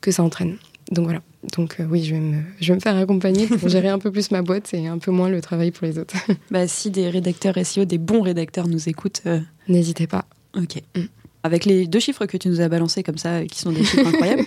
que 0.00 0.10
ça 0.10 0.22
entraîne. 0.22 0.56
Donc 0.90 1.04
voilà. 1.04 1.22
Donc 1.56 1.76
euh, 1.80 1.86
oui, 1.88 2.04
je 2.04 2.14
vais, 2.14 2.20
me, 2.20 2.42
je 2.60 2.72
vais 2.72 2.76
me 2.76 2.80
faire 2.80 2.96
accompagner 2.96 3.46
pour 3.46 3.68
gérer 3.68 3.88
un 3.88 3.98
peu 3.98 4.10
plus 4.10 4.30
ma 4.30 4.42
boîte 4.42 4.72
et 4.74 4.86
un 4.86 4.98
peu 4.98 5.10
moins 5.10 5.28
le 5.28 5.40
travail 5.40 5.70
pour 5.70 5.86
les 5.86 5.98
autres. 5.98 6.14
bah, 6.50 6.66
si 6.68 6.90
des 6.90 7.08
rédacteurs 7.08 7.54
SEO, 7.64 7.84
des 7.84 7.98
bons 7.98 8.22
rédacteurs 8.22 8.68
nous 8.68 8.88
écoutent. 8.88 9.22
Euh, 9.26 9.40
N'hésitez 9.68 10.06
pas. 10.06 10.24
Ok. 10.56 10.82
Mm. 10.96 11.02
Avec 11.42 11.66
les 11.66 11.86
deux 11.86 12.00
chiffres 12.00 12.24
que 12.26 12.36
tu 12.36 12.48
nous 12.48 12.60
as 12.60 12.68
balancés 12.68 13.02
comme 13.02 13.18
ça, 13.18 13.44
qui 13.44 13.58
sont 13.58 13.72
des 13.72 13.84
chiffres 13.84 14.06
incroyables, 14.06 14.46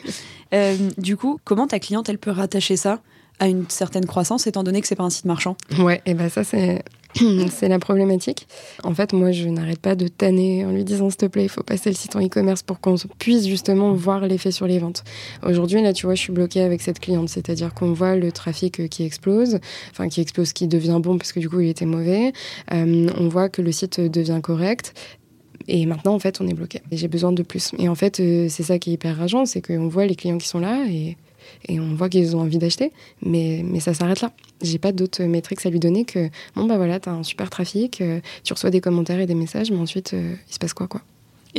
euh, 0.53 0.75
du 0.97 1.17
coup, 1.17 1.39
comment 1.43 1.67
ta 1.67 1.79
cliente, 1.79 2.09
elle 2.09 2.17
peut 2.17 2.31
rattacher 2.31 2.77
ça 2.77 3.01
à 3.39 3.47
une 3.47 3.69
certaine 3.69 4.05
croissance, 4.05 4.47
étant 4.47 4.63
donné 4.63 4.81
que 4.81 4.87
c'est 4.87 4.95
pas 4.95 5.03
un 5.03 5.11
site 5.11 5.25
marchand? 5.25 5.55
Ouais, 5.77 6.01
et 6.07 6.15
ben 6.15 6.27
ça, 6.27 6.43
c'est 6.43 6.83
c'est 7.51 7.67
la 7.67 7.79
problématique. 7.79 8.47
En 8.83 8.93
fait, 8.93 9.13
moi, 9.13 9.31
je 9.31 9.47
n'arrête 9.47 9.79
pas 9.79 9.95
de 9.95 10.07
tanner 10.07 10.65
en 10.65 10.71
lui 10.71 10.83
disant, 10.83 11.09
s'il 11.09 11.17
te 11.17 11.25
plaît, 11.25 11.43
il 11.43 11.49
faut 11.49 11.63
passer 11.63 11.89
le 11.89 11.95
site 11.95 12.15
en 12.15 12.25
e-commerce 12.25 12.63
pour 12.63 12.79
qu'on 12.79 12.95
puisse 13.17 13.47
justement 13.47 13.93
voir 13.93 14.27
l'effet 14.27 14.51
sur 14.51 14.67
les 14.67 14.79
ventes. 14.79 15.03
Aujourd'hui, 15.43 15.81
là, 15.81 15.93
tu 15.93 16.05
vois, 16.05 16.15
je 16.15 16.21
suis 16.21 16.33
bloquée 16.33 16.61
avec 16.61 16.81
cette 16.81 16.99
cliente, 16.99 17.29
c'est-à-dire 17.29 17.73
qu'on 17.73 17.93
voit 17.93 18.15
le 18.15 18.31
trafic 18.31 18.87
qui 18.89 19.03
explose, 19.03 19.59
enfin, 19.91 20.09
qui 20.09 20.21
explose, 20.21 20.53
qui 20.53 20.67
devient 20.67 20.99
bon 21.01 21.17
parce 21.17 21.31
que 21.31 21.39
du 21.39 21.49
coup, 21.49 21.59
il 21.59 21.69
était 21.69 21.85
mauvais. 21.85 22.33
Euh, 22.73 23.09
on 23.17 23.27
voit 23.27 23.49
que 23.49 23.61
le 23.61 23.71
site 23.71 23.99
devient 23.99 24.39
correct. 24.41 24.93
Et 25.67 25.85
maintenant, 25.85 26.13
en 26.13 26.19
fait, 26.19 26.39
on 26.39 26.47
est 26.47 26.53
bloqué. 26.53 26.81
J'ai 26.91 27.07
besoin 27.07 27.31
de 27.31 27.43
plus. 27.43 27.71
Et 27.77 27.89
en 27.89 27.95
fait, 27.95 28.19
euh, 28.19 28.47
c'est 28.49 28.63
ça 28.63 28.79
qui 28.79 28.91
est 28.91 28.93
hyper 28.93 29.17
rageant, 29.17 29.45
c'est 29.45 29.61
qu'on 29.61 29.87
voit 29.87 30.05
les 30.05 30.15
clients 30.15 30.37
qui 30.37 30.47
sont 30.47 30.59
là 30.59 30.85
et 30.89 31.17
et 31.67 31.79
on 31.79 31.95
voit 31.95 32.09
qu'ils 32.09 32.35
ont 32.35 32.41
envie 32.41 32.57
d'acheter, 32.57 32.91
mais, 33.21 33.61
mais 33.65 33.79
ça 33.79 33.93
s'arrête 33.93 34.21
là. 34.21 34.31
J'ai 34.61 34.77
pas 34.77 34.91
d'autres 34.91 35.23
métriques 35.23 35.65
à 35.65 35.69
lui 35.69 35.79
donner 35.79 36.05
que 36.05 36.29
bon, 36.55 36.65
bah 36.65 36.77
voilà, 36.77 36.99
t'as 36.99 37.11
un 37.11 37.23
super 37.23 37.49
trafic, 37.49 38.01
euh, 38.01 38.19
tu 38.43 38.53
reçois 38.53 38.69
des 38.69 38.81
commentaires 38.81 39.19
et 39.19 39.25
des 39.25 39.35
messages, 39.35 39.71
mais 39.71 39.77
ensuite, 39.77 40.13
euh, 40.13 40.35
il 40.47 40.53
se 40.53 40.59
passe 40.59 40.73
quoi, 40.73 40.87
quoi. 40.87 41.01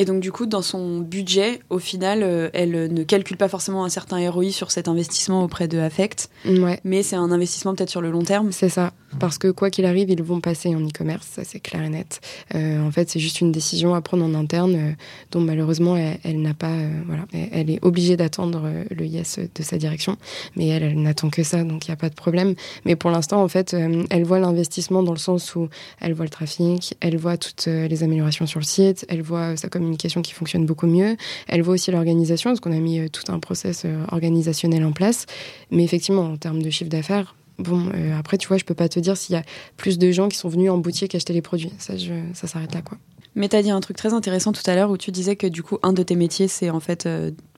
Et 0.00 0.04
donc, 0.04 0.20
du 0.20 0.30
coup, 0.30 0.46
dans 0.46 0.62
son 0.62 1.00
budget, 1.00 1.58
au 1.70 1.80
final, 1.80 2.22
euh, 2.22 2.50
elle 2.52 2.70
ne 2.70 3.02
calcule 3.02 3.36
pas 3.36 3.48
forcément 3.48 3.84
un 3.84 3.88
certain 3.88 4.30
ROI 4.30 4.52
sur 4.52 4.70
cet 4.70 4.86
investissement 4.86 5.42
auprès 5.42 5.66
de 5.66 5.76
Affect. 5.76 6.30
Ouais. 6.46 6.78
Mais 6.84 7.02
c'est 7.02 7.16
un 7.16 7.32
investissement 7.32 7.74
peut-être 7.74 7.90
sur 7.90 8.00
le 8.00 8.12
long 8.12 8.22
terme. 8.22 8.52
C'est 8.52 8.68
ça. 8.68 8.92
Parce 9.18 9.38
que 9.38 9.48
quoi 9.48 9.70
qu'il 9.70 9.86
arrive, 9.86 10.08
ils 10.10 10.22
vont 10.22 10.40
passer 10.40 10.72
en 10.76 10.80
e-commerce, 10.80 11.26
ça 11.32 11.42
c'est 11.42 11.60
clair 11.60 11.82
et 11.82 11.88
net. 11.88 12.20
Euh, 12.54 12.86
en 12.86 12.90
fait, 12.92 13.08
c'est 13.08 13.18
juste 13.18 13.40
une 13.40 13.50
décision 13.50 13.94
à 13.94 14.02
prendre 14.02 14.22
en 14.22 14.34
interne, 14.34 14.74
euh, 14.76 14.92
dont 15.32 15.40
malheureusement 15.40 15.96
elle, 15.96 16.42
n'a 16.42 16.52
pas, 16.52 16.76
voilà, 17.06 17.24
elle, 17.32 17.70
est 17.70 17.82
obligée 17.82 18.18
d'attendre 18.18 18.70
le 18.90 19.06
yes 19.06 19.38
de 19.38 19.62
sa 19.62 19.78
direction, 19.78 20.18
mais 20.56 20.68
elle, 20.68 20.82
elle 20.82 21.00
n'attend 21.00 21.30
que 21.30 21.42
ça, 21.42 21.64
donc 21.64 21.86
il 21.86 21.90
n'y 21.90 21.94
a 21.94 21.96
pas 21.96 22.10
de 22.10 22.14
problème. 22.14 22.54
Mais 22.84 22.96
pour 22.96 23.10
l'instant, 23.10 23.42
en 23.42 23.48
fait, 23.48 23.74
elle 24.10 24.24
voit 24.24 24.40
l'investissement 24.40 25.02
dans 25.02 25.12
le 25.12 25.18
sens 25.18 25.54
où 25.56 25.70
elle 26.02 26.12
voit 26.12 26.26
le 26.26 26.30
trafic, 26.30 26.94
elle 27.00 27.16
voit 27.16 27.38
toutes 27.38 27.64
les 27.64 28.02
améliorations 28.02 28.46
sur 28.46 28.60
le 28.60 28.66
site, 28.66 29.06
elle 29.08 29.22
voit 29.22 29.56
sa 29.56 29.68
communication 29.68 29.87
communication 29.88 30.22
qui 30.22 30.32
fonctionne 30.32 30.66
beaucoup 30.66 30.86
mieux. 30.86 31.16
Elle 31.48 31.62
voit 31.62 31.74
aussi 31.74 31.90
l'organisation, 31.90 32.50
parce 32.50 32.60
qu'on 32.60 32.72
a 32.72 32.80
mis 32.80 33.00
euh, 33.00 33.08
tout 33.08 33.32
un 33.32 33.38
process 33.38 33.82
euh, 33.84 34.04
organisationnel 34.12 34.84
en 34.84 34.92
place. 34.92 35.26
Mais 35.70 35.84
effectivement, 35.84 36.32
en 36.32 36.36
termes 36.36 36.62
de 36.62 36.70
chiffre 36.70 36.90
d'affaires, 36.90 37.34
Bon, 37.58 37.88
euh, 37.92 38.16
après, 38.16 38.38
tu 38.38 38.46
vois, 38.46 38.56
je 38.56 38.64
peux 38.64 38.76
pas 38.76 38.88
te 38.88 39.00
dire 39.00 39.16
s'il 39.16 39.34
y 39.34 39.36
a 39.36 39.42
plus 39.76 39.98
de 39.98 40.12
gens 40.12 40.28
qui 40.28 40.36
sont 40.36 40.48
venus 40.48 40.70
en 40.70 40.78
boutique 40.78 41.16
acheter 41.16 41.32
les 41.32 41.42
produits. 41.42 41.72
Ça, 41.78 41.94
ça 42.32 42.46
s'arrête 42.46 42.72
là, 42.72 42.82
quoi. 42.82 42.98
Mais 43.34 43.48
tu 43.48 43.56
as 43.56 43.62
dit 43.62 43.70
un 43.72 43.80
truc 43.80 43.96
très 43.96 44.14
intéressant 44.14 44.52
tout 44.52 44.62
à 44.66 44.76
l'heure 44.76 44.92
où 44.92 44.96
tu 44.96 45.10
disais 45.10 45.34
que 45.34 45.48
du 45.48 45.64
coup, 45.64 45.76
un 45.82 45.92
de 45.92 46.04
tes 46.04 46.14
métiers, 46.14 46.46
c'est 46.46 46.70
en 46.70 46.78
fait 46.78 47.08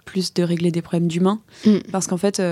plus 0.04 0.34
de 0.34 0.42
régler 0.42 0.70
des 0.70 0.82
problèmes 0.82 1.08
d'humains. 1.08 1.40
Mm. 1.64 1.78
Parce 1.92 2.06
qu'en 2.06 2.16
fait, 2.16 2.42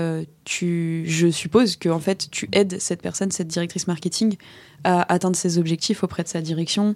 tu, 0.45 1.03
je 1.05 1.29
suppose 1.29 1.75
que 1.75 1.89
en 1.89 1.99
fait, 1.99 2.29
tu 2.31 2.49
aides 2.51 2.77
cette 2.79 3.01
personne, 3.01 3.31
cette 3.31 3.47
directrice 3.47 3.87
marketing, 3.87 4.37
à 4.83 5.11
atteindre 5.11 5.35
ses 5.35 5.57
objectifs 5.57 6.03
auprès 6.03 6.23
de 6.23 6.27
sa 6.27 6.41
direction. 6.41 6.95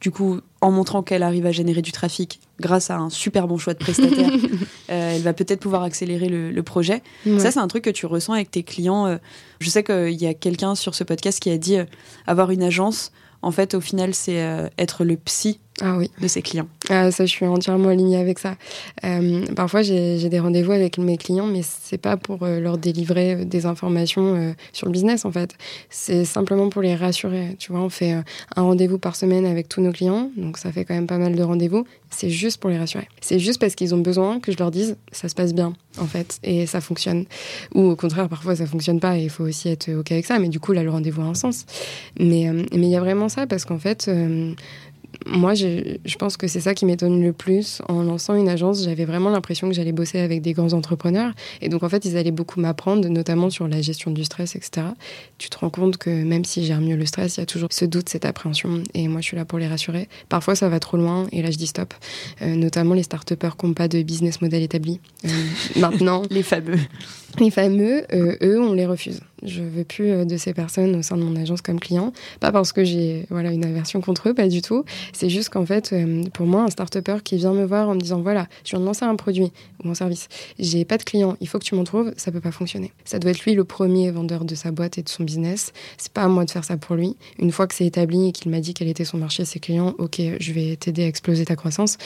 Du 0.00 0.10
coup, 0.10 0.40
en 0.60 0.70
montrant 0.70 1.02
qu'elle 1.02 1.22
arrive 1.22 1.46
à 1.46 1.52
générer 1.52 1.82
du 1.82 1.92
trafic 1.92 2.40
grâce 2.60 2.90
à 2.90 2.96
un 2.96 3.10
super 3.10 3.46
bon 3.46 3.58
choix 3.58 3.74
de 3.74 3.78
prestataire, 3.78 4.30
euh, 4.90 5.16
elle 5.16 5.22
va 5.22 5.32
peut-être 5.32 5.60
pouvoir 5.60 5.82
accélérer 5.82 6.28
le, 6.28 6.62
projet. 6.62 7.02
Ça, 7.38 7.50
c'est 7.50 7.60
un 7.60 7.68
truc 7.68 7.84
que 7.84 7.90
tu 7.90 8.06
ressens 8.06 8.32
avec 8.32 8.50
tes 8.50 8.62
clients. 8.62 9.06
Euh. 9.06 9.16
je 9.60 9.70
sais 9.70 9.84
qu'il 9.84 10.20
y 10.20 10.26
a 10.26 10.34
quelqu'un 10.34 10.74
sur 10.74 10.94
ce 10.94 11.04
podcast 11.04 11.40
qui 11.40 11.50
a 11.50 11.58
dit 11.58 11.78
euh, 11.78 11.84
avoir 12.26 12.50
une 12.50 12.62
agence, 12.62 13.12
en 13.42 13.52
fait, 13.52 13.74
au 13.74 13.80
final, 13.80 14.14
c'est 14.14 14.44
être 14.78 15.04
le 15.04 15.16
psy 15.16 15.60
ah 15.80 15.96
oui. 15.96 16.10
de 16.20 16.26
ses 16.26 16.42
clients. 16.42 16.66
Ah, 16.88 17.10
ça, 17.10 17.24
je 17.24 17.30
suis 17.30 17.46
entièrement 17.46 17.88
alignée 17.88 18.16
avec 18.16 18.38
ça. 18.38 18.56
Euh, 19.04 19.46
parfois, 19.54 19.82
j'ai 19.82 20.28
des 20.28 20.40
rendez-vous 20.40 20.72
avec 20.72 20.98
mes 20.98 21.16
clients, 21.16 21.46
mais 21.46 21.62
c'est 21.62 21.98
pas 21.98 22.16
pour 22.16 22.42
euh, 22.42 22.58
leur 22.58 22.78
délivrer 22.78 23.34
euh, 23.34 23.44
des 23.44 23.66
informations 23.66 24.54
sur 24.72 24.86
le 24.86 24.92
business, 24.92 25.24
en 25.24 25.30
fait. 25.32 25.54
C'est 25.90 26.24
simplement 26.24 26.68
pour 26.68 26.82
les 26.82 26.94
rassurer. 26.94 27.56
Tu 27.58 27.72
vois, 27.72 27.80
on 27.80 27.88
fait 27.88 28.12
un 28.12 28.62
rendez-vous 28.62 28.98
par 28.98 29.16
semaine 29.16 29.46
avec 29.46 29.68
tous 29.68 29.80
nos 29.80 29.92
clients, 29.92 30.30
donc 30.36 30.58
ça 30.58 30.72
fait 30.72 30.84
quand 30.84 30.94
même 30.94 31.06
pas 31.06 31.18
mal 31.18 31.34
de 31.34 31.42
rendez-vous. 31.42 31.86
C'est 32.10 32.30
juste 32.30 32.58
pour 32.58 32.70
les 32.70 32.78
rassurer. 32.78 33.06
C'est 33.20 33.38
juste 33.38 33.60
parce 33.60 33.74
qu'ils 33.74 33.94
ont 33.94 33.98
besoin 33.98 34.40
que 34.40 34.50
je 34.50 34.58
leur 34.58 34.70
dise 34.70 34.96
ça 35.12 35.28
se 35.28 35.34
passe 35.34 35.54
bien, 35.54 35.74
en 36.00 36.06
fait, 36.06 36.38
et 36.42 36.66
ça 36.66 36.80
fonctionne. 36.80 37.26
Ou 37.74 37.82
au 37.82 37.96
contraire, 37.96 38.28
parfois 38.28 38.56
ça 38.56 38.66
fonctionne 38.66 39.00
pas 39.00 39.18
et 39.18 39.24
il 39.24 39.30
faut 39.30 39.44
aussi 39.44 39.68
être 39.68 39.92
OK 39.92 40.10
avec 40.10 40.26
ça, 40.26 40.38
mais 40.38 40.48
du 40.48 40.58
coup, 40.58 40.72
là, 40.72 40.82
le 40.82 40.90
rendez-vous 40.90 41.22
a 41.22 41.26
un 41.26 41.34
sens. 41.34 41.66
Mais 42.18 42.50
il 42.72 42.84
y 42.84 42.96
a 42.96 43.00
vraiment 43.00 43.28
ça 43.28 43.46
parce 43.46 43.64
qu'en 43.64 43.78
fait, 43.78 44.10
moi, 45.26 45.54
je, 45.54 46.16
pense 46.18 46.36
que 46.36 46.46
c'est 46.46 46.60
ça 46.60 46.74
qui 46.74 46.86
m'étonne 46.86 47.22
le 47.22 47.32
plus. 47.32 47.82
En 47.88 48.02
lançant 48.02 48.34
une 48.34 48.48
agence, 48.48 48.84
j'avais 48.84 49.04
vraiment 49.04 49.30
l'impression 49.30 49.68
que 49.68 49.74
j'allais 49.74 49.92
bosser 49.92 50.18
avec 50.18 50.42
des 50.42 50.52
grands 50.52 50.72
entrepreneurs. 50.72 51.32
Et 51.60 51.68
donc, 51.68 51.82
en 51.82 51.88
fait, 51.88 52.04
ils 52.04 52.16
allaient 52.16 52.30
beaucoup 52.30 52.60
m'apprendre, 52.60 53.08
notamment 53.08 53.50
sur 53.50 53.68
la 53.68 53.80
gestion 53.82 54.10
du 54.10 54.24
stress, 54.24 54.56
etc. 54.56 54.86
Tu 55.38 55.50
te 55.50 55.58
rends 55.58 55.70
compte 55.70 55.96
que 55.96 56.10
même 56.10 56.44
si 56.44 56.64
gère 56.64 56.80
mieux 56.80 56.96
le 56.96 57.06
stress, 57.06 57.36
il 57.36 57.40
y 57.40 57.42
a 57.42 57.46
toujours 57.46 57.68
ce 57.72 57.84
doute, 57.84 58.08
cette 58.08 58.24
appréhension. 58.24 58.82
Et 58.94 59.08
moi, 59.08 59.20
je 59.20 59.26
suis 59.26 59.36
là 59.36 59.44
pour 59.44 59.58
les 59.58 59.68
rassurer. 59.68 60.08
Parfois, 60.28 60.54
ça 60.54 60.68
va 60.68 60.80
trop 60.80 60.96
loin. 60.96 61.26
Et 61.32 61.42
là, 61.42 61.50
je 61.50 61.58
dis 61.58 61.66
stop. 61.66 61.94
Euh, 62.42 62.54
notamment 62.54 62.94
les 62.94 63.02
start-upers 63.02 63.56
qui 63.56 63.66
n'ont 63.66 63.74
pas 63.74 63.88
de 63.88 64.02
business 64.02 64.40
model 64.40 64.62
établi. 64.62 65.00
Euh, 65.24 65.28
maintenant. 65.76 66.22
les 66.30 66.42
fameux. 66.42 66.78
Les 67.38 67.50
fameux, 67.50 68.04
euh, 68.12 68.36
eux, 68.42 68.60
on 68.60 68.72
les 68.72 68.86
refuse. 68.86 69.20
Je 69.44 69.62
veux 69.62 69.84
plus 69.84 70.26
de 70.26 70.36
ces 70.36 70.54
personnes 70.54 70.96
au 70.96 71.02
sein 71.02 71.16
de 71.16 71.22
mon 71.22 71.36
agence 71.36 71.60
comme 71.60 71.78
client. 71.78 72.12
Pas 72.40 72.50
parce 72.50 72.72
que 72.72 72.82
j'ai 72.82 73.26
voilà 73.30 73.52
une 73.52 73.64
aversion 73.64 74.00
contre 74.00 74.30
eux, 74.30 74.34
pas 74.34 74.48
du 74.48 74.62
tout. 74.62 74.84
C'est 75.12 75.28
juste 75.28 75.50
qu'en 75.50 75.64
fait, 75.64 75.92
euh, 75.92 76.24
pour 76.32 76.46
moi, 76.46 76.62
un 76.62 76.68
start-upper 76.68 77.18
qui 77.24 77.36
vient 77.36 77.52
me 77.52 77.64
voir 77.64 77.88
en 77.88 77.94
me 77.94 78.00
disant 78.00 78.20
voilà, 78.20 78.46
je 78.64 78.70
viens 78.70 78.80
de 78.80 78.84
lancer 78.84 79.04
un 79.04 79.16
produit 79.16 79.52
ou 79.84 79.90
un 79.90 79.94
service, 79.94 80.28
j'ai 80.58 80.84
pas 80.84 80.98
de 80.98 81.04
client, 81.04 81.36
il 81.40 81.48
faut 81.48 81.58
que 81.58 81.64
tu 81.64 81.74
m'en 81.74 81.84
trouves, 81.84 82.12
ça 82.16 82.32
peut 82.32 82.40
pas 82.40 82.52
fonctionner. 82.52 82.92
Ça 83.04 83.18
doit 83.18 83.30
être 83.30 83.44
lui 83.44 83.54
le 83.54 83.64
premier 83.64 84.10
vendeur 84.10 84.44
de 84.44 84.54
sa 84.54 84.70
boîte 84.70 84.98
et 84.98 85.02
de 85.02 85.08
son 85.08 85.24
business. 85.24 85.72
C'est 85.96 86.12
pas 86.12 86.22
à 86.22 86.28
moi 86.28 86.44
de 86.44 86.50
faire 86.50 86.64
ça 86.64 86.76
pour 86.76 86.96
lui. 86.96 87.16
Une 87.38 87.52
fois 87.52 87.66
que 87.66 87.74
c'est 87.74 87.86
établi 87.86 88.28
et 88.28 88.32
qu'il 88.32 88.50
m'a 88.50 88.60
dit 88.60 88.74
quel 88.74 88.88
était 88.88 89.04
son 89.04 89.18
marché, 89.18 89.44
ses 89.44 89.60
clients, 89.60 89.94
ok, 89.98 90.20
je 90.38 90.52
vais 90.52 90.76
t'aider 90.76 91.04
à 91.04 91.06
exploser 91.06 91.44
ta 91.44 91.56
croissance. 91.56 91.96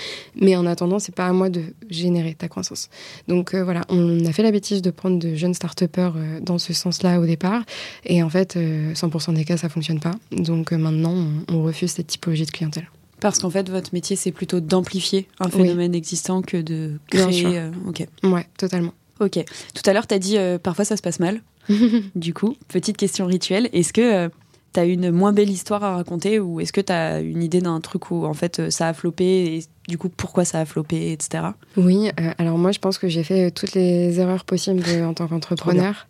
Mais 0.41 0.57
en 0.57 0.67
attendant, 0.67 0.99
c'est 0.99 1.15
pas 1.15 1.27
à 1.27 1.33
moi 1.33 1.49
de 1.49 1.63
générer 1.91 2.35
ta 2.35 2.49
croissance. 2.49 2.89
Donc 3.29 3.55
voilà, 3.55 3.83
on 3.89 4.25
a 4.25 4.33
fait 4.33 4.43
la 4.43 4.51
bêtise 4.51 4.83
de 4.83 4.91
prendre 4.91 5.19
de 5.19 5.35
jeunes 5.35 5.55
start-upers 5.55 6.13
dans 6.41 6.59
ce 6.59 6.73
sens-là 6.73 7.21
au 7.21 7.27
départ. 7.27 7.63
Et 8.05 8.23
en 8.23 8.31
fait, 8.31 8.57
100% 8.57 9.31
euh, 9.31 9.35
des 9.35 9.45
cas, 9.45 9.57
ça 9.57 9.69
fonctionne 9.69 10.01
pas. 10.01 10.13
Donc 10.31 10.73
euh, 10.73 10.77
maintenant, 10.77 11.15
on, 11.49 11.63
refuse 11.63 11.93
cette 11.93 12.09
typologie 12.09 12.45
de 12.45 12.51
clientèle. 12.51 12.89
Parce 13.23 13.39
qu'en 13.39 13.51
fait, 13.51 13.71
votre 13.71 13.95
métier, 13.95 14.17
c'est 14.17 14.33
plutôt 14.33 14.61
d'amplifier 14.61 15.29
un 15.41 15.49
phénomène 15.49 15.95
existant 15.95 16.43
que 16.43 16.57
de 16.57 16.99
créer. 17.09 17.47
Euh, 17.59 17.71
ok. 17.87 18.07
Ouais, 18.25 18.47
totalement. 18.59 18.93
Ok. 19.21 19.39
Tout 19.75 19.83
à 19.89 19.93
l'heure, 19.93 20.07
tu 20.07 20.15
as 20.15 20.19
dit 20.19 20.37
parfois 20.63 20.85
ça 20.85 20.97
se 20.97 21.03
passe 21.03 21.21
mal. 21.21 21.41
du 22.17 22.35
coup, 22.35 22.57
petite 22.69 22.97
question 22.97 23.27
rituelle. 23.27 23.71
Est-ce 23.73 23.93
que 23.93 24.29
tu 24.75 24.81
as 24.81 24.85
une 24.85 25.11
moins 25.11 25.33
belle 25.33 25.51
histoire 25.51 25.85
à 25.85 25.95
raconter 25.95 26.41
ou 26.41 26.61
est-ce 26.61 26.73
que 26.73 26.81
tu 26.81 26.93
as 26.93 27.21
une 27.21 27.43
idée 27.43 27.61
d'un 27.61 27.81
truc 27.81 28.11
où 28.11 28.27
en 28.27 28.35
fait 28.35 28.71
ça 28.71 28.89
a 28.89 28.93
floppé 28.93 29.25
et 29.25 29.65
du 29.93 29.99
coup 29.99 30.09
pourquoi 30.09 30.47
ça 30.47 30.59
a 30.59 30.65
floppé, 30.65 31.13
etc. 31.13 31.45
Oui, 31.77 32.11
alors 32.39 32.57
moi 32.57 32.73
je 32.73 32.79
pense 32.79 32.97
que 32.97 33.09
j'ai 33.09 33.23
fait 33.23 33.51
toutes 33.51 33.75
les 33.75 34.19
erreurs 34.19 34.45
possibles 34.45 34.83
en 35.05 35.13
tant 35.13 35.29
qu'entrepreneur. 35.29 36.07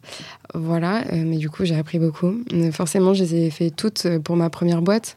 Voilà, 0.55 1.05
euh, 1.12 1.25
mais 1.25 1.38
du 1.38 1.49
coup, 1.49 1.64
j'ai 1.64 1.77
appris 1.77 1.99
beaucoup. 1.99 2.35
Euh, 2.53 2.73
forcément, 2.73 3.14
je 3.14 3.25
les 3.25 3.47
ai 3.47 3.51
fait 3.51 3.71
toutes 3.71 4.05
euh, 4.05 4.18
pour 4.18 4.37
ma 4.37 4.51
première 4.51 4.83
boîte. 4.83 5.16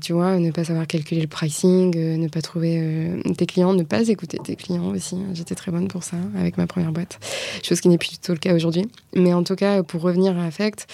tu 0.00 0.12
vois, 0.12 0.38
ne 0.38 0.50
pas 0.50 0.64
savoir 0.64 0.86
calculer 0.86 1.20
le 1.20 1.28
pricing, 1.28 1.94
ne 1.94 2.28
pas 2.28 2.40
trouver 2.40 3.22
tes 3.36 3.46
clients, 3.46 3.74
ne 3.74 3.84
pas 3.84 4.08
écouter 4.08 4.38
tes 4.42 4.56
clients 4.56 4.88
aussi. 4.88 5.16
J'étais 5.34 5.54
très 5.54 5.70
bonne 5.70 5.86
pour 5.86 6.02
ça 6.02 6.16
avec 6.36 6.56
ma 6.56 6.66
première 6.66 6.92
boîte. 6.92 7.20
Chose 7.62 7.80
qui 7.80 7.88
n'est 7.88 7.98
plus 7.98 8.08
du 8.08 8.18
tout 8.18 8.32
le 8.32 8.38
cas 8.38 8.54
aujourd'hui. 8.54 8.88
Mais 9.14 9.32
en 9.34 9.44
tout 9.44 9.54
cas, 9.54 9.82
pour 9.82 10.00
revenir 10.00 10.36
à 10.38 10.46
Affect, 10.46 10.86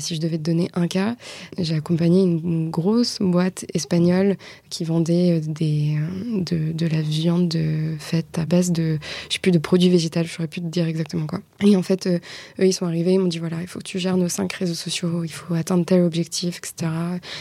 si 0.00 0.16
je 0.16 0.20
devais 0.20 0.36
te 0.38 0.42
donner 0.42 0.68
un 0.74 0.88
cas, 0.88 1.14
j'ai 1.56 1.76
accompagné 1.76 2.22
une, 2.22 2.68
grosse 2.68 3.18
boîte 3.20 3.64
espagnole 3.74 4.36
qui 4.70 4.84
vendait 4.84 5.40
des, 5.40 5.96
de, 6.36 6.86
la 6.86 7.02
viande 7.02 7.56
faite 7.98 8.38
à 8.38 8.46
base 8.46 8.70
de, 8.70 8.98
je 9.30 9.38
plus, 9.38 9.50
de 9.50 9.58
produits 9.58 9.88
végétaux. 9.88 10.20
Je 10.22 10.28
saurais 10.28 10.48
plus 10.48 10.60
te 10.60 10.66
dire 10.66 10.86
exactement 10.86 11.26
quoi. 11.26 11.40
Et 11.64 11.76
en 11.76 11.82
fait, 11.82 12.06
eux, 12.06 12.20
ils 12.58 12.72
sont 12.72 12.86
arrivés 12.86 13.06
ils 13.12 13.18
m'ont 13.18 13.26
dit 13.26 13.38
voilà, 13.38 13.60
il 13.60 13.66
faut 13.66 13.78
que 13.78 13.84
tu 13.84 13.98
gères 13.98 14.16
nos 14.16 14.28
cinq 14.28 14.52
réseaux 14.52 14.74
sociaux, 14.74 15.24
il 15.24 15.32
faut 15.32 15.54
atteindre 15.54 15.84
tel 15.84 16.02
objectif, 16.02 16.58
etc. 16.58 16.90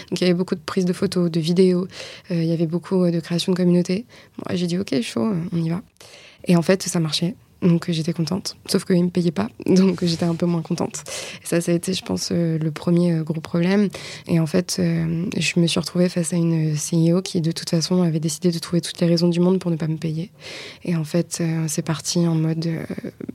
Donc 0.09 0.19
il 0.19 0.21
y 0.21 0.23
avait 0.23 0.33
beaucoup 0.33 0.55
de 0.55 0.59
prises 0.59 0.85
de 0.85 0.93
photos, 0.93 1.29
de 1.29 1.39
vidéos, 1.39 1.87
euh, 2.31 2.41
il 2.41 2.45
y 2.45 2.53
avait 2.53 2.67
beaucoup 2.67 3.03
euh, 3.03 3.11
de 3.11 3.19
création 3.19 3.51
de 3.51 3.57
communauté. 3.57 4.05
Moi 4.37 4.55
j'ai 4.55 4.67
dit 4.67 4.77
ok, 4.77 5.01
chaud, 5.01 5.33
on 5.51 5.57
y 5.57 5.69
va. 5.69 5.81
Et 6.47 6.55
en 6.55 6.61
fait, 6.61 6.83
ça 6.83 6.99
marchait. 6.99 7.35
Donc 7.65 7.89
j'étais 7.89 8.13
contente. 8.13 8.55
Sauf 8.67 8.85
qu'ils 8.85 8.99
ne 8.99 9.05
me 9.05 9.09
payaient 9.09 9.31
pas, 9.31 9.49
donc 9.65 10.05
j'étais 10.05 10.25
un 10.25 10.35
peu 10.35 10.45
moins 10.45 10.61
contente. 10.61 11.03
Et 11.43 11.47
ça, 11.47 11.61
ça 11.61 11.71
a 11.71 11.75
été, 11.75 11.93
je 11.93 12.03
pense, 12.03 12.29
euh, 12.31 12.59
le 12.59 12.71
premier 12.71 13.13
euh, 13.13 13.23
gros 13.23 13.41
problème. 13.41 13.89
Et 14.27 14.39
en 14.39 14.45
fait, 14.45 14.77
euh, 14.79 15.25
je 15.35 15.59
me 15.59 15.65
suis 15.65 15.79
retrouvée 15.79 16.07
face 16.07 16.33
à 16.33 16.35
une 16.35 16.75
CEO 16.75 17.21
qui, 17.21 17.41
de 17.41 17.51
toute 17.51 17.69
façon, 17.69 18.03
avait 18.03 18.19
décidé 18.19 18.51
de 18.51 18.59
trouver 18.59 18.81
toutes 18.81 19.01
les 19.01 19.07
raisons 19.07 19.29
du 19.29 19.39
monde 19.39 19.59
pour 19.59 19.71
ne 19.71 19.77
pas 19.77 19.87
me 19.87 19.97
payer. 19.97 20.31
Et 20.83 20.95
en 20.95 21.03
fait, 21.03 21.41
c'est 21.67 21.81
parti 21.81 22.19
en 22.27 22.35
mode 22.35 22.67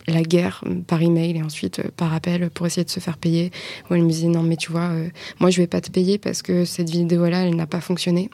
la 0.07 0.23
guerre 0.23 0.65
par 0.87 1.03
email 1.03 1.37
et 1.37 1.43
ensuite 1.43 1.83
par 1.97 2.15
appel 2.15 2.51
pour 2.51 2.67
essayer 2.67 2.85
de 2.85 2.91
se 2.91 3.01
faire 3.01 3.19
payer. 3.19 3.51
Où 3.91 3.95
elle 3.95 4.05
me 4.05 4.09
disait 4.09 4.29
non, 4.29 4.43
mais 4.43 4.57
tu 4.57 4.71
vois, 4.71 4.91
moi 5.41 5.51
je 5.51 5.61
vais 5.61 5.67
pas 5.67 5.81
te 5.81 5.91
payer 5.91 6.19
parce 6.19 6.43
que 6.43 6.65
cette 6.65 6.91
vidéo-là, 6.91 7.47
elle 7.47 7.57
n'a 7.57 7.67
pas 7.67 7.81
fonctionné. 7.81 8.31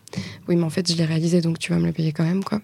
Oui, 0.49 0.57
mais 0.57 0.65
en 0.65 0.71
fait, 0.71 0.91
je 0.91 0.97
l'ai 0.97 1.05
réalisée, 1.05 1.41
donc 1.41 1.59
tu 1.59 1.73
vas 1.73 1.79
me 1.79 1.87
le 1.87 1.93
payer 1.93 2.13
quand 2.13 2.25
même, 2.25 2.45
quoi. 2.45 2.61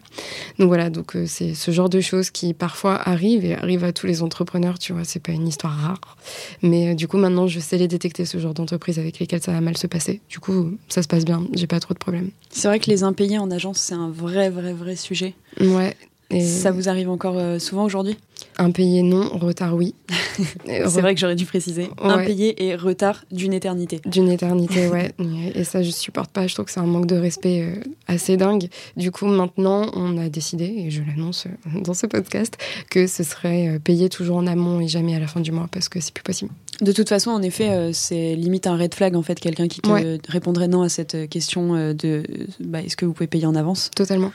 Donc 0.59 0.69
voilà, 0.69 0.91
donc 0.91 1.17
c'est 1.27 1.55
ce 1.55 1.71
genre 1.71 1.89
de 1.89 2.01
choses 2.01 2.31
qui 2.31 2.55
parfois 2.55 2.97
arrivent 3.09 3.22
et 3.27 3.55
arrive 3.55 3.85
à 3.85 3.93
tous 3.93 4.07
les 4.07 4.23
entrepreneurs, 4.23 4.79
tu 4.79 4.93
vois, 4.93 5.05
c'est 5.05 5.21
pas 5.21 5.33
une 5.33 5.49
histoire 5.49 5.73
rare. 5.73 6.17
Mais 6.63 6.91
euh, 6.91 6.95
du 6.95 7.09
coup, 7.09 7.17
maintenant, 7.17 7.47
je 7.47 7.61
sais 7.61 7.79
les 7.79 7.89
détecter, 7.89 8.25
ce 8.25 8.39
genre 8.39 8.55
d'entreprise 8.55 8.99
avec 8.99 9.19
lesquelles 9.19 9.43
ça 9.43 9.53
va 9.53 9.61
mal 9.61 9.77
se 9.77 9.87
passer. 9.87 10.21
Du 10.29 10.39
coup, 10.39 10.77
ça 10.89 11.03
se 11.03 11.09
passe 11.09 11.25
bien, 11.25 11.47
j'ai 11.55 11.67
pas 11.67 11.81
trop 11.81 11.95
de 11.95 11.99
problèmes. 11.99 12.31
C'est 12.51 12.69
vrai 12.69 12.81
que 12.81 12.91
les 12.91 13.03
impayés 13.03 13.39
en 13.39 13.51
agence, 13.51 13.79
c'est 13.79 13.95
un 13.95 14.11
vrai, 14.11 14.51
vrai, 14.51 14.73
vrai 14.73 14.97
sujet. 14.97 15.35
Ouais. 15.61 15.97
Et... 16.33 16.41
Ça 16.41 16.71
vous 16.71 16.89
arrive 16.89 17.11
encore 17.11 17.39
euh, 17.39 17.59
souvent 17.59 17.85
aujourd'hui? 17.85 18.17
Impayé 18.59 19.03
non, 19.03 19.29
retard 19.39 19.75
oui. 19.75 19.95
c'est 20.67 21.01
vrai 21.01 21.15
que 21.15 21.21
j'aurais 21.21 21.37
dû 21.37 21.47
préciser. 21.47 21.89
Impayé 21.99 22.67
et 22.67 22.75
retard 22.75 23.25
d'une 23.31 23.53
éternité. 23.53 24.01
D'une 24.07 24.31
éternité, 24.31 24.89
ouais. 24.91 25.15
et 25.55 25.65
ça, 25.65 25.83
je 25.83 25.91
supporte 25.91 26.31
pas. 26.31 26.47
Je 26.47 26.55
trouve 26.55 26.67
que 26.67 26.73
c'est 26.73 26.81
un 26.81 26.87
manque 26.87 27.07
de 27.07 27.17
respect 27.17 27.63
euh, 27.63 27.81
assez 28.09 28.37
dingue. 28.37 28.69
Du 28.97 29.11
coup, 29.11 29.27
maintenant, 29.27 29.91
on 29.95 30.19
a 30.19 30.29
décidé, 30.29 30.65
et 30.65 30.91
je 30.91 31.03
l'annonce 31.03 31.47
euh, 31.47 31.81
dans 31.81 31.95
ce 31.95 32.07
podcast, 32.07 32.57
que 32.91 33.07
ce 33.07 33.23
serait 33.23 33.79
payé 33.83 34.09
toujours 34.09 34.37
en 34.37 34.47
amont 34.47 34.81
et 34.81 34.89
jamais 34.89 35.15
à 35.15 35.21
la 35.21 35.27
fin 35.27 35.41
du 35.41 35.53
mois 35.53 35.69
parce 35.71 35.89
que 35.89 36.01
c'est 36.01 36.13
plus 36.13 36.25
possible. 36.25 36.51
De 36.81 36.93
toute 36.93 37.09
façon, 37.09 37.31
en 37.31 37.43
effet, 37.43 37.93
c'est 37.93 38.35
limite 38.35 38.67
un 38.67 38.77
red 38.77 38.95
flag 38.95 39.15
en 39.15 39.23
fait, 39.23 39.39
quelqu'un 39.39 39.69
qui 39.69 39.81
te 39.81 40.33
répondrait 40.33 40.69
non 40.69 40.83
à 40.83 40.89
cette 40.89 41.29
question 41.29 41.93
de 41.93 42.23
bah, 42.61 42.81
est-ce 42.81 42.97
que 42.97 43.05
vous 43.05 43.13
pouvez 43.13 43.29
payer 43.29 43.47
en 43.47 43.55
avance? 43.55 43.91
Totalement. 43.95 44.33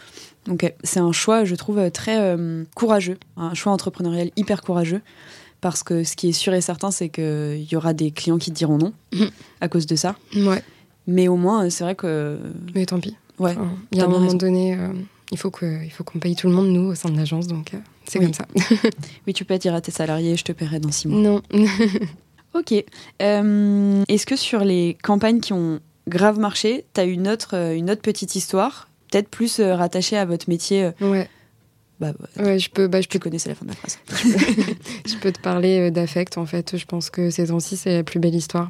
Donc 0.47 0.73
c'est 0.83 0.99
un 0.99 1.11
choix, 1.11 1.43
je 1.43 1.55
trouve, 1.55 1.91
très 1.91 2.17
euh, 2.19 2.63
courageux, 2.75 3.17
un 3.35 3.53
choix 3.53 3.71
entrepreneurial 3.73 4.31
hyper 4.35 4.61
courageux. 4.61 5.01
Parce 5.59 5.81
que 5.81 6.03
ce 6.03 6.15
qui 6.15 6.29
est 6.29 6.33
sûr 6.33 6.53
et 6.53 6.61
certain, 6.61 6.91
c'est 6.91 7.09
qu'il 7.09 7.67
y 7.69 7.75
aura 7.75 7.93
des 7.93 8.11
clients 8.11 8.37
qui 8.37 8.51
te 8.51 8.55
diront 8.55 8.77
non 8.77 8.93
mhm. 9.13 9.29
à 9.59 9.67
cause 9.67 9.87
de 9.87 9.95
ça. 9.95 10.15
Ouais. 10.35 10.61
Mais 11.07 11.27
au 11.27 11.35
moins, 11.35 11.69
c'est 11.69 11.83
vrai 11.83 11.95
que. 11.95 12.37
Mais 12.75 12.85
tant 12.85 12.99
pis. 12.99 13.15
Ouais. 13.39 13.55
il 13.91 13.97
y 13.97 14.01
a 14.01 14.05
un 14.05 14.07
moment 14.07 14.33
donné, 14.33 14.75
euh, 14.75 14.93
il 15.31 15.37
faut 15.37 15.51
qu'on 15.51 16.19
paye 16.19 16.35
tout 16.35 16.47
le 16.47 16.53
monde, 16.53 16.67
nous, 16.67 16.91
au 16.91 16.95
sein 16.95 17.09
de 17.09 17.17
l'agence. 17.17 17.47
Donc 17.47 17.73
euh, 17.73 17.77
c'est 18.05 18.19
comme 18.19 18.33
ça. 18.33 18.45
oui, 19.27 19.33
tu 19.33 19.45
peux 19.45 19.57
dire 19.57 19.73
à 19.73 19.81
tes 19.81 19.91
salariés, 19.91 20.35
je 20.37 20.43
te 20.43 20.51
paierai 20.51 20.79
dans 20.79 20.91
six 20.91 21.07
mois. 21.07 21.19
Non. 21.19 21.41
ok. 22.53 22.71
Est-ce 23.19 24.25
que 24.25 24.35
sur 24.35 24.63
les 24.63 24.95
campagnes 25.01 25.39
qui 25.39 25.53
ont 25.53 25.79
grave 26.07 26.39
marché, 26.39 26.85
tu 26.93 27.01
as 27.01 27.03
une 27.03 27.27
autre, 27.27 27.55
une 27.73 27.89
autre 27.89 28.01
petite 28.01 28.35
histoire 28.35 28.87
peut-être 29.09 29.29
plus 29.29 29.59
euh, 29.59 29.75
rattaché 29.75 30.17
à 30.17 30.25
votre 30.25 30.49
métier. 30.49 30.85
Euh. 31.01 31.23
Bah, 31.99 32.13
ouais, 32.37 32.59
je 32.59 32.69
peux, 32.69 32.87
bah, 32.87 33.01
je 33.01 33.07
tu 33.07 33.17
connaissais 33.17 33.49
la 33.49 33.55
fin 33.55 33.65
de 33.65 33.71
la 33.71 33.75
phrase. 33.75 33.97
je 35.07 35.15
peux 35.15 35.31
te 35.31 35.39
parler 35.39 35.79
euh, 35.79 35.89
d'affect. 35.89 36.37
En 36.37 36.45
fait, 36.45 36.77
je 36.77 36.85
pense 36.85 37.09
que 37.09 37.31
ces 37.31 37.47
temps-ci, 37.47 37.75
c'est 37.75 37.95
la 37.95 38.03
plus 38.03 38.19
belle 38.19 38.35
histoire. 38.35 38.69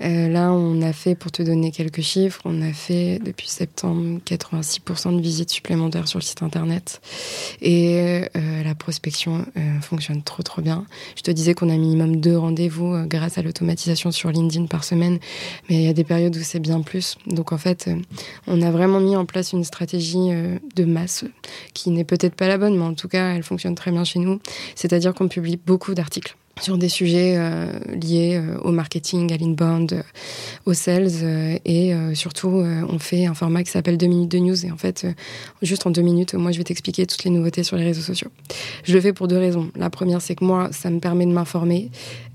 Euh, 0.00 0.28
là, 0.28 0.52
on 0.52 0.80
a 0.80 0.94
fait, 0.94 1.14
pour 1.14 1.30
te 1.30 1.42
donner 1.42 1.70
quelques 1.70 2.00
chiffres, 2.00 2.40
on 2.46 2.62
a 2.62 2.72
fait 2.72 3.20
depuis 3.22 3.48
septembre 3.48 4.20
86% 4.26 5.16
de 5.16 5.20
visites 5.20 5.50
supplémentaires 5.50 6.08
sur 6.08 6.18
le 6.18 6.24
site 6.24 6.42
internet. 6.42 7.02
Et 7.60 8.22
euh, 8.36 8.62
la 8.64 8.74
prospection 8.74 9.44
fonctionne 9.82 10.22
trop, 10.22 10.42
trop 10.42 10.62
bien. 10.62 10.86
Je 11.16 11.22
te 11.22 11.30
disais 11.30 11.52
qu'on 11.52 11.68
a 11.68 11.76
minimum 11.76 12.20
deux 12.20 12.38
rendez-vous 12.38 13.06
grâce 13.06 13.36
à 13.36 13.42
l'automatisation 13.42 14.12
sur 14.12 14.30
LinkedIn 14.30 14.66
par 14.66 14.84
semaine. 14.84 15.18
Mais 15.68 15.76
il 15.76 15.82
y 15.82 15.88
a 15.88 15.92
des 15.92 16.04
périodes 16.04 16.36
où 16.36 16.42
c'est 16.42 16.60
bien 16.60 16.80
plus. 16.80 17.16
Donc, 17.26 17.52
en 17.52 17.58
fait, 17.58 17.90
on 18.46 18.62
a 18.62 18.70
vraiment 18.70 19.00
mis 19.00 19.16
en 19.16 19.26
place 19.26 19.52
une 19.52 19.64
stratégie 19.64 20.30
de 20.74 20.84
masse 20.84 21.24
qui 21.74 21.90
n'est 21.90 22.04
peut-être 22.04 22.34
pas 22.34 22.48
mais 22.70 22.84
en 22.84 22.94
tout 22.94 23.08
cas, 23.08 23.34
elle 23.34 23.42
fonctionne 23.42 23.74
très 23.74 23.90
bien 23.90 24.04
chez 24.04 24.18
nous. 24.18 24.40
C'est-à-dire 24.74 25.14
qu'on 25.14 25.28
publie 25.28 25.58
beaucoup 25.64 25.94
d'articles 25.94 26.36
sur 26.60 26.78
des 26.78 26.88
sujets 26.88 27.36
euh, 27.36 27.72
liés 27.88 28.36
euh, 28.36 28.58
au 28.58 28.72
marketing, 28.72 29.32
à 29.32 29.36
l'inbound, 29.36 29.92
euh, 29.92 30.02
aux 30.66 30.74
sales 30.74 31.10
et 31.64 31.92
surtout 32.14 32.48
on 32.88 32.98
fait 32.98 33.26
un 33.26 33.34
format 33.34 33.64
qui 33.64 33.70
s'appelle 33.70 33.98
2 33.98 34.06
minutes 34.06 34.30
de 34.30 34.38
news 34.38 34.66
et 34.66 34.70
en 34.70 34.76
fait 34.76 35.06
juste 35.60 35.86
en 35.86 35.90
deux 35.90 36.02
minutes 36.02 36.34
moi 36.34 36.52
je 36.52 36.58
vais 36.58 36.64
t'expliquer 36.64 37.06
toutes 37.06 37.24
les 37.24 37.30
nouveautés 37.30 37.64
sur 37.64 37.76
les 37.76 37.84
réseaux 37.84 38.02
sociaux. 38.02 38.30
Je 38.84 38.94
le 38.94 39.00
fais 39.00 39.12
pour 39.12 39.28
deux 39.28 39.38
raisons. 39.38 39.70
La 39.76 39.90
première 39.90 40.22
c'est 40.22 40.34
que 40.34 40.44
moi 40.44 40.68
ça 40.70 40.90
me 40.90 41.00
permet 41.00 41.26
de 41.26 41.32
m'informer 41.32 41.90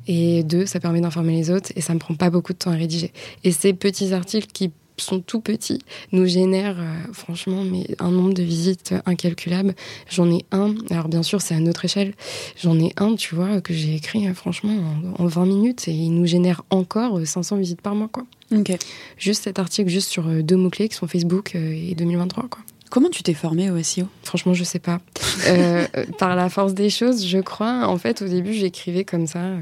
et 0.08 0.44
deux 0.44 0.66
ça 0.66 0.80
permet 0.80 1.00
d'informer 1.00 1.34
les 1.34 1.50
autres 1.50 1.72
et 1.76 1.82
ça 1.82 1.94
me 1.94 2.00
prend 2.00 2.16
pas 2.16 2.30
beaucoup 2.30 2.54
de 2.54 2.58
temps 2.58 2.72
à 2.72 2.76
rédiger. 2.76 3.14
Et 3.44 3.52
ces 3.52 3.74
petits 3.74 4.14
articles 4.14 4.48
qui 4.52 4.72
sont 4.98 5.20
tout 5.20 5.40
petits, 5.40 5.80
nous 6.12 6.26
génèrent 6.26 6.80
euh, 6.80 7.14
franchement 7.14 7.64
mais 7.64 7.86
un 8.00 8.12
nombre 8.12 8.34
de 8.34 8.44
visites 8.44 8.94
incalculable. 9.06 9.76
J'en 10.10 10.30
ai 10.32 10.46
un, 10.52 10.76
alors 10.90 11.08
bien 11.08 11.24
sûr 11.24 11.42
c'est 11.42 11.56
à 11.56 11.60
notre 11.60 11.86
échelle, 11.86 12.14
j'en 12.62 12.80
ai 12.80 12.94
un, 12.98 13.16
tu 13.16 13.36
vois, 13.36 13.62
que 13.62 13.74
j'ai 13.74 13.96
écrit 13.96 14.28
euh, 14.28 14.34
franchement 14.34 14.78
en, 15.18 15.26
20 15.26 15.46
minutes 15.46 15.88
et 15.88 15.92
il 15.92 16.12
nous 16.12 16.26
génère 16.26 16.64
encore 16.70 17.20
500 17.24 17.56
euh, 17.56 17.60
visites 17.60 17.82
par 17.82 17.96
mois, 17.96 18.10
quoi. 18.12 18.26
Juste 19.18 19.44
cet 19.44 19.60
article, 19.60 19.90
juste 19.90 20.10
sur 20.10 20.24
deux 20.24 20.56
mots-clés 20.56 20.88
qui 20.88 20.96
sont 20.96 21.08
Facebook 21.08 21.54
et 21.54 21.96
2023, 21.96 22.48
quoi. 22.50 22.62
Comment 22.90 23.10
tu 23.10 23.22
t'es 23.22 23.34
formée 23.34 23.70
au 23.70 23.82
SEO 23.84 24.08
Franchement, 24.24 24.54
je 24.54 24.64
sais 24.64 24.80
pas. 24.80 25.00
Euh, 25.48 25.86
par 26.18 26.36
la 26.36 26.50
force 26.50 26.74
des 26.74 26.90
choses, 26.90 27.26
je 27.26 27.40
crois. 27.40 27.88
En 27.88 27.98
fait, 27.98 28.22
au 28.22 28.28
début, 28.28 28.54
j'écrivais 28.54 29.04
comme 29.04 29.28
ça, 29.28 29.40
euh, 29.40 29.60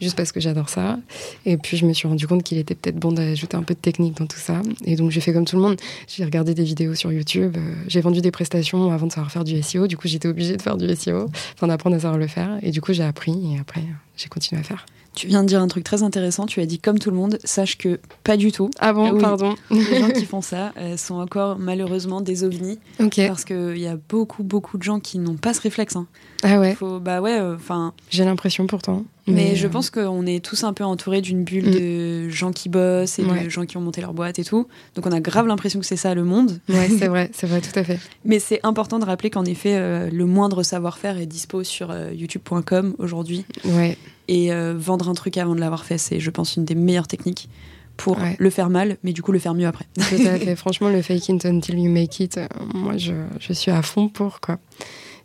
juste 0.00 0.16
parce 0.16 0.30
que 0.30 0.40
j'adore 0.40 0.68
ça. 0.68 0.98
Et 1.46 1.56
puis, 1.56 1.76
je 1.76 1.84
me 1.84 1.92
suis 1.92 2.06
rendu 2.06 2.26
compte 2.26 2.42
qu'il 2.42 2.58
était 2.58 2.74
peut-être 2.74 2.96
bon 2.96 3.12
d'ajouter 3.12 3.56
un 3.56 3.62
peu 3.62 3.74
de 3.74 3.80
technique 3.80 4.16
dans 4.16 4.26
tout 4.26 4.38
ça. 4.38 4.62
Et 4.84 4.96
donc, 4.96 5.10
j'ai 5.10 5.20
fait 5.20 5.32
comme 5.32 5.44
tout 5.44 5.56
le 5.56 5.62
monde. 5.62 5.76
J'ai 6.06 6.24
regardé 6.24 6.54
des 6.54 6.64
vidéos 6.64 6.94
sur 6.94 7.12
YouTube. 7.12 7.56
Euh, 7.56 7.74
j'ai 7.88 8.00
vendu 8.00 8.20
des 8.20 8.30
prestations 8.30 8.92
avant 8.92 9.06
de 9.06 9.12
savoir 9.12 9.32
faire 9.32 9.44
du 9.44 9.60
SEO. 9.62 9.86
Du 9.88 9.96
coup, 9.96 10.06
j'étais 10.06 10.28
obligée 10.28 10.56
de 10.56 10.62
faire 10.62 10.76
du 10.76 10.94
SEO, 10.94 11.28
enfin 11.54 11.66
d'apprendre 11.66 11.96
à 11.96 12.00
savoir 12.00 12.18
le 12.18 12.28
faire. 12.28 12.58
Et 12.62 12.70
du 12.70 12.80
coup, 12.80 12.92
j'ai 12.92 13.04
appris. 13.04 13.54
Et 13.54 13.58
après, 13.58 13.82
j'ai 14.16 14.28
continué 14.28 14.60
à 14.60 14.64
faire. 14.64 14.86
Tu 15.14 15.26
viens 15.26 15.42
de 15.42 15.48
dire 15.48 15.60
un 15.60 15.68
truc 15.68 15.84
très 15.84 16.02
intéressant. 16.02 16.46
Tu 16.46 16.60
as 16.60 16.66
dit 16.66 16.78
comme 16.78 16.98
tout 16.98 17.10
le 17.10 17.16
monde. 17.16 17.38
Sache 17.44 17.76
que 17.78 17.98
pas 18.22 18.36
du 18.36 18.52
tout. 18.52 18.70
Ah 18.78 18.92
bon, 18.92 19.18
pardon. 19.18 19.54
Les 19.70 20.00
gens 20.00 20.10
qui 20.10 20.24
font 20.26 20.40
ça 20.40 20.72
euh, 20.76 20.96
sont 20.96 21.16
encore 21.16 21.58
malheureusement 21.58 22.20
des 22.20 22.44
ovnis. 22.44 22.78
Parce 22.98 23.44
qu'il 23.44 23.78
y 23.78 23.88
a 23.88 23.96
beaucoup, 24.08 24.42
beaucoup 24.42 24.78
de 24.78 24.82
gens 24.82 25.00
qui 25.00 25.18
n'ont 25.18 25.36
pas 25.36 25.52
ce 25.52 25.60
réflexe. 25.60 25.96
Hein. 25.96 26.06
Ah 26.42 26.58
ouais. 26.58 26.76
bah 27.00 27.20
ouais. 27.20 27.38
Euh, 27.38 27.56
enfin. 27.56 27.92
J'ai 28.10 28.24
l'impression 28.24 28.66
pourtant. 28.66 29.04
Mais, 29.26 29.54
je 29.54 29.66
euh, 29.66 29.70
pense 29.70 29.90
qu'on 29.90 30.26
est 30.26 30.44
tous 30.44 30.64
un 30.64 30.72
peu 30.72 30.82
entourés 30.82 31.20
d'une 31.20 31.44
bulle 31.44 31.68
mm. 31.68 31.72
de 31.72 32.28
gens 32.30 32.50
qui 32.50 32.68
bossent 32.68 33.18
et 33.18 33.22
de 33.22 33.48
gens 33.48 33.64
qui 33.64 33.76
ont 33.76 33.80
monté 33.80 34.00
leur 34.00 34.12
boîte 34.12 34.40
et 34.40 34.44
tout. 34.44 34.66
Donc 34.96 35.06
on 35.06 35.12
a 35.12 35.20
grave 35.20 35.46
l'impression 35.46 35.78
que 35.78 35.86
c'est 35.86 35.96
ça 35.96 36.14
le 36.14 36.24
monde. 36.24 36.58
Ouais, 36.68 36.88
c'est 36.88 37.06
vrai, 37.08 37.30
c'est 37.32 37.46
vrai, 37.46 37.60
tout 37.60 37.78
à 37.78 37.84
fait. 37.84 38.00
Mais 38.24 38.40
c'est 38.40 38.58
important 38.64 38.98
de 38.98 39.04
rappeler 39.04 39.30
qu'en 39.30 39.44
effet, 39.44 40.10
le 40.10 40.24
moindre 40.26 40.62
savoir-faire 40.62 41.18
est 41.18 41.26
dispo 41.26 41.62
sur 41.62 41.94
youtube.com 42.12 42.96
aujourd'hui. 42.98 43.44
Ouais. 43.64 43.96
Et 44.30 44.52
euh, 44.52 44.74
vendre 44.78 45.08
un 45.08 45.14
truc 45.14 45.36
avant 45.38 45.56
de 45.56 45.60
l'avoir 45.60 45.84
fait, 45.84 45.98
c'est, 45.98 46.20
je 46.20 46.30
pense, 46.30 46.54
une 46.54 46.64
des 46.64 46.76
meilleures 46.76 47.08
techniques 47.08 47.48
pour 47.96 48.16
le 48.38 48.48
faire 48.48 48.70
mal, 48.70 48.96
mais 49.02 49.12
du 49.12 49.22
coup 49.22 49.32
le 49.32 49.40
faire 49.40 49.54
mieux 49.54 49.66
après. 49.66 49.86
Tout 49.94 50.00
à 50.00 50.38
fait. 50.38 50.56
Franchement, 50.56 50.88
le 50.88 51.02
fake 51.02 51.28
it 51.28 51.44
until 51.44 51.78
you 51.78 51.90
make 51.90 52.18
it, 52.20 52.38
euh, 52.38 52.46
moi 52.72 52.96
je, 52.96 53.12
je, 53.40 53.52
suis 53.52 53.70
à 53.70 53.82
fond 53.82 54.08
pour 54.08 54.40
quoi. 54.40 54.58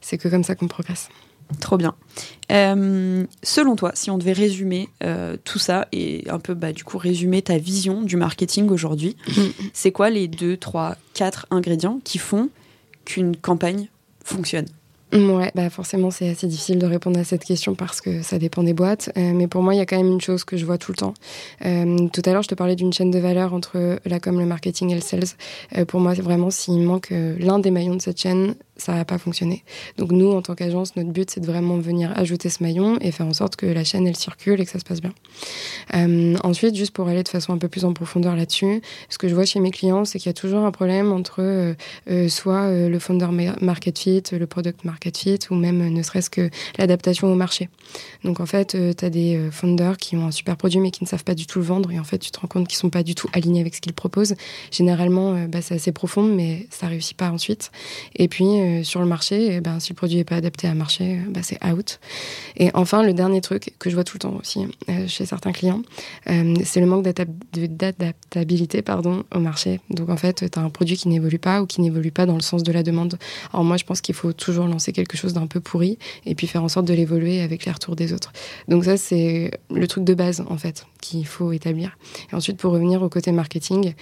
C'est 0.05 0.19
que 0.19 0.27
comme 0.27 0.43
ça 0.43 0.53
qu'on 0.53 0.67
progresse. 0.67 1.09
Trop 1.59 1.77
bien. 1.77 1.95
Euh, 2.51 3.25
selon 3.41 3.75
toi, 3.75 3.91
si 3.95 4.11
on 4.11 4.19
devait 4.19 4.33
résumer 4.33 4.89
tout 5.43 5.59
ça 5.59 5.87
et 5.91 6.23
un 6.29 6.39
peu 6.39 6.53
bah, 6.53 6.73
du 6.73 6.83
coup 6.83 6.99
résumer 6.99 7.41
ta 7.41 7.57
vision 7.57 8.03
du 8.03 8.15
marketing 8.15 8.69
aujourd'hui, 8.69 9.17
c'est 9.73 9.91
quoi 9.91 10.11
les 10.11 10.27
deux, 10.27 10.57
trois, 10.57 10.95
quatre 11.15 11.47
ingrédients 11.49 11.99
qui 12.03 12.19
font 12.19 12.49
qu'une 13.03 13.35
campagne 13.35 13.89
fonctionne? 14.23 14.67
Ouais, 15.13 15.51
bah 15.55 15.69
forcément 15.69 16.11
c'est 16.11 16.29
assez 16.29 16.47
difficile 16.47 16.77
de 16.77 16.85
répondre 16.85 17.17
à 17.19 17.23
cette 17.23 17.45
question 17.45 17.73
parce 17.73 18.01
que 18.01 18.21
ça 18.21 18.37
dépend 18.37 18.63
des 18.63 18.73
boîtes. 18.73 19.11
Euh, 19.17 19.31
mais 19.33 19.47
pour 19.47 19.61
moi, 19.61 19.73
il 19.73 19.77
y 19.77 19.81
a 19.81 19.85
quand 19.85 19.97
même 19.97 20.11
une 20.11 20.21
chose 20.21 20.43
que 20.43 20.57
je 20.57 20.65
vois 20.65 20.77
tout 20.77 20.91
le 20.91 20.97
temps. 20.97 21.13
Euh, 21.63 22.07
tout 22.11 22.21
à 22.25 22.33
l'heure, 22.33 22.41
je 22.41 22.49
te 22.49 22.55
parlais 22.55 22.75
d'une 22.75 22.91
chaîne 22.91 23.11
de 23.11 23.19
valeur 23.19 23.53
entre 23.53 23.99
la 24.03 24.19
com, 24.19 24.37
le 24.37 24.45
marketing 24.45 24.91
et 24.91 24.95
le 24.95 25.01
sales. 25.01 25.23
Euh, 25.77 25.85
pour 25.85 26.01
moi, 26.01 26.15
c'est 26.15 26.21
vraiment 26.21 26.49
s'il 26.49 26.81
manque 26.81 27.11
l'un 27.11 27.59
des 27.59 27.71
maillons 27.71 27.95
de 27.95 28.01
cette 28.01 28.19
chaîne, 28.19 28.55
ça 28.77 28.93
va 28.93 29.05
pas 29.05 29.17
fonctionner. 29.17 29.63
Donc 29.97 30.11
nous, 30.11 30.31
en 30.31 30.41
tant 30.41 30.53
qu'agence, 30.53 30.95
notre 30.95 31.09
but, 31.09 31.29
c'est 31.29 31.39
de 31.39 31.45
vraiment 31.45 31.77
venir 31.77 32.11
ajouter 32.15 32.49
ce 32.49 32.61
maillon 32.61 32.97
et 32.99 33.11
faire 33.11 33.25
en 33.25 33.33
sorte 33.33 33.55
que 33.55 33.65
la 33.65 33.83
chaîne, 33.83 34.05
elle 34.05 34.15
circule 34.15 34.59
et 34.59 34.65
que 34.65 34.71
ça 34.71 34.79
se 34.79 34.83
passe 34.83 35.01
bien. 35.01 35.13
Euh, 35.93 36.35
ensuite, 36.43 36.75
juste 36.75 36.91
pour 36.91 37.07
aller 37.07 37.23
de 37.23 37.29
façon 37.29 37.53
un 37.53 37.57
peu 37.57 37.69
plus 37.69 37.85
en 37.85 37.93
profondeur 37.93 38.35
là-dessus, 38.35 38.81
ce 39.09 39.17
que 39.17 39.27
je 39.27 39.35
vois 39.35 39.45
chez 39.45 39.59
mes 39.59 39.71
clients, 39.71 40.03
c'est 40.03 40.19
qu'il 40.19 40.29
y 40.29 40.31
a 40.31 40.33
toujours 40.33 40.65
un 40.65 40.71
problème 40.71 41.11
entre 41.11 41.41
euh, 41.41 41.73
euh 42.09 42.27
soit 42.27 42.69
le 42.71 42.99
founder 42.99 43.27
market 43.61 43.97
fit, 43.97 44.23
le 44.31 44.45
product 44.47 44.83
market 44.83 45.17
fit, 45.17 45.39
ou 45.51 45.55
même 45.55 45.93
ne 45.93 46.03
serait-ce 46.03 46.29
que 46.29 46.49
l'adaptation 46.77 47.31
au 47.31 47.35
marché. 47.35 47.69
Donc 48.23 48.39
en 48.39 48.45
fait, 48.45 48.75
tu 48.97 49.05
as 49.05 49.09
des 49.09 49.49
founders 49.51 49.97
qui 49.97 50.17
ont 50.17 50.27
un 50.27 50.31
super 50.31 50.57
produit 50.57 50.79
mais 50.79 50.91
qui 50.91 51.03
ne 51.03 51.07
savent 51.07 51.23
pas 51.23 51.35
du 51.35 51.45
tout 51.45 51.59
le 51.59 51.65
vendre 51.65 51.91
et 51.91 51.99
en 51.99 52.03
fait, 52.03 52.17
tu 52.17 52.31
te 52.31 52.39
rends 52.39 52.47
compte 52.47 52.67
qu'ils 52.67 52.77
sont 52.77 52.89
pas 52.89 53.03
du 53.03 53.15
tout 53.15 53.29
alignés 53.33 53.61
avec 53.61 53.75
ce 53.75 53.81
qu'ils 53.81 53.93
proposent. 53.93 54.35
Généralement, 54.71 55.45
bah, 55.47 55.61
c'est 55.61 55.75
assez 55.75 55.91
profond, 55.91 56.23
mais 56.23 56.67
ça 56.69 56.87
réussit 56.87 57.15
pas 57.15 57.29
ensuite. 57.29 57.71
Et 58.15 58.27
puis, 58.27 58.45
euh, 58.65 58.83
sur 58.83 58.99
le 58.99 59.05
marché, 59.05 59.55
et 59.55 59.61
ben, 59.61 59.79
si 59.79 59.91
le 59.91 59.95
produit 59.95 60.17
n'est 60.17 60.23
pas 60.23 60.35
adapté 60.35 60.67
à 60.67 60.73
marché, 60.73 61.19
ben, 61.29 61.43
c'est 61.43 61.63
out. 61.65 61.99
Et 62.57 62.71
enfin, 62.73 63.03
le 63.03 63.13
dernier 63.13 63.41
truc 63.41 63.73
que 63.79 63.89
je 63.89 63.95
vois 63.95 64.03
tout 64.03 64.15
le 64.15 64.19
temps 64.19 64.35
aussi 64.39 64.67
euh, 64.89 65.07
chez 65.07 65.25
certains 65.25 65.51
clients, 65.51 65.81
euh, 66.29 66.55
c'est 66.63 66.79
le 66.79 66.85
manque 66.85 67.03
d'adaptabilité 67.03 68.83
au 69.33 69.39
marché. 69.39 69.79
Donc 69.89 70.09
en 70.09 70.17
fait, 70.17 70.49
tu 70.51 70.59
as 70.59 70.61
un 70.61 70.69
produit 70.69 70.97
qui 70.97 71.07
n'évolue 71.09 71.39
pas 71.39 71.61
ou 71.61 71.65
qui 71.65 71.81
n'évolue 71.81 72.11
pas 72.11 72.25
dans 72.25 72.35
le 72.35 72.41
sens 72.41 72.63
de 72.63 72.71
la 72.71 72.81
demande. 72.81 73.17
Alors 73.53 73.63
moi, 73.63 73.77
je 73.77 73.83
pense 73.83 74.01
qu'il 74.01 74.15
faut 74.15 74.33
toujours 74.33 74.65
lancer 74.65 74.91
quelque 74.91 75.17
chose 75.17 75.33
d'un 75.33 75.47
peu 75.47 75.59
pourri 75.59 75.97
et 76.25 76.33
puis 76.33 76.47
faire 76.47 76.63
en 76.63 76.69
sorte 76.69 76.87
de 76.87 76.93
l'évoluer 76.93 77.41
avec 77.41 77.65
les 77.65 77.71
retours 77.71 77.95
des 77.95 78.13
autres. 78.13 78.33
Donc 78.67 78.85
ça, 78.85 78.97
c'est 78.97 79.51
le 79.69 79.87
truc 79.87 80.03
de 80.03 80.13
base, 80.13 80.43
en 80.49 80.57
fait, 80.57 80.85
qu'il 81.01 81.27
faut 81.27 81.51
établir. 81.51 81.97
Et 82.31 82.35
ensuite, 82.35 82.57
pour 82.57 82.71
revenir 82.71 83.03
au 83.03 83.09
côté 83.09 83.31
marketing, 83.31 83.93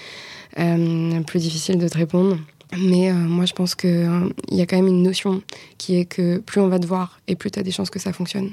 plus 0.55 1.39
difficile 1.39 1.77
de 1.79 1.87
te 1.87 1.97
répondre. 1.97 2.37
Mais 2.77 3.09
euh, 3.09 3.13
moi, 3.13 3.45
je 3.45 3.53
pense 3.53 3.75
qu'il 3.75 3.89
euh, 3.89 4.29
il 4.49 4.57
y 4.57 4.61
a 4.61 4.65
quand 4.65 4.75
même 4.75 4.87
une 4.87 5.03
notion 5.03 5.41
qui 5.77 5.97
est 5.97 6.05
que 6.05 6.37
plus 6.37 6.61
on 6.61 6.67
va 6.67 6.79
te 6.79 6.85
voir 6.85 7.19
et 7.27 7.35
plus 7.35 7.51
tu 7.51 7.59
as 7.59 7.63
des 7.63 7.71
chances 7.71 7.89
que 7.89 7.99
ça 7.99 8.13
fonctionne. 8.13 8.51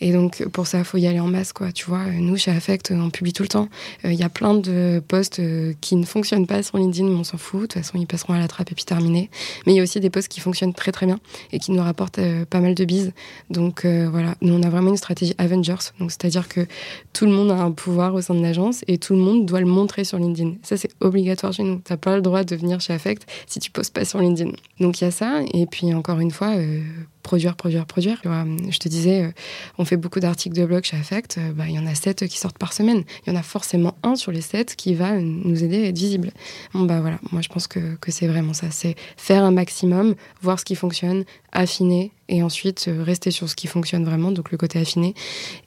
Et 0.00 0.12
donc, 0.12 0.44
pour 0.48 0.66
ça, 0.66 0.78
il 0.78 0.84
faut 0.84 0.98
y 0.98 1.06
aller 1.06 1.20
en 1.20 1.28
masse, 1.28 1.52
quoi. 1.52 1.70
Tu 1.70 1.84
vois, 1.84 2.04
nous, 2.06 2.36
chez 2.36 2.50
Affect, 2.50 2.92
on 2.92 3.10
publie 3.10 3.32
tout 3.32 3.42
le 3.42 3.48
temps. 3.48 3.68
Euh, 4.04 4.12
il 4.12 4.18
y 4.18 4.24
a 4.24 4.28
plein 4.28 4.54
de 4.54 5.02
posts 5.06 5.40
qui 5.80 5.96
ne 5.96 6.04
fonctionnent 6.04 6.46
pas 6.46 6.62
sur 6.62 6.78
LinkedIn, 6.78 7.08
mais 7.08 7.14
on 7.14 7.24
s'en 7.24 7.38
fout. 7.38 7.62
De 7.62 7.66
toute 7.66 7.74
façon, 7.74 7.98
ils 7.98 8.06
passeront 8.06 8.32
à 8.32 8.38
la 8.38 8.48
trappe 8.48 8.72
et 8.72 8.74
puis 8.74 8.84
terminé. 8.84 9.30
Mais 9.66 9.74
il 9.74 9.76
y 9.76 9.80
a 9.80 9.82
aussi 9.82 10.00
des 10.00 10.10
posts 10.10 10.28
qui 10.28 10.40
fonctionnent 10.40 10.74
très, 10.74 10.90
très 10.90 11.06
bien 11.06 11.20
et 11.52 11.58
qui 11.58 11.72
nous 11.72 11.82
rapportent 11.82 12.20
pas 12.50 12.60
mal 12.60 12.74
de 12.74 12.84
bises. 12.84 13.12
Donc, 13.50 13.84
voilà. 13.84 14.34
Nous, 14.40 14.54
on 14.54 14.62
a 14.62 14.70
vraiment 14.70 14.90
une 14.90 14.96
stratégie 14.96 15.34
Avengers. 15.38 15.92
Donc, 16.00 16.10
c'est-à-dire 16.10 16.48
que 16.48 16.66
tout 17.12 17.26
le 17.26 17.32
monde 17.32 17.50
a 17.50 17.62
un 17.62 17.70
pouvoir 17.70 18.14
au 18.14 18.20
sein 18.20 18.34
de 18.34 18.42
l'agence 18.42 18.82
et 18.88 18.98
tout 18.98 19.14
le 19.14 19.20
monde 19.20 19.46
doit 19.46 19.60
le 19.60 19.66
montrer 19.66 20.04
sur 20.04 20.18
LinkedIn. 20.18 20.54
Ça, 20.62 20.76
c'est 20.76 20.90
obligatoire 21.00 21.52
chez 21.52 21.62
nous. 21.62 21.80
T'as 21.84 21.96
pas 21.96 22.16
le 22.16 22.22
droit 22.22 22.44
de 22.44 22.56
venir 22.56 22.80
chez 22.80 22.92
Affect 22.92 23.26
si 23.52 23.60
tu 23.60 23.70
poses 23.70 23.90
pas 23.90 24.04
sur 24.04 24.18
LinkedIn. 24.18 24.52
Donc 24.80 25.00
il 25.00 25.04
y 25.04 25.06
a 25.06 25.10
ça, 25.10 25.42
et 25.52 25.66
puis 25.66 25.92
encore 25.92 26.20
une 26.20 26.30
fois, 26.30 26.56
euh, 26.56 26.80
produire, 27.22 27.54
produire, 27.54 27.84
produire. 27.84 28.22
Je 28.24 28.78
te 28.78 28.88
disais, 28.88 29.24
euh, 29.24 29.32
on 29.76 29.84
fait 29.84 29.98
beaucoup 29.98 30.20
d'articles 30.20 30.56
de 30.56 30.64
blog 30.64 30.84
chez 30.84 30.96
Affect, 30.96 31.36
euh, 31.36 31.52
bah, 31.52 31.64
il 31.68 31.74
y 31.74 31.78
en 31.78 31.86
a 31.86 31.94
sept 31.94 32.26
qui 32.26 32.38
sortent 32.38 32.56
par 32.56 32.72
semaine. 32.72 33.04
Il 33.26 33.32
y 33.32 33.36
en 33.36 33.38
a 33.38 33.42
forcément 33.42 33.94
un 34.02 34.16
sur 34.16 34.32
les 34.32 34.40
sept 34.40 34.74
qui 34.74 34.94
va 34.94 35.20
nous 35.20 35.62
aider 35.62 35.84
à 35.84 35.88
être 35.88 35.98
visible. 35.98 36.32
Bon 36.72 36.84
bah 36.84 37.00
voilà, 37.00 37.18
moi 37.30 37.42
je 37.42 37.48
pense 37.48 37.66
que, 37.66 37.96
que 37.96 38.10
c'est 38.10 38.26
vraiment 38.26 38.54
ça, 38.54 38.70
c'est 38.70 38.96
faire 39.18 39.44
un 39.44 39.50
maximum, 39.50 40.14
voir 40.40 40.58
ce 40.58 40.64
qui 40.64 40.74
fonctionne, 40.74 41.24
affiner, 41.52 42.12
et 42.28 42.42
ensuite 42.42 42.88
rester 43.00 43.30
sur 43.30 43.50
ce 43.50 43.54
qui 43.54 43.66
fonctionne 43.66 44.04
vraiment, 44.04 44.30
donc 44.30 44.50
le 44.50 44.56
côté 44.56 44.78
affiné, 44.78 45.14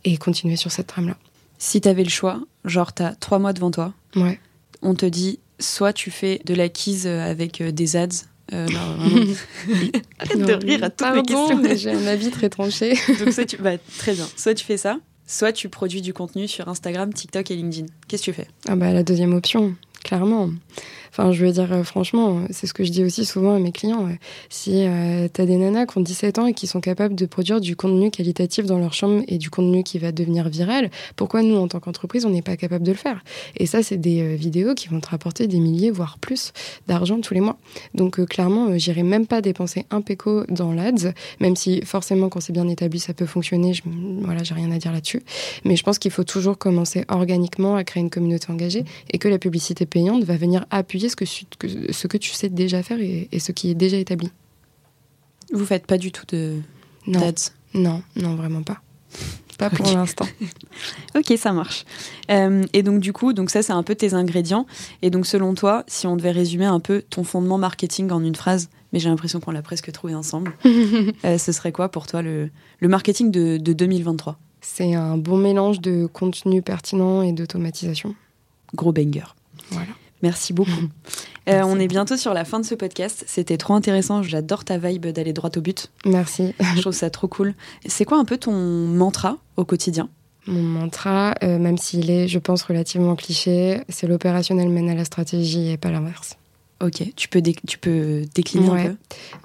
et 0.03 0.17
continuer 0.17 0.55
sur 0.55 0.71
cette 0.71 0.87
trame-là. 0.87 1.17
Si 1.59 1.79
tu 1.81 1.87
avais 1.87 2.03
le 2.03 2.09
choix, 2.09 2.41
genre 2.65 2.93
tu 2.93 3.03
as 3.03 3.13
trois 3.13 3.37
mois 3.37 3.53
devant 3.53 3.69
toi, 3.69 3.93
ouais. 4.15 4.39
on 4.81 4.95
te 4.95 5.05
dit 5.05 5.39
soit 5.59 5.93
tu 5.93 6.11
fais 6.11 6.41
de 6.45 6.53
l'acquise 6.53 7.07
avec 7.07 7.61
euh, 7.61 7.71
des 7.71 7.95
ads. 7.95 8.07
Euh, 8.53 8.67
Arrête 10.19 10.39
de 10.39 10.53
rire 10.53 10.83
à 10.83 10.89
toutes 10.89 11.15
mes 11.15 11.23
questions. 11.23 11.75
J'ai 11.75 11.91
un 11.91 12.07
avis 12.07 12.29
très 12.29 12.49
tranché. 12.49 12.93
Donc, 13.19 13.31
soit 13.31 13.45
tu... 13.45 13.57
Bah, 13.57 13.77
très 13.97 14.13
bien. 14.13 14.27
Soit 14.35 14.53
tu 14.53 14.65
fais 14.65 14.77
ça, 14.77 14.99
soit 15.25 15.51
tu 15.51 15.69
produis 15.69 16.01
du 16.01 16.13
contenu 16.13 16.47
sur 16.47 16.67
Instagram, 16.67 17.13
TikTok 17.13 17.49
et 17.51 17.55
LinkedIn. 17.55 17.87
Qu'est-ce 18.07 18.23
que 18.23 18.31
tu 18.31 18.33
fais? 18.33 18.47
Ah 18.67 18.75
bah 18.75 18.91
la 18.91 19.03
deuxième 19.03 19.33
option, 19.33 19.75
clairement. 20.03 20.49
Enfin, 21.17 21.31
je 21.31 21.45
veux 21.45 21.51
dire, 21.53 21.71
euh, 21.71 21.83
franchement, 21.85 22.41
c'est 22.49 22.67
ce 22.67 22.73
que 22.73 22.83
je 22.83 22.91
dis 22.91 23.01
aussi 23.01 23.23
souvent 23.23 23.55
à 23.55 23.59
mes 23.59 23.71
clients. 23.71 24.09
Si 24.49 24.85
euh, 24.85 25.29
tu 25.33 25.39
as 25.39 25.45
des 25.45 25.55
nanas 25.55 25.85
qui 25.85 25.97
ont 25.97 26.01
17 26.01 26.39
ans 26.39 26.47
et 26.47 26.53
qui 26.53 26.67
sont 26.67 26.81
capables 26.81 27.15
de 27.15 27.25
produire 27.25 27.61
du 27.61 27.77
contenu 27.77 28.11
qualitatif 28.11 28.65
dans 28.65 28.79
leur 28.79 28.91
chambre 28.91 29.23
et 29.29 29.37
du 29.37 29.49
contenu 29.49 29.83
qui 29.83 29.97
va 29.97 30.11
devenir 30.11 30.49
viral, 30.49 30.91
pourquoi 31.15 31.41
nous, 31.41 31.55
en 31.55 31.69
tant 31.69 31.79
qu'entreprise, 31.79 32.25
on 32.25 32.31
n'est 32.31 32.41
pas 32.41 32.57
capable 32.57 32.83
de 32.83 32.91
le 32.91 32.97
faire? 32.97 33.23
Et 33.55 33.65
ça, 33.65 33.81
c'est 33.81 33.95
des 33.95 34.23
euh, 34.23 34.35
vidéos 34.35 34.75
qui 34.75 34.89
vont 34.89 34.99
te 34.99 35.07
rapporter 35.07 35.47
des 35.47 35.61
milliers, 35.61 35.89
voire 35.89 36.17
plus 36.19 36.51
d'argent 36.87 37.21
tous 37.21 37.33
les 37.33 37.39
mois. 37.39 37.55
Donc, 37.93 38.25
clairement, 38.25 38.77
j'irai 38.77 39.03
même 39.03 39.25
pas 39.25 39.39
dépenser 39.39 39.85
un 39.91 40.01
péco 40.01 40.43
dans 40.49 40.73
l'ADS, 40.73 41.13
même 41.39 41.55
si 41.55 41.81
forcément, 41.85 42.27
quand 42.27 42.41
c'est 42.41 42.51
bien 42.51 42.67
établi, 42.67 42.99
ça 42.99 43.13
peut 43.13 43.25
fonctionner. 43.25 43.73
Je, 43.73 43.83
voilà, 44.19 44.43
j'ai 44.43 44.53
rien 44.53 44.69
à 44.69 44.77
dire 44.79 44.91
là-dessus. 44.91 45.23
Mais 45.63 45.77
je 45.77 45.83
pense 45.83 45.97
qu'il 45.97 46.11
faut 46.11 46.25
toujours 46.25 46.57
commencer 46.57 47.05
organiquement 47.07 47.77
à 47.77 47.85
créer 47.85 48.03
une 48.03 48.09
communauté 48.09 48.51
engagée 48.51 48.83
et 49.11 49.17
que 49.17 49.29
la 49.29 49.39
publicité 49.39 49.85
payante 49.85 50.25
va 50.25 50.35
venir 50.35 50.65
appuyer 50.71 51.04
ce 51.09 51.15
que, 51.15 51.25
ce 51.25 52.07
que 52.07 52.17
tu 52.17 52.31
sais 52.31 52.49
déjà 52.49 52.83
faire 52.83 52.99
et, 52.99 53.29
ce 53.39 53.51
qui 53.51 53.69
est 53.69 53.75
déjà 53.75 53.97
établi. 53.97 54.31
Vous 55.53 55.65
faites 55.65 55.85
pas 55.85 55.97
du 55.97 56.11
tout 56.11 56.25
de 56.27 56.59
non. 57.07 57.33
non, 57.73 58.01
non, 58.15 58.35
vraiment 58.35 58.63
pas. 58.63 58.81
pas 59.57 59.69
pour 59.69 59.85
l'instant. 59.85 60.25
ok, 61.15 61.33
ça 61.37 61.51
marche. 61.51 61.85
Euh, 62.31 62.63
et 62.73 62.83
donc 62.83 62.99
du 62.99 63.13
coup, 63.13 63.33
donc 63.33 63.49
ça 63.49 63.61
c'est 63.61 63.73
un 63.73 63.83
peu 63.83 63.95
tes 63.95 64.13
ingrédients. 64.13 64.65
Et 65.01 65.09
donc 65.09 65.27
selon 65.27 65.53
toi, 65.53 65.83
si 65.87 66.07
on 66.07 66.15
devait 66.15 66.31
résumer 66.31 66.65
un 66.65 66.79
peu 66.79 67.03
ton 67.09 67.23
fondement 67.23 67.57
marketing 67.57 68.11
en 68.11 68.23
une 68.23 68.35
phrase, 68.35 68.69
mais 68.91 68.99
j'ai 68.99 69.09
l'impression 69.09 69.39
qu'on 69.39 69.51
l'a 69.51 69.61
presque 69.61 69.91
trouvé 69.91 70.15
ensemble, 70.15 70.53
euh, 71.25 71.37
ce 71.37 71.51
serait 71.51 71.71
quoi 71.71 71.89
pour 71.89 72.07
toi 72.07 72.21
le, 72.21 72.49
le 72.79 72.87
marketing 72.87 73.29
de, 73.29 73.57
de 73.57 73.73
2023 73.73 74.39
C'est 74.61 74.95
un 74.95 75.17
bon 75.17 75.37
mélange 75.37 75.79
de 75.79 76.07
contenu 76.07 76.61
pertinent 76.61 77.21
et 77.21 77.31
d'automatisation. 77.31 78.15
Gros 78.73 78.91
banger. 78.91 79.35
Voilà. 79.69 79.91
Merci 80.21 80.53
beaucoup. 80.53 80.71
Euh, 81.47 81.61
on 81.63 81.77
est 81.77 81.87
bientôt 81.87 82.17
sur 82.17 82.33
la 82.33 82.43
fin 82.43 82.59
de 82.59 82.65
ce 82.65 82.73
podcast. 82.73 83.23
C'était 83.27 83.57
trop 83.57 83.75
intéressant. 83.75 84.23
J'adore 84.23 84.63
ta 84.65 84.79
vibe 84.79 85.05
d'aller 85.05 85.31
droit 85.31 85.51
au 85.55 85.61
but. 85.61 85.91
Merci. 86.03 86.55
Je 86.75 86.81
trouve 86.81 86.91
ça 86.91 87.11
trop 87.11 87.27
cool. 87.27 87.53
C'est 87.85 88.03
quoi 88.03 88.17
un 88.17 88.25
peu 88.25 88.39
ton 88.39 88.51
mantra 88.51 89.37
au 89.55 89.63
quotidien? 89.63 90.09
Mon 90.47 90.63
mantra, 90.63 91.35
euh, 91.43 91.59
même 91.59 91.77
s'il 91.77 92.09
est, 92.09 92.27
je 92.27 92.39
pense, 92.39 92.63
relativement 92.63 93.15
cliché, 93.15 93.81
c'est 93.89 94.07
l'opérationnel 94.07 94.69
mène 94.69 94.89
à 94.89 94.95
la 94.95 95.05
stratégie 95.05 95.69
et 95.69 95.77
pas 95.77 95.91
l'inverse. 95.91 96.35
Ok, 96.81 97.03
tu 97.15 97.29
peux, 97.29 97.41
tu 97.41 97.77
peux 97.77 98.23
décliner 98.33 98.67
un 98.67 98.89
peu 98.89 98.95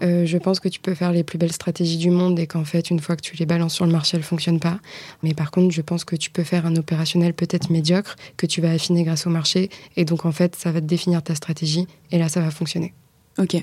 euh, 0.02 0.26
Je 0.26 0.36
pense 0.36 0.58
que 0.58 0.68
tu 0.68 0.80
peux 0.80 0.94
faire 0.94 1.12
les 1.12 1.22
plus 1.22 1.38
belles 1.38 1.52
stratégies 1.52 1.96
du 1.96 2.10
monde 2.10 2.38
et 2.40 2.48
qu'en 2.48 2.64
fait, 2.64 2.90
une 2.90 2.98
fois 2.98 3.14
que 3.14 3.22
tu 3.22 3.36
les 3.36 3.46
balances 3.46 3.74
sur 3.74 3.86
le 3.86 3.92
marché, 3.92 4.16
elles 4.16 4.22
ne 4.22 4.26
fonctionnent 4.26 4.58
pas. 4.58 4.80
Mais 5.22 5.32
par 5.32 5.52
contre, 5.52 5.72
je 5.72 5.80
pense 5.80 6.04
que 6.04 6.16
tu 6.16 6.30
peux 6.30 6.42
faire 6.42 6.66
un 6.66 6.74
opérationnel 6.74 7.32
peut-être 7.32 7.70
médiocre 7.70 8.16
que 8.36 8.46
tu 8.46 8.60
vas 8.60 8.72
affiner 8.72 9.04
grâce 9.04 9.28
au 9.28 9.30
marché. 9.30 9.70
Et 9.96 10.04
donc, 10.04 10.24
en 10.26 10.32
fait, 10.32 10.56
ça 10.56 10.72
va 10.72 10.80
te 10.80 10.86
définir 10.86 11.22
ta 11.22 11.36
stratégie 11.36 11.86
et 12.10 12.18
là, 12.18 12.28
ça 12.28 12.40
va 12.40 12.50
fonctionner. 12.50 12.94
Ok. 13.38 13.56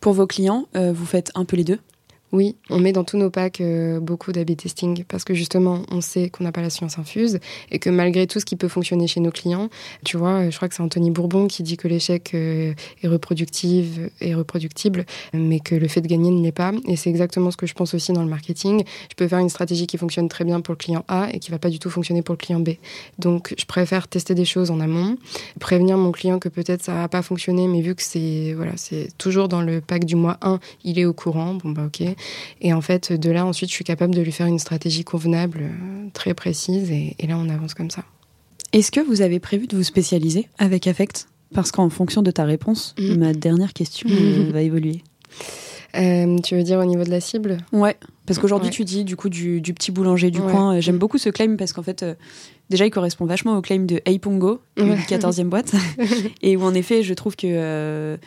Pour 0.00 0.12
vos 0.12 0.28
clients, 0.28 0.68
euh, 0.76 0.92
vous 0.92 1.06
faites 1.06 1.32
un 1.34 1.44
peu 1.44 1.56
les 1.56 1.64
deux? 1.64 1.80
Oui, 2.32 2.56
on 2.68 2.78
met 2.78 2.92
dans 2.92 3.04
tous 3.04 3.16
nos 3.16 3.30
packs 3.30 3.60
euh, 3.62 4.00
beaucoup 4.00 4.32
d'A-B 4.32 4.54
testing 4.54 5.04
parce 5.04 5.24
que 5.24 5.32
justement, 5.32 5.82
on 5.90 6.02
sait 6.02 6.28
qu'on 6.28 6.44
n'a 6.44 6.52
pas 6.52 6.60
la 6.60 6.68
science 6.68 6.98
infuse 6.98 7.40
et 7.70 7.78
que 7.78 7.88
malgré 7.88 8.26
tout 8.26 8.38
ce 8.38 8.44
qui 8.44 8.56
peut 8.56 8.68
fonctionner 8.68 9.06
chez 9.06 9.20
nos 9.20 9.30
clients, 9.30 9.70
tu 10.04 10.18
vois, 10.18 10.40
euh, 10.40 10.50
je 10.50 10.56
crois 10.56 10.68
que 10.68 10.74
c'est 10.74 10.82
Anthony 10.82 11.10
Bourbon 11.10 11.46
qui 11.46 11.62
dit 11.62 11.78
que 11.78 11.88
l'échec 11.88 12.32
euh, 12.34 12.74
est 13.02 13.08
reproductif 13.08 13.86
et 14.20 14.34
reproductible, 14.34 15.06
mais 15.32 15.60
que 15.60 15.74
le 15.74 15.88
fait 15.88 16.02
de 16.02 16.06
gagner 16.06 16.30
ne 16.30 16.42
l'est 16.42 16.52
pas. 16.52 16.72
Et 16.86 16.96
c'est 16.96 17.08
exactement 17.08 17.50
ce 17.50 17.56
que 17.56 17.66
je 17.66 17.72
pense 17.72 17.94
aussi 17.94 18.12
dans 18.12 18.22
le 18.22 18.28
marketing. 18.28 18.84
Je 19.10 19.14
peux 19.14 19.26
faire 19.26 19.38
une 19.38 19.48
stratégie 19.48 19.86
qui 19.86 19.96
fonctionne 19.96 20.28
très 20.28 20.44
bien 20.44 20.60
pour 20.60 20.72
le 20.72 20.78
client 20.78 21.04
A 21.08 21.28
et 21.32 21.38
qui 21.38 21.50
va 21.50 21.58
pas 21.58 21.70
du 21.70 21.78
tout 21.78 21.88
fonctionner 21.88 22.20
pour 22.20 22.34
le 22.34 22.38
client 22.38 22.60
B. 22.60 22.70
Donc, 23.18 23.54
je 23.58 23.64
préfère 23.64 24.06
tester 24.06 24.34
des 24.34 24.44
choses 24.44 24.70
en 24.70 24.80
amont, 24.80 25.16
prévenir 25.60 25.96
mon 25.96 26.12
client 26.12 26.38
que 26.38 26.50
peut-être 26.50 26.82
ça 26.82 26.92
va 26.92 27.08
pas 27.08 27.22
fonctionner, 27.22 27.68
mais 27.68 27.80
vu 27.80 27.94
que 27.94 28.02
c'est 28.02 28.52
voilà, 28.54 28.72
c'est 28.76 29.08
toujours 29.16 29.48
dans 29.48 29.62
le 29.62 29.80
pack 29.80 30.04
du 30.04 30.14
mois 30.14 30.36
1, 30.42 30.60
il 30.84 30.98
est 30.98 31.06
au 31.06 31.14
courant. 31.14 31.54
Bon 31.54 31.70
bah 31.70 31.86
ok. 31.86 32.02
Et 32.60 32.72
en 32.72 32.80
fait, 32.80 33.12
de 33.12 33.30
là, 33.30 33.46
ensuite, 33.46 33.70
je 33.70 33.74
suis 33.74 33.84
capable 33.84 34.14
de 34.14 34.22
lui 34.22 34.32
faire 34.32 34.46
une 34.46 34.58
stratégie 34.58 35.04
convenable, 35.04 35.60
euh, 35.62 36.08
très 36.12 36.34
précise, 36.34 36.90
et, 36.90 37.14
là, 37.26 37.36
on 37.38 37.48
avance 37.48 37.74
comme 37.74 37.90
ça. 37.90 38.04
Est-ce 38.72 38.90
que 38.90 39.00
vous 39.00 39.22
avez 39.22 39.40
prévu 39.40 39.66
de 39.66 39.76
vous 39.76 39.82
spécialiser 39.82 40.48
avec 40.58 40.86
Affect? 40.86 41.28
Parce 41.54 41.70
qu'en 41.72 41.88
fonction 41.88 42.22
de 42.22 42.30
ta 42.30 42.44
réponse, 42.44 42.94
mm. 42.98 43.14
ma 43.14 43.32
dernière 43.32 43.72
question 43.72 44.08
euh, 44.10 44.50
va 44.52 44.62
évoluer. 44.62 45.02
Euh, 45.96 46.38
tu 46.40 46.54
veux 46.54 46.62
dire 46.62 46.78
au 46.78 46.84
niveau 46.84 47.04
de 47.04 47.10
la 47.10 47.20
cible? 47.20 47.56
Ouais, 47.72 47.96
parce 48.26 48.38
qu'aujourd'hui 48.38 48.68
tu 48.68 48.84
dis 48.84 49.04
du 49.04 49.16
coup 49.16 49.30
du, 49.30 49.62
petit 49.62 49.90
boulanger 49.90 50.30
du 50.30 50.38
coin. 50.38 50.80
J'aime 50.80 50.98
beaucoup 50.98 51.16
ce 51.16 51.30
claim 51.30 51.56
parce 51.56 51.72
qu'en 51.72 51.82
fait, 51.82 52.04
déjà 52.68 52.84
il 52.84 52.90
correspond 52.90 53.24
vachement 53.24 53.56
au 53.56 53.62
claim 53.62 53.86
de 53.86 54.02
Hey 54.04 54.18
Pongo, 54.18 54.60
14e 54.76 55.44
boîte, 55.44 55.72
et 56.42 56.58
où 56.58 56.62
en 56.62 56.74
effet 56.74 57.02
je 57.02 57.14
trouve 57.14 57.36
que 57.36 58.18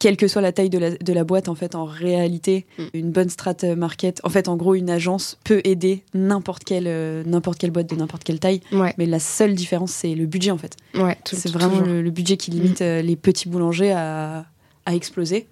quelle 0.00 0.16
que 0.16 0.26
soit 0.26 0.42
la 0.42 0.50
taille 0.50 0.70
de 0.70 1.12
la, 1.12 1.24
boîte, 1.24 1.48
en 1.48 1.54
fait, 1.54 1.76
en 1.76 1.84
réalité, 1.84 2.66
mm. 2.78 2.82
une 2.94 3.10
bonne 3.12 3.28
strat 3.28 3.54
market, 3.76 4.20
en 4.24 4.30
fait, 4.30 4.48
en 4.48 4.56
gros, 4.56 4.74
une 4.74 4.90
agence 4.90 5.38
peut 5.44 5.60
aider 5.62 6.02
n'importe 6.14 6.64
quelle, 6.64 6.86
euh, 6.88 7.22
n'importe 7.24 7.58
quelle 7.58 7.70
boîte 7.70 7.88
de 7.88 7.94
n'importe 7.94 8.24
quelle 8.24 8.40
taille. 8.40 8.62
Mais 8.72 9.06
la 9.06 9.20
seule 9.20 9.54
différence, 9.54 9.92
c'est 9.92 10.14
le 10.14 10.26
budget, 10.26 10.50
en 10.50 10.58
fait. 10.58 10.74
Ouais, 10.94 11.16
c'est 11.24 11.52
vraiment 11.52 11.80
le, 11.80 12.10
budget 12.10 12.36
qui 12.36 12.50
limite 12.50 12.80
mm. 12.80 12.84
euh, 12.84 13.02
les 13.02 13.14
petits 13.14 13.48
boulangers 13.48 13.92
à, 13.92 14.46
exploser. 14.90 15.46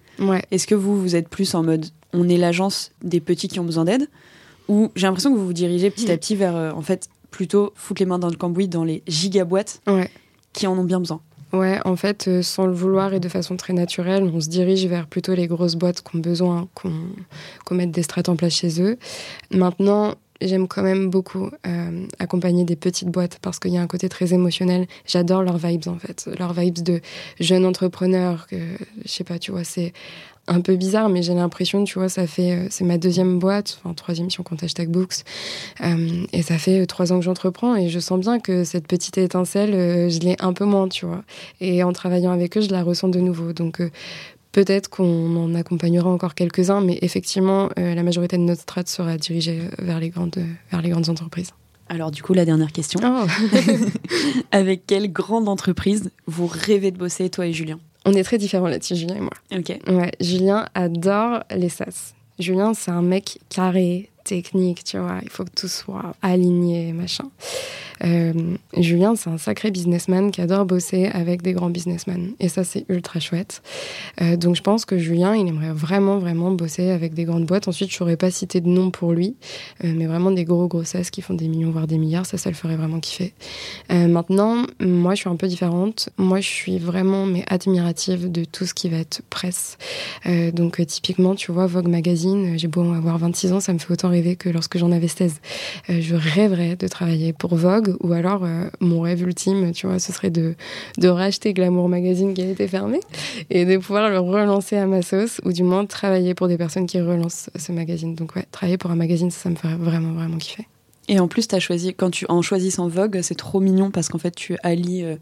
Est-ce 0.51 0.67
que 0.67 0.75
vous, 0.75 0.99
vous 0.99 1.15
êtes 1.15 1.29
plus 1.29 1.55
en 1.55 1.63
mode, 1.63 1.85
on 2.11 2.27
est 2.27 2.35
l'agence 2.35 2.91
des 3.01 3.21
petits 3.21 3.47
qui 3.47 3.61
ont 3.61 3.63
besoin 3.63 3.85
d'aide? 3.85 4.09
Ou 4.67 4.91
j'ai 4.97 5.07
l'impression 5.07 5.31
que 5.31 5.37
vous 5.37 5.45
vous 5.45 5.53
dirigez 5.53 5.89
petit 5.91 6.11
à 6.11 6.15
mm. 6.15 6.17
petit 6.17 6.35
vers, 6.35 6.55
euh, 6.57 6.71
en 6.71 6.81
fait, 6.81 7.07
plutôt 7.31 7.71
foutre 7.75 8.01
les 8.01 8.05
mains 8.05 8.19
dans 8.19 8.27
le 8.27 8.35
cambouis 8.35 8.67
dans 8.67 8.83
les 8.83 9.01
gigaboîtes 9.07 9.81
qui 10.51 10.67
en 10.67 10.77
ont 10.77 10.83
bien 10.83 10.99
besoin 10.99 11.21
Ouais, 11.51 11.79
en 11.83 11.95
fait, 11.95 12.27
euh, 12.27 12.41
sans 12.43 12.67
le 12.67 12.73
vouloir 12.73 13.13
et 13.13 13.19
de 13.19 13.27
façon 13.27 13.57
très 13.57 13.73
naturelle, 13.73 14.23
on 14.23 14.39
se 14.39 14.49
dirige 14.49 14.85
vers 14.85 15.07
plutôt 15.07 15.33
les 15.33 15.47
grosses 15.47 15.75
boîtes 15.75 16.01
qui 16.01 16.15
ont 16.15 16.19
besoin 16.19 16.67
qu'on 16.75 17.75
mette 17.75 17.91
des 17.91 18.03
strates 18.03 18.29
en 18.29 18.35
place 18.35 18.53
chez 18.53 18.81
eux. 18.81 18.97
Maintenant, 19.49 20.13
j'aime 20.41 20.67
quand 20.67 20.83
même 20.83 21.09
beaucoup 21.09 21.49
euh, 21.67 22.05
accompagner 22.19 22.65
des 22.65 22.75
petites 22.75 23.09
boîtes 23.09 23.39
parce 23.41 23.59
qu'il 23.59 23.71
y 23.71 23.77
a 23.77 23.81
un 23.81 23.87
côté 23.87 24.09
très 24.09 24.33
émotionnel. 24.33 24.85
J'adore 25.07 25.41
leurs 25.41 25.57
vibes 25.57 25.87
en 25.87 25.97
fait, 25.97 26.29
leurs 26.37 26.53
vibes 26.53 26.83
de 26.83 27.01
jeunes 27.39 27.65
entrepreneurs. 27.65 28.45
Que, 28.47 28.57
je 29.03 29.09
sais 29.09 29.23
pas, 29.23 29.39
tu 29.39 29.51
vois, 29.51 29.63
c'est 29.63 29.91
un 30.49 30.61
peu 30.61 30.75
bizarre, 30.75 31.09
mais 31.09 31.21
j'ai 31.21 31.33
l'impression, 31.33 31.83
tu 31.83 31.99
vois, 31.99 32.09
ça 32.09 32.27
fait, 32.27 32.51
euh, 32.51 32.67
c'est 32.69 32.83
ma 32.83 32.97
deuxième 32.97 33.39
boîte, 33.39 33.79
enfin 33.79 33.93
troisième 33.93 34.29
si 34.29 34.39
on 34.39 34.43
compte 34.43 34.63
hashtag 34.63 34.89
books, 34.89 35.23
euh, 35.81 36.25
et 36.33 36.41
ça 36.41 36.57
fait 36.57 36.81
euh, 36.81 36.85
trois 36.85 37.13
ans 37.13 37.19
que 37.19 37.25
j'entreprends 37.25 37.75
et 37.75 37.87
je 37.87 37.99
sens 37.99 38.19
bien 38.19 38.39
que 38.39 38.63
cette 38.63 38.87
petite 38.87 39.17
étincelle, 39.17 40.09
je 40.09 40.19
l'ai 40.19 40.35
un 40.39 40.53
peu 40.53 40.65
moins, 40.65 40.89
tu 40.89 41.05
vois. 41.05 41.23
Et 41.61 41.83
en 41.83 41.93
travaillant 41.93 42.31
avec 42.31 42.57
eux, 42.57 42.61
je 42.61 42.71
la 42.71 42.83
ressens 42.83 43.09
de 43.09 43.19
nouveau. 43.19 43.53
Donc 43.53 43.81
peut-être 44.51 44.89
qu'on 44.89 45.35
en 45.35 45.53
accompagnera 45.53 46.09
encore 46.09 46.33
quelques-uns, 46.33 46.81
mais 46.81 46.97
effectivement, 47.01 47.69
la 47.77 48.01
majorité 48.03 48.37
de 48.37 48.43
notre 48.43 48.61
strat 48.61 48.83
sera 48.85 49.17
dirigée 49.17 49.61
vers 49.77 49.99
les 49.99 50.09
grandes, 50.09 50.39
vers 50.71 50.81
les 50.81 50.89
grandes 50.89 51.09
entreprises. 51.09 51.51
Alors 51.89 52.11
du 52.11 52.23
coup, 52.23 52.33
la 52.33 52.45
dernière 52.45 52.71
question. 52.71 52.99
Oh. 53.03 53.27
avec 54.51 54.85
quelle 54.87 55.11
grande 55.11 55.47
entreprise 55.47 56.11
vous 56.25 56.47
rêvez 56.47 56.91
de 56.91 56.97
bosser, 56.97 57.29
toi 57.29 57.45
et 57.47 57.53
Julien? 57.53 57.79
On 58.05 58.13
est 58.13 58.23
très 58.23 58.37
différents 58.37 58.67
là-dessus, 58.67 58.95
Julien 58.95 59.15
et 59.15 59.21
moi. 59.21 59.33
Ok. 59.51 59.77
Ouais, 59.87 60.11
Julien 60.19 60.67
adore 60.73 61.43
les 61.55 61.69
sas. 61.69 62.13
Julien, 62.39 62.73
c'est 62.73 62.91
un 62.91 63.01
mec 63.01 63.39
carré, 63.49 64.09
technique, 64.23 64.83
tu 64.83 64.97
vois. 64.97 65.19
Il 65.23 65.29
faut 65.29 65.43
que 65.43 65.51
tout 65.55 65.67
soit 65.67 66.13
aligné, 66.21 66.93
machin. 66.93 67.29
Euh, 68.03 68.55
Julien, 68.77 69.15
c'est 69.15 69.29
un 69.29 69.37
sacré 69.37 69.71
businessman 69.71 70.31
qui 70.31 70.41
adore 70.41 70.65
bosser 70.65 71.07
avec 71.07 71.41
des 71.41 71.53
grands 71.53 71.69
businessmen. 71.69 72.33
Et 72.39 72.49
ça, 72.49 72.63
c'est 72.63 72.85
ultra 72.89 73.19
chouette. 73.19 73.61
Euh, 74.21 74.37
donc, 74.37 74.55
je 74.55 74.61
pense 74.61 74.85
que 74.85 74.97
Julien, 74.97 75.35
il 75.35 75.47
aimerait 75.47 75.73
vraiment, 75.73 76.17
vraiment 76.17 76.51
bosser 76.51 76.89
avec 76.89 77.13
des 77.13 77.25
grandes 77.25 77.45
boîtes. 77.45 77.67
Ensuite, 77.67 77.91
je 77.91 77.95
saurais 77.95 78.17
pas 78.17 78.31
citer 78.31 78.61
de 78.61 78.67
nom 78.67 78.91
pour 78.91 79.13
lui, 79.13 79.35
euh, 79.83 79.93
mais 79.95 80.05
vraiment 80.05 80.31
des 80.31 80.45
gros 80.45 80.67
grossesses 80.67 81.09
qui 81.09 81.21
font 81.21 81.33
des 81.33 81.47
millions, 81.47 81.71
voire 81.71 81.87
des 81.87 81.97
milliards. 81.97 82.25
Ça, 82.25 82.37
ça 82.37 82.49
le 82.49 82.55
ferait 82.55 82.77
vraiment 82.77 82.99
kiffer. 82.99 83.33
maintenant, 83.89 84.65
moi, 84.79 85.15
je 85.15 85.21
suis 85.21 85.29
un 85.29 85.35
peu 85.35 85.47
différente. 85.47 86.09
Moi, 86.17 86.39
je 86.39 86.47
suis 86.47 86.77
vraiment, 86.77 87.25
mais 87.25 87.43
admirative 87.47 88.31
de 88.31 88.45
tout 88.45 88.65
ce 88.65 88.73
qui 88.73 88.89
va 88.89 88.97
être 88.97 89.21
presse. 89.29 89.77
donc, 90.53 90.85
typiquement, 90.85 91.35
tu 91.35 91.51
vois, 91.51 91.67
Vogue 91.67 91.87
Magazine, 91.87 92.57
j'ai 92.57 92.67
beau 92.67 92.79
avoir 92.93 93.17
26 93.17 93.53
ans, 93.53 93.59
ça 93.59 93.73
me 93.73 93.79
fait 93.79 93.91
autant 93.91 94.09
que 94.35 94.49
lorsque 94.49 94.77
j'en 94.77 94.91
avais 94.91 95.07
16. 95.07 95.35
je 95.87 96.15
rêverais 96.15 96.75
de 96.75 96.87
travailler 96.87 97.33
pour 97.33 97.55
Vogue 97.55 97.95
ou 98.01 98.13
alors 98.13 98.43
euh, 98.43 98.69
mon 98.79 99.01
rêve 99.01 99.21
ultime, 99.21 99.71
tu 99.71 99.87
vois, 99.87 99.99
ce 99.99 100.11
serait 100.11 100.29
de, 100.29 100.55
de 100.97 101.07
racheter 101.07 101.53
Glamour 101.53 101.89
Magazine 101.89 102.33
qui 102.33 102.41
a 102.41 102.49
été 102.49 102.67
fermé 102.67 102.99
et 103.49 103.65
de 103.65 103.77
pouvoir 103.77 104.09
le 104.09 104.19
relancer 104.19 104.77
à 104.77 104.85
ma 104.85 105.01
sauce 105.01 105.41
ou 105.45 105.51
du 105.51 105.63
moins 105.63 105.85
travailler 105.85 106.33
pour 106.33 106.47
des 106.47 106.57
personnes 106.57 106.85
qui 106.85 106.99
relancent 106.99 107.49
ce 107.55 107.71
magazine. 107.71 108.15
Donc 108.15 108.35
ouais, 108.35 108.45
travailler 108.51 108.77
pour 108.77 108.91
un 108.91 108.95
magazine, 108.95 109.31
ça, 109.31 109.49
me 109.49 109.55
ferait 109.55 109.75
vraiment, 109.75 110.13
vraiment 110.13 110.37
kiffer. 110.37 110.67
Et 111.07 111.19
en 111.19 111.27
plus, 111.27 111.47
as 111.51 111.59
choisi, 111.59 111.93
quand 111.93 112.11
tu, 112.11 112.25
en 112.29 112.41
choisissant 112.41 112.87
Vogue, 112.87 113.19
c'est 113.23 113.35
trop 113.35 113.59
mignon 113.59 113.89
parce 113.89 114.09
qu'en 114.09 114.19
fait, 114.19 114.35
tu 114.35 114.57
allies 114.63 115.03
euh, 115.03 115.15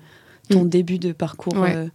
ton 0.49 0.65
mm. 0.65 0.69
début 0.69 0.99
de 0.99 1.11
parcours. 1.11 1.63
Euh, 1.63 1.87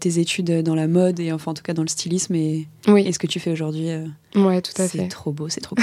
tes 0.00 0.18
études 0.18 0.62
dans 0.62 0.74
la 0.74 0.88
mode 0.88 1.20
et 1.20 1.32
enfin 1.32 1.52
en 1.52 1.54
tout 1.54 1.62
cas 1.62 1.74
dans 1.74 1.82
le 1.82 1.88
stylisme 1.88 2.34
et, 2.34 2.66
oui. 2.88 3.12
ce 3.12 3.18
que 3.18 3.26
tu 3.26 3.40
fais 3.40 3.50
aujourd'hui. 3.50 3.88
ouais, 4.34 4.60
tout 4.60 4.72
à 4.82 4.88
fait. 4.88 4.98
C'est 4.98 5.08
trop 5.08 5.32
beau, 5.32 5.48
c'est 5.48 5.60
trop. 5.60 5.76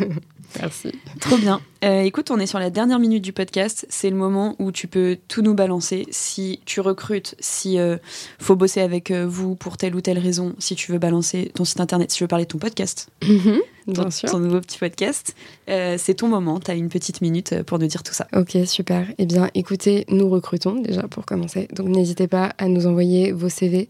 Merci. 0.60 0.92
Trop 1.20 1.36
bien. 1.36 1.60
Euh, 1.84 2.00
écoute, 2.00 2.30
on 2.30 2.38
est 2.38 2.46
sur 2.46 2.58
la 2.58 2.70
dernière 2.70 2.98
minute 2.98 3.22
du 3.22 3.32
podcast. 3.32 3.86
C'est 3.90 4.10
le 4.10 4.16
moment 4.16 4.56
où 4.58 4.72
tu 4.72 4.86
peux 4.86 5.18
tout 5.28 5.42
nous 5.42 5.54
balancer. 5.54 6.06
Si 6.10 6.60
tu 6.64 6.80
recrutes, 6.80 7.34
si 7.38 7.78
euh, 7.78 7.98
faut 8.38 8.56
bosser 8.56 8.80
avec 8.80 9.10
euh, 9.10 9.26
vous 9.26 9.56
pour 9.56 9.76
telle 9.76 9.94
ou 9.94 10.00
telle 10.00 10.18
raison, 10.18 10.54
si 10.58 10.74
tu 10.74 10.92
veux 10.92 10.98
balancer 10.98 11.50
ton 11.54 11.64
site 11.64 11.80
internet, 11.80 12.10
si 12.10 12.18
tu 12.18 12.24
veux 12.24 12.28
parler 12.28 12.44
de 12.44 12.50
ton 12.50 12.58
podcast, 12.58 13.08
mhm, 13.22 13.60
ton, 13.94 14.38
nouveau 14.38 14.60
petit 14.60 14.78
podcast, 14.78 15.36
c'est 15.66 16.14
ton 16.14 16.28
moment. 16.28 16.60
Tu 16.60 16.70
as 16.70 16.74
une 16.74 16.88
petite 16.88 17.20
minute 17.20 17.62
pour 17.62 17.78
nous 17.78 17.86
dire 17.86 18.02
tout 18.02 18.14
ça. 18.14 18.26
Ok, 18.34 18.56
super. 18.64 19.06
Eh 19.18 19.26
bien, 19.26 19.50
écoutez, 19.54 20.06
nous 20.08 20.28
recrutons 20.28 20.76
déjà 20.76 21.02
pour 21.02 21.26
commencer. 21.26 21.68
Donc, 21.74 21.88
n'hésitez 21.88 22.26
pas 22.26 22.52
à 22.58 22.68
nous 22.68 22.86
envoyer 22.86 23.32
vos 23.32 23.48
CV. 23.48 23.88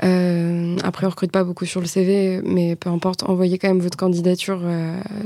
après, 0.00 1.06
on 1.06 1.10
recrute 1.10 1.32
pas 1.32 1.44
beaucoup 1.44 1.66
sur 1.66 1.80
le 1.80 1.86
CV, 1.86 2.40
mais 2.44 2.76
peu 2.76 2.90
importe, 2.90 3.22
envoyez 3.24 3.58
quand 3.58 3.68
même 3.68 3.80
votre 3.80 3.98
candidature 3.98 4.60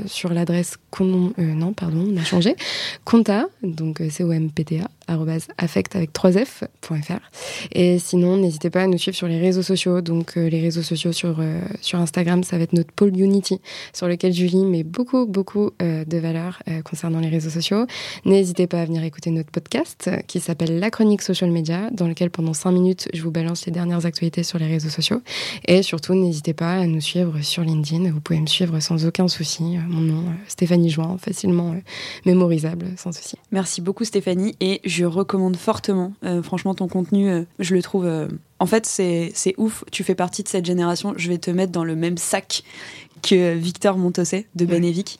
sur 0.05 0.33
l'adresse 0.33 0.77
non, 1.01 1.73
pardon, 1.73 2.00
on 2.01 2.17
a 2.17 2.23
changé. 2.23 2.55
Compta, 3.05 3.47
donc 3.63 4.01
euh, 4.01 4.09
C-O-M-P-T-A, 4.09 4.89
affect 5.57 5.95
avec 5.95 6.13
3f.fr. 6.13 7.19
Et 7.71 7.99
sinon, 7.99 8.37
n'hésitez 8.37 8.69
pas 8.69 8.83
à 8.83 8.87
nous 8.87 8.97
suivre 8.97 9.17
sur 9.17 9.27
les 9.27 9.39
réseaux 9.39 9.61
sociaux. 9.61 10.01
Donc, 10.01 10.37
euh, 10.37 10.49
les 10.49 10.61
réseaux 10.61 10.81
sociaux 10.81 11.11
sur, 11.11 11.39
euh, 11.39 11.59
sur 11.81 11.99
Instagram, 11.99 12.43
ça 12.43 12.57
va 12.57 12.63
être 12.63 12.73
notre 12.73 12.91
pôle 12.91 13.17
Unity, 13.17 13.59
sur 13.93 14.07
lequel 14.07 14.33
Julie 14.33 14.65
met 14.65 14.83
beaucoup, 14.83 15.25
beaucoup 15.25 15.71
euh, 15.81 16.05
de 16.05 16.17
valeur 16.17 16.61
concernant 16.85 17.19
les 17.19 17.29
réseaux 17.29 17.49
sociaux. 17.49 17.85
N'hésitez 18.25 18.67
pas 18.67 18.81
à 18.81 18.85
venir 18.85 19.03
écouter 19.03 19.31
notre 19.31 19.51
podcast 19.51 20.09
qui 20.27 20.39
s'appelle 20.39 20.79
La 20.79 20.89
Chronique 20.89 21.21
Social 21.21 21.51
Media, 21.51 21.89
dans 21.91 22.07
lequel 22.07 22.29
pendant 22.29 22.53
5 22.53 22.71
minutes, 22.71 23.09
je 23.13 23.21
vous 23.21 23.31
balance 23.31 23.65
les 23.65 23.71
dernières 23.71 24.05
actualités 24.05 24.43
sur 24.43 24.59
les 24.59 24.67
réseaux 24.67 24.89
sociaux. 24.89 25.21
Et 25.65 25.83
surtout, 25.83 26.13
n'hésitez 26.13 26.53
pas 26.53 26.73
à 26.73 26.85
nous 26.85 27.01
suivre 27.01 27.41
sur 27.41 27.63
LinkedIn. 27.63 28.11
Vous 28.11 28.21
pouvez 28.21 28.39
me 28.39 28.47
suivre 28.47 28.79
sans 28.79 29.05
aucun 29.05 29.27
souci. 29.27 29.63
Mon 29.87 30.01
nom, 30.01 30.23
Stéphanie 30.47 30.89
Join, 30.89 31.17
facilement 31.17 31.75
mémorisable, 32.25 32.87
sans 32.97 33.11
souci. 33.11 33.37
Merci 33.51 33.81
beaucoup 33.81 34.05
Stéphanie 34.05 34.55
je 34.91 35.05
recommande 35.05 35.55
fortement. 35.55 36.13
Euh, 36.23 36.43
franchement, 36.43 36.75
ton 36.75 36.87
contenu, 36.87 37.29
euh, 37.29 37.43
je 37.59 37.73
le 37.73 37.81
trouve. 37.81 38.05
Euh, 38.05 38.27
en 38.59 38.65
fait, 38.65 38.85
c'est 38.85 39.33
ouf. 39.57 39.83
Tu 39.91 40.03
fais 40.03 40.15
partie 40.15 40.43
de 40.43 40.49
cette 40.49 40.65
génération. 40.65 41.13
Je 41.15 41.29
vais 41.29 41.37
te 41.37 41.49
mettre 41.49 41.71
dans 41.71 41.85
le 41.85 41.95
même 41.95 42.17
sac 42.17 42.63
que 43.21 43.55
Victor 43.55 43.97
Montosset 43.97 44.47
de 44.55 44.65
Benevic. 44.65 45.17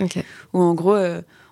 Où 0.54 0.60
en 0.60 0.74
gros, 0.74 0.98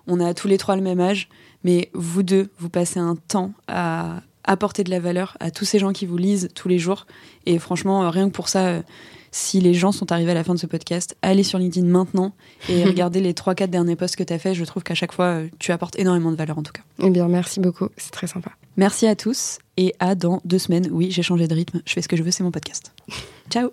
on 0.06 0.20
a 0.20 0.34
tous 0.34 0.46
les 0.46 0.58
trois 0.58 0.76
le 0.76 0.82
même 0.82 1.00
âge. 1.00 1.28
Mais 1.64 1.90
vous 1.94 2.22
deux, 2.22 2.50
vous 2.58 2.68
passez 2.68 3.00
un 3.00 3.16
temps 3.16 3.52
à 3.66 4.22
apporter 4.44 4.84
de 4.84 4.90
la 4.90 5.00
valeur 5.00 5.36
à 5.40 5.50
tous 5.50 5.64
ces 5.64 5.78
gens 5.78 5.92
qui 5.92 6.06
vous 6.06 6.16
lisent 6.16 6.48
tous 6.54 6.68
les 6.68 6.78
jours. 6.78 7.06
Et 7.46 7.58
franchement, 7.58 8.08
rien 8.10 8.28
que 8.28 8.34
pour 8.34 8.48
ça 8.48 8.82
si 9.30 9.60
les 9.60 9.74
gens 9.74 9.92
sont 9.92 10.12
arrivés 10.12 10.32
à 10.32 10.34
la 10.34 10.44
fin 10.44 10.54
de 10.54 10.58
ce 10.58 10.66
podcast, 10.66 11.16
allez 11.22 11.42
sur 11.42 11.58
LinkedIn 11.58 11.86
maintenant 11.86 12.32
et 12.68 12.84
regardez 12.86 13.20
les 13.20 13.32
3-4 13.32 13.68
derniers 13.68 13.96
posts 13.96 14.16
que 14.16 14.24
tu 14.24 14.32
as 14.32 14.38
fait. 14.38 14.54
Je 14.54 14.64
trouve 14.64 14.82
qu'à 14.82 14.94
chaque 14.94 15.12
fois, 15.12 15.26
euh, 15.26 15.48
tu 15.58 15.72
apportes 15.72 15.98
énormément 15.98 16.30
de 16.32 16.36
valeur 16.36 16.58
en 16.58 16.62
tout 16.62 16.72
cas. 16.72 16.82
Eh 17.02 17.10
bien, 17.10 17.28
merci 17.28 17.60
beaucoup. 17.60 17.88
C'est 17.96 18.10
très 18.10 18.26
sympa. 18.26 18.50
Merci 18.76 19.06
à 19.06 19.14
tous 19.14 19.58
et 19.76 19.94
à 19.98 20.14
dans 20.14 20.40
deux 20.44 20.58
semaines. 20.58 20.88
Oui, 20.90 21.10
j'ai 21.10 21.22
changé 21.22 21.46
de 21.46 21.54
rythme. 21.54 21.80
Je 21.84 21.92
fais 21.92 22.02
ce 22.02 22.08
que 22.08 22.16
je 22.16 22.22
veux, 22.22 22.30
c'est 22.30 22.44
mon 22.44 22.50
podcast. 22.50 22.92
Ciao 23.50 23.70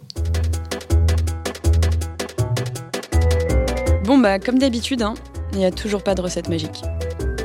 Bon, 4.06 4.18
bah, 4.18 4.40
comme 4.40 4.58
d'habitude, 4.58 5.02
hein, 5.02 5.16
il 5.52 5.60
n'y 5.60 5.66
a 5.66 5.72
toujours 5.72 6.02
pas 6.02 6.16
de 6.16 6.22
recette 6.22 6.48
magique. 6.48 6.82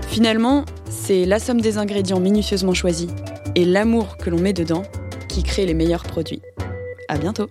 Finalement, 0.08 0.64
c'est 0.88 1.24
la 1.24 1.38
somme 1.38 1.60
des 1.60 1.78
ingrédients 1.78 2.20
minutieusement 2.20 2.74
choisis 2.74 3.08
et 3.54 3.64
l'amour 3.64 4.16
que 4.16 4.30
l'on 4.30 4.38
met 4.38 4.52
dedans 4.52 4.82
qui 5.28 5.42
crée 5.42 5.66
les 5.66 5.74
meilleurs 5.74 6.04
produits. 6.04 6.42
À 7.08 7.18
bientôt 7.18 7.48